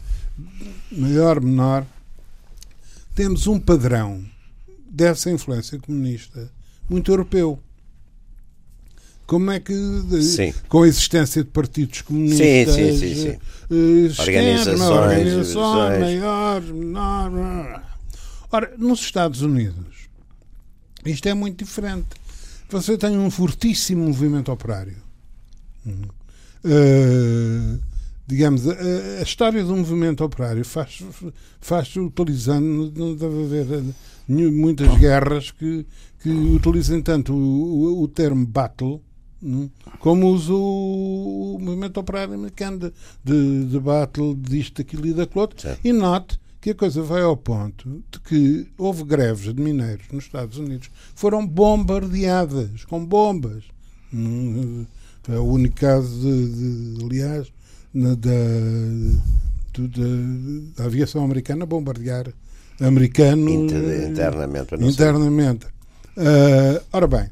maior, 0.91 1.41
menor, 1.41 1.83
temos 3.15 3.47
um 3.47 3.59
padrão 3.59 4.23
dessa 4.87 5.31
influência 5.31 5.79
comunista 5.79 6.47
muito 6.87 7.11
europeu. 7.11 7.59
Como 9.25 9.49
é 9.49 9.59
que, 9.59 9.73
sim. 10.21 10.53
com 10.69 10.83
a 10.83 10.87
existência 10.87 11.43
de 11.43 11.49
partidos 11.49 12.01
comunistas, 12.01 12.75
sim, 12.75 12.97
sim, 12.97 13.15
sim, 13.15 13.15
sim. 13.15 14.21
organizações, 14.21 14.81
organizações 14.81 15.99
maiores, 15.99 16.69
menores. 16.69 17.81
Ora, 18.51 18.73
nos 18.77 18.99
Estados 18.99 19.41
Unidos, 19.41 19.96
isto 21.09 21.27
é 21.27 21.33
muito 21.33 21.63
diferente. 21.63 22.07
Você 22.69 22.97
tem 22.97 23.17
um 23.17 23.31
fortíssimo 23.31 24.05
movimento 24.05 24.51
operário. 24.51 24.97
Uh, 25.85 27.79
digamos, 28.25 28.67
a, 28.67 28.73
a, 29.19 29.23
história 29.23 29.63
do 29.63 29.75
movimento 29.75 30.23
operário 30.23 30.65
faz, 30.65 31.01
faz 31.61 31.95
utilizando, 31.95 32.91
não 32.93 33.15
deve 33.15 33.63
haver 33.63 33.83
muitas 34.27 34.97
guerras 34.97 35.51
que, 35.51 35.85
que 36.21 36.29
utilizem 36.29 37.01
tanto 37.01 37.33
o, 37.33 38.03
o 38.03 38.07
termo 38.07 38.45
battle 38.45 39.01
não? 39.41 39.71
como 39.99 40.27
usa 40.27 40.51
o, 40.51 41.55
o, 41.55 41.59
movimento 41.59 41.99
operário 41.99 42.33
americano 42.33 42.79
de, 42.79 42.91
de, 43.23 43.65
de 43.65 43.79
battle, 43.79 44.35
disto, 44.35 44.83
daquilo 44.83 45.07
e 45.07 45.13
daquilo 45.13 45.41
outro. 45.41 45.77
E 45.83 45.93
note 45.93 46.37
que 46.67 46.71
a 46.71 46.75
coisa 46.75 47.01
vai 47.01 47.21
ao 47.21 47.37
ponto 47.37 48.03
de 48.11 48.19
que 48.19 48.67
houve 48.77 49.05
greves 49.05 49.53
de 49.53 49.61
mineiros 49.61 50.05
nos 50.11 50.25
Estados 50.25 50.57
Unidos 50.57 50.89
foram 51.15 51.47
bombardeadas 51.47 52.83
com 52.83 53.05
bombas. 53.05 53.63
É 55.29 55.37
o 55.37 55.43
único 55.43 55.75
caso, 55.77 56.09
de, 56.19 56.95
de 56.97 57.05
aliás, 57.05 57.47
na, 57.93 58.15
da, 58.15 58.29
da, 59.77 60.77
da, 60.77 60.85
aviação 60.85 61.23
americana 61.23 61.65
bombardear 61.65 62.33
americano 62.81 63.49
internamente. 63.49 64.93
internamente. 64.93 65.67
Uh, 66.17 66.83
ora 66.91 67.07
bem, 67.07 67.29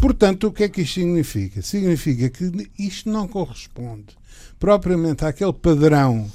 portanto, 0.00 0.46
o 0.46 0.52
que 0.52 0.64
é 0.64 0.68
que 0.68 0.80
isto 0.80 0.94
significa? 0.94 1.60
Significa 1.60 2.30
que 2.30 2.70
isto 2.78 3.10
não 3.10 3.28
corresponde 3.28 4.16
propriamente 4.58 5.24
àquele 5.26 5.52
padrão 5.52 6.30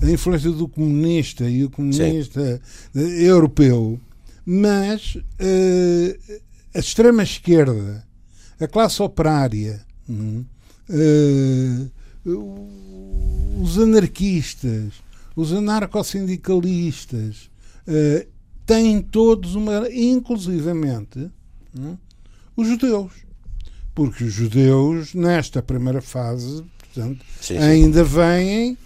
da 0.00 0.10
influência 0.10 0.50
do 0.50 0.66
comunista 0.66 1.48
e 1.48 1.64
o 1.64 1.70
comunista 1.70 2.60
Sim. 2.92 3.00
europeu, 3.00 4.00
mas 4.44 5.14
uh, 5.16 6.40
a 6.74 6.78
extrema-esquerda, 6.78 8.04
a 8.58 8.66
classe 8.66 9.00
operária, 9.00 9.80
uh, 10.08 11.90
os 13.60 13.78
anarquistas, 13.78 14.94
os 15.36 15.52
anarcossindicalistas 15.52 17.48
uh, 17.86 18.26
têm 18.66 19.00
todos 19.00 19.54
uma. 19.54 19.88
inclusivamente 19.90 21.30
os 22.56 22.66
judeus. 22.66 23.12
Porque 23.94 24.24
os 24.24 24.32
judeus, 24.32 25.14
nesta 25.14 25.62
primeira 25.62 26.00
fase, 26.00 26.64
portanto, 26.78 27.24
sim, 27.40 27.54
sim. 27.54 27.58
ainda 27.58 28.02
vêm 28.02 28.76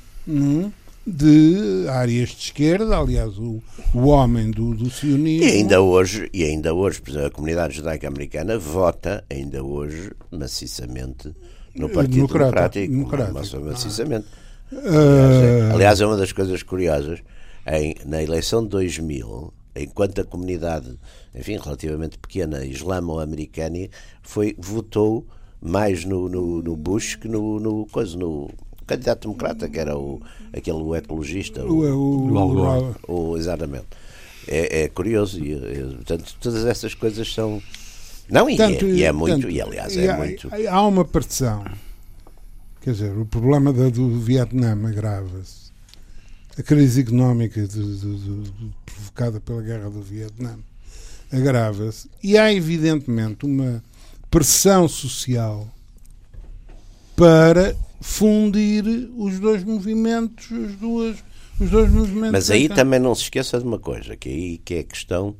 de 1.06 1.86
áreas 1.88 2.30
de 2.30 2.42
esquerda, 2.42 2.98
aliás, 2.98 3.38
o, 3.38 3.62
o 3.94 4.06
homem 4.06 4.50
do, 4.50 4.74
do 4.74 4.90
sionismo. 4.90 5.46
E 5.46 5.52
ainda 5.52 5.80
hoje, 5.80 6.28
e 6.32 6.42
ainda 6.42 6.74
hoje, 6.74 7.00
por 7.00 7.10
exemplo, 7.10 7.28
a 7.28 7.30
comunidade 7.30 7.76
judaica 7.76 8.08
americana 8.08 8.58
vota 8.58 9.24
ainda 9.30 9.62
hoje 9.62 10.10
maciçamente 10.32 11.32
no 11.76 11.88
Partido 11.88 12.26
Democrático. 12.26 12.92
Democrático. 12.92 13.60
Maciçamente. 13.60 14.26
Uh... 14.72 15.74
Aliás, 15.74 16.00
é 16.00 16.06
uma 16.06 16.16
das 16.16 16.32
coisas 16.32 16.62
curiosas. 16.62 17.20
Em, 17.68 17.96
na 18.04 18.22
eleição 18.22 18.62
de 18.62 18.68
2000, 18.70 19.52
enquanto 19.76 20.20
a 20.20 20.24
comunidade, 20.24 20.98
enfim, 21.34 21.58
relativamente 21.58 22.18
pequena, 22.18 22.64
islamo-americana, 22.64 23.88
foi 24.22 24.56
votou 24.58 25.26
mais 25.60 26.04
no, 26.04 26.28
no, 26.28 26.62
no, 26.62 26.76
Bush 26.76 27.16
que 27.16 27.28
no, 27.28 27.58
no, 27.58 27.86
coisa, 27.86 28.16
no 28.16 28.48
candidato 28.86 29.22
democrata, 29.22 29.68
que 29.68 29.78
era 29.78 29.96
o, 29.96 30.20
aquele 30.52 30.78
o 30.78 30.94
ecologista. 30.94 31.64
O, 31.64 31.82
o, 31.82 32.32
o, 32.32 32.92
o, 33.08 33.30
o 33.30 33.36
exatamente. 33.36 33.86
É, 34.46 34.82
é 34.82 34.88
curioso. 34.88 35.42
E, 35.42 35.52
e, 35.52 35.94
portanto, 35.96 36.36
todas 36.40 36.64
essas 36.64 36.94
coisas 36.94 37.32
são 37.32 37.60
não, 38.28 38.50
e, 38.50 38.56
tanto, 38.56 38.84
é, 38.84 38.88
e 38.88 39.02
é 39.04 39.12
muito, 39.12 39.42
tanto, 39.42 39.50
e 39.50 39.60
aliás 39.60 39.96
é 39.96 40.10
há, 40.10 40.16
muito. 40.16 40.50
Há 40.68 40.86
uma 40.86 41.04
partição. 41.04 41.64
Quer 42.80 42.92
dizer, 42.92 43.16
o 43.16 43.24
problema 43.24 43.72
da, 43.72 43.88
do 43.88 44.18
Vietnã 44.18 44.72
agrava-se. 44.86 45.66
A 46.58 46.62
crise 46.62 47.02
económica 47.02 47.66
de, 47.66 47.98
de, 47.98 48.18
de, 48.18 48.52
provocada 48.84 49.40
pela 49.40 49.62
guerra 49.62 49.90
do 49.90 50.00
Vietnã 50.00 50.58
agrava-se. 51.30 52.08
E 52.22 52.38
há, 52.38 52.52
evidentemente, 52.52 53.44
uma 53.44 53.82
pressão 54.30 54.88
social 54.88 55.68
para 57.16 57.74
fundir 58.00 58.84
os 59.16 59.40
dois 59.40 59.64
movimentos, 59.64 60.50
os, 60.50 60.76
duas, 60.76 61.16
os 61.58 61.70
dois 61.70 61.90
movimentos. 61.90 62.32
Mas 62.32 62.50
aí 62.50 62.68
também 62.68 63.00
não 63.00 63.14
se 63.14 63.22
esqueça 63.22 63.58
de 63.58 63.64
uma 63.64 63.78
coisa, 63.78 64.16
que 64.16 64.28
aí 64.28 64.58
que 64.58 64.74
é 64.74 64.78
a 64.80 64.84
questão 64.84 65.34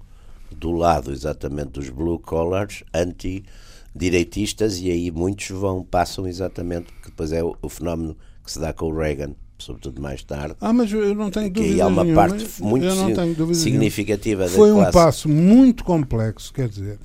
do 0.51 0.73
lado 0.73 1.13
exatamente 1.13 1.73
dos 1.73 1.91
blue 1.91 2.19
collars 2.19 2.83
anti-direitistas 2.95 4.81
e 4.81 4.91
aí 4.91 5.11
muitos 5.11 5.51
vão, 5.51 5.85
passam 5.85 6.27
exatamente, 6.27 6.87
que 7.03 7.11
depois 7.11 7.31
é 7.31 7.45
o, 7.45 7.55
o, 7.61 7.69
fenómeno 7.69 8.17
que 8.43 8.51
se 8.51 8.59
dá 8.59 8.73
com 8.73 8.87
o 8.87 8.97
Reagan, 8.97 9.35
sobretudo 9.59 10.01
mais 10.01 10.23
tarde. 10.23 10.57
Ah, 10.61 10.73
mas 10.73 10.91
eu 10.91 11.15
não 11.15 11.31
tenho 11.31 11.51
dúvida 11.51 11.75
aí 11.75 11.81
há 11.81 11.87
uma 11.87 12.05
nenhuma. 12.05 12.29
parte 12.29 12.47
muito 12.63 13.55
significativa 13.55 14.49
Foi 14.49 14.73
um 14.73 14.91
passo 14.91 15.29
muito 15.29 15.85
complexo, 15.85 16.53
quer 16.55 16.69
dizer. 16.69 16.99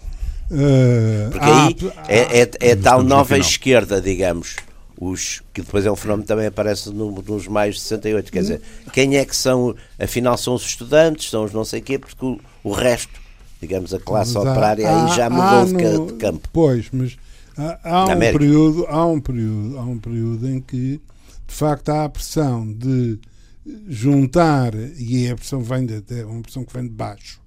Uh, 0.52 1.32
Porque 1.32 1.46
aí 1.46 1.76
é, 2.10 2.42
é, 2.42 2.52
é 2.60 2.76
tal 2.76 3.02
nova 3.02 3.38
esquerda, 3.38 4.02
digamos, 4.02 4.58
os 5.00 5.42
que 5.54 5.62
depois 5.62 5.86
é 5.86 5.92
um 5.92 5.96
fenómeno 5.96 6.24
que 6.24 6.28
também 6.28 6.46
aparece 6.46 6.90
no, 6.90 7.10
nos 7.10 7.48
mais 7.48 7.76
de 7.76 7.82
68, 7.82 8.32
quer 8.32 8.42
dizer, 8.42 8.62
quem 8.92 9.16
é 9.16 9.24
que 9.24 9.36
são, 9.36 9.74
afinal 9.98 10.38
são 10.38 10.54
os 10.54 10.66
estudantes, 10.66 11.30
são 11.30 11.46
os 11.46 11.54
não 11.54 11.64
sei 11.64 11.80
quê, 11.80 11.98
porque 11.98 12.26
o, 12.26 12.38
o 12.64 12.72
resto 12.74 13.22
digamos, 13.62 13.94
a 13.94 14.00
classe 14.00 14.38
operária 14.38 14.90
há, 14.90 15.06
aí 15.06 15.16
já 15.16 15.30
mudou 15.30 15.66
de, 15.66 16.12
de, 16.12 16.18
campo. 16.18 16.50
Pois, 16.52 16.88
mas 16.92 17.16
há, 17.56 17.80
há 17.84 18.06
um 18.06 18.20
período, 18.20 18.86
há 18.88 19.06
um 19.06 19.20
período, 19.22 19.78
há 19.78 19.84
um 19.84 20.00
período 20.00 20.50
em 20.50 20.60
que 20.60 21.00
de 21.48 21.54
facto 21.54 21.90
há 21.90 22.06
a 22.06 22.10
pressão 22.10 22.72
de 22.72 23.20
juntar 23.88 24.74
e 24.98 25.30
a 25.30 25.36
pressão 25.36 25.62
vem 25.62 25.86
de, 25.86 26.04
é 26.10 26.26
uma 26.26 26.42
pressão 26.42 26.66
que 26.66 26.74
vem 26.74 26.84
de 26.84 26.94
baixo 26.94 27.41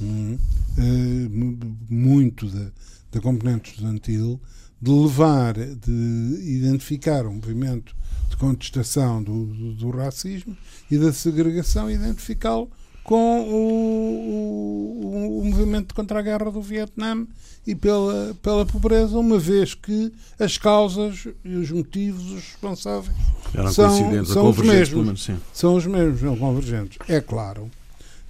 hum, 0.00 0.38
uh, 0.78 1.66
muito 1.88 2.46
da, 2.46 2.70
da 3.12 3.20
componente 3.20 3.70
estudantil 3.70 4.40
de 4.80 4.90
levar, 4.90 5.54
de 5.54 6.40
identificar 6.44 7.26
um 7.26 7.34
movimento 7.34 7.94
de 8.30 8.36
contestação 8.36 9.22
do, 9.22 9.46
do, 9.46 9.74
do 9.74 9.90
racismo 9.90 10.56
e 10.90 10.96
da 10.96 11.12
segregação 11.12 11.90
identificá-lo 11.90 12.70
com 13.02 13.40
o, 13.40 15.00
o, 15.02 15.40
o, 15.40 15.44
movimento 15.46 15.94
contra 15.94 16.18
a 16.18 16.22
guerra 16.22 16.50
do 16.50 16.60
Vietnã 16.60 17.26
e 17.66 17.74
pela, 17.74 18.36
pela 18.42 18.66
pobreza, 18.66 19.18
uma 19.18 19.38
vez 19.38 19.74
que 19.74 20.12
as 20.38 20.58
causas 20.58 21.26
e 21.42 21.54
os 21.54 21.70
motivos, 21.70 22.22
os 22.26 22.44
responsáveis 22.44 23.16
Eram 23.54 23.72
são, 23.72 24.24
são 24.26 24.50
os 24.50 24.58
mesmos. 24.58 25.06
Menos, 25.06 25.30
são 25.54 25.74
os 25.74 25.86
mesmos, 25.86 26.20
não 26.20 26.36
convergentes. 26.36 26.98
É 27.08 27.18
claro, 27.18 27.70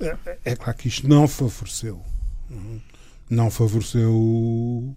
é, 0.00 0.38
é, 0.44 0.56
claro 0.56 0.78
que 0.78 0.88
isto 0.88 1.08
não 1.08 1.26
favoreceu. 1.26 2.00
Não 3.28 3.50
favoreceu 3.50 4.12
o, 4.12 4.96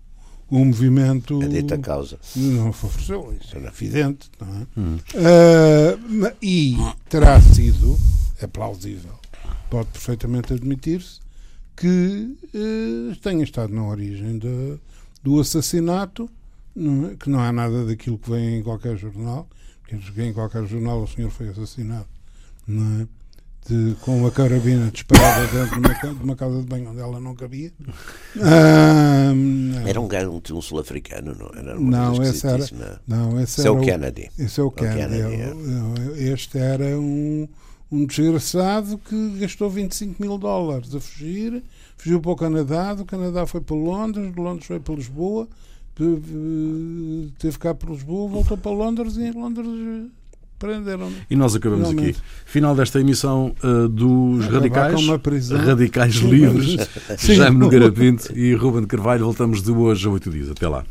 o 0.49 0.66
movimento. 0.66 1.41
A 1.41 1.47
dita 1.47 1.78
causa. 1.78 2.20
Não 2.36 2.72
favoreceu, 2.72 3.36
isso 3.39 3.58
é 3.58 3.66
evidente. 3.66 4.30
Não 4.39 4.47
é? 4.47 4.68
Hum. 4.78 4.99
Uh, 5.16 6.36
e 6.41 6.78
terá 7.10 7.41
sido, 7.41 7.97
é 8.39 8.47
plausível, 8.47 9.20
pode 9.70 9.89
perfeitamente 9.89 10.54
admitir-se 10.54 11.22
que 11.76 12.38
eh, 12.54 13.18
tenha 13.24 13.43
estado 13.43 13.74
na 13.74 13.84
origem 13.84 14.38
de, 14.38 14.78
do 15.24 15.39
assassinato, 15.39 16.30
não 16.76 17.08
é? 17.10 17.16
que 17.16 17.28
não 17.28 17.39
há 17.39 17.52
nada 17.52 17.86
daquilo 17.86 18.20
que 18.20 18.30
vem 18.30 18.60
em 18.60 18.64
qualquer 18.64 18.95
jornal, 18.97 19.47
que 19.88 20.22
em 20.22 20.34
qualquer 20.34 20.66
jornal 20.66 21.02
o 21.02 21.08
senhor 21.08 21.32
foi 21.32 21.49
assassinado, 21.49 22.08
não 22.68 23.02
é? 23.02 23.08
De, 23.68 23.95
com 24.01 24.18
uma 24.18 24.32
carabina 24.32 24.89
disparada 24.91 25.45
dentro 25.47 25.80
de 25.80 26.24
uma, 26.24 26.36
casa 26.36 26.57
de 26.57 26.66
banho 26.66 26.89
onde 26.89 26.99
ela 26.99 27.20
não 27.20 27.36
cabia. 27.36 27.72
Ah, 28.41 29.32
era 29.86 30.01
um, 30.01 30.07
um, 30.07 30.57
um 30.57 30.62
sul-africano, 30.62 31.36
não 31.36 31.51
era? 31.55 31.80
Não, 31.80 32.24
esse 32.24 32.47
era, 32.47 32.66
não, 33.07 33.39
esse, 33.39 33.62
esse 33.62 33.68
é 33.68 33.72
o 33.72 33.80
Kennedy. 33.80 34.32
Esse 34.38 34.59
é 34.59 34.64
o, 34.64 34.68
o 34.68 34.72
Kennedy. 34.72 34.97
Kennedy 34.97 35.41
é. 36.18 36.32
Este 36.34 36.57
era 36.57 36.99
um, 36.99 37.47
um 37.91 38.05
desgraçado 38.05 38.97
que 38.97 39.38
gastou 39.39 39.70
25 39.70 40.22
mil 40.22 40.38
dólares 40.38 40.95
a 40.95 40.99
fugir, 40.99 41.62
fugiu 41.97 42.22
para 42.22 42.32
o 42.32 42.36
Canadá, 42.36 42.93
do 42.93 43.05
Canadá 43.05 43.45
foi 43.45 43.62
para 43.62 43.76
Londres, 43.76 44.34
de 44.34 44.39
Londres 44.39 44.66
foi 44.66 44.80
para 44.80 44.95
Lisboa, 44.95 45.47
teve 47.38 47.59
cá 47.59 47.76
para 47.76 47.91
Lisboa, 47.91 48.30
voltou 48.30 48.57
para 48.57 48.72
Londres 48.72 49.18
e 49.18 49.24
em 49.24 49.32
Londres 49.32 49.68
prenderam. 50.62 51.12
E 51.30 51.36
nós 51.36 51.55
acabamos 51.55 51.89
aqui. 51.89 52.16
Final 52.45 52.76
desta 52.76 53.01
emissão 53.01 53.55
uh, 53.64 53.89
dos 53.89 54.45
Radicais, 54.45 55.49
Radicais 55.49 56.16
Livres, 56.16 56.88
Jaime 57.18 57.57
Nogueira 57.57 57.91
Pinto 57.91 58.32
e 58.38 58.53
Ruben 58.53 58.82
de 58.82 58.88
Carvalho. 58.88 59.26
Voltamos 59.26 59.64
de 59.64 59.72
hoje 59.72 60.07
a 60.07 60.12
oito 60.12 60.30
dias. 60.30 60.49
Até 60.51 60.68
lá. 60.68 60.86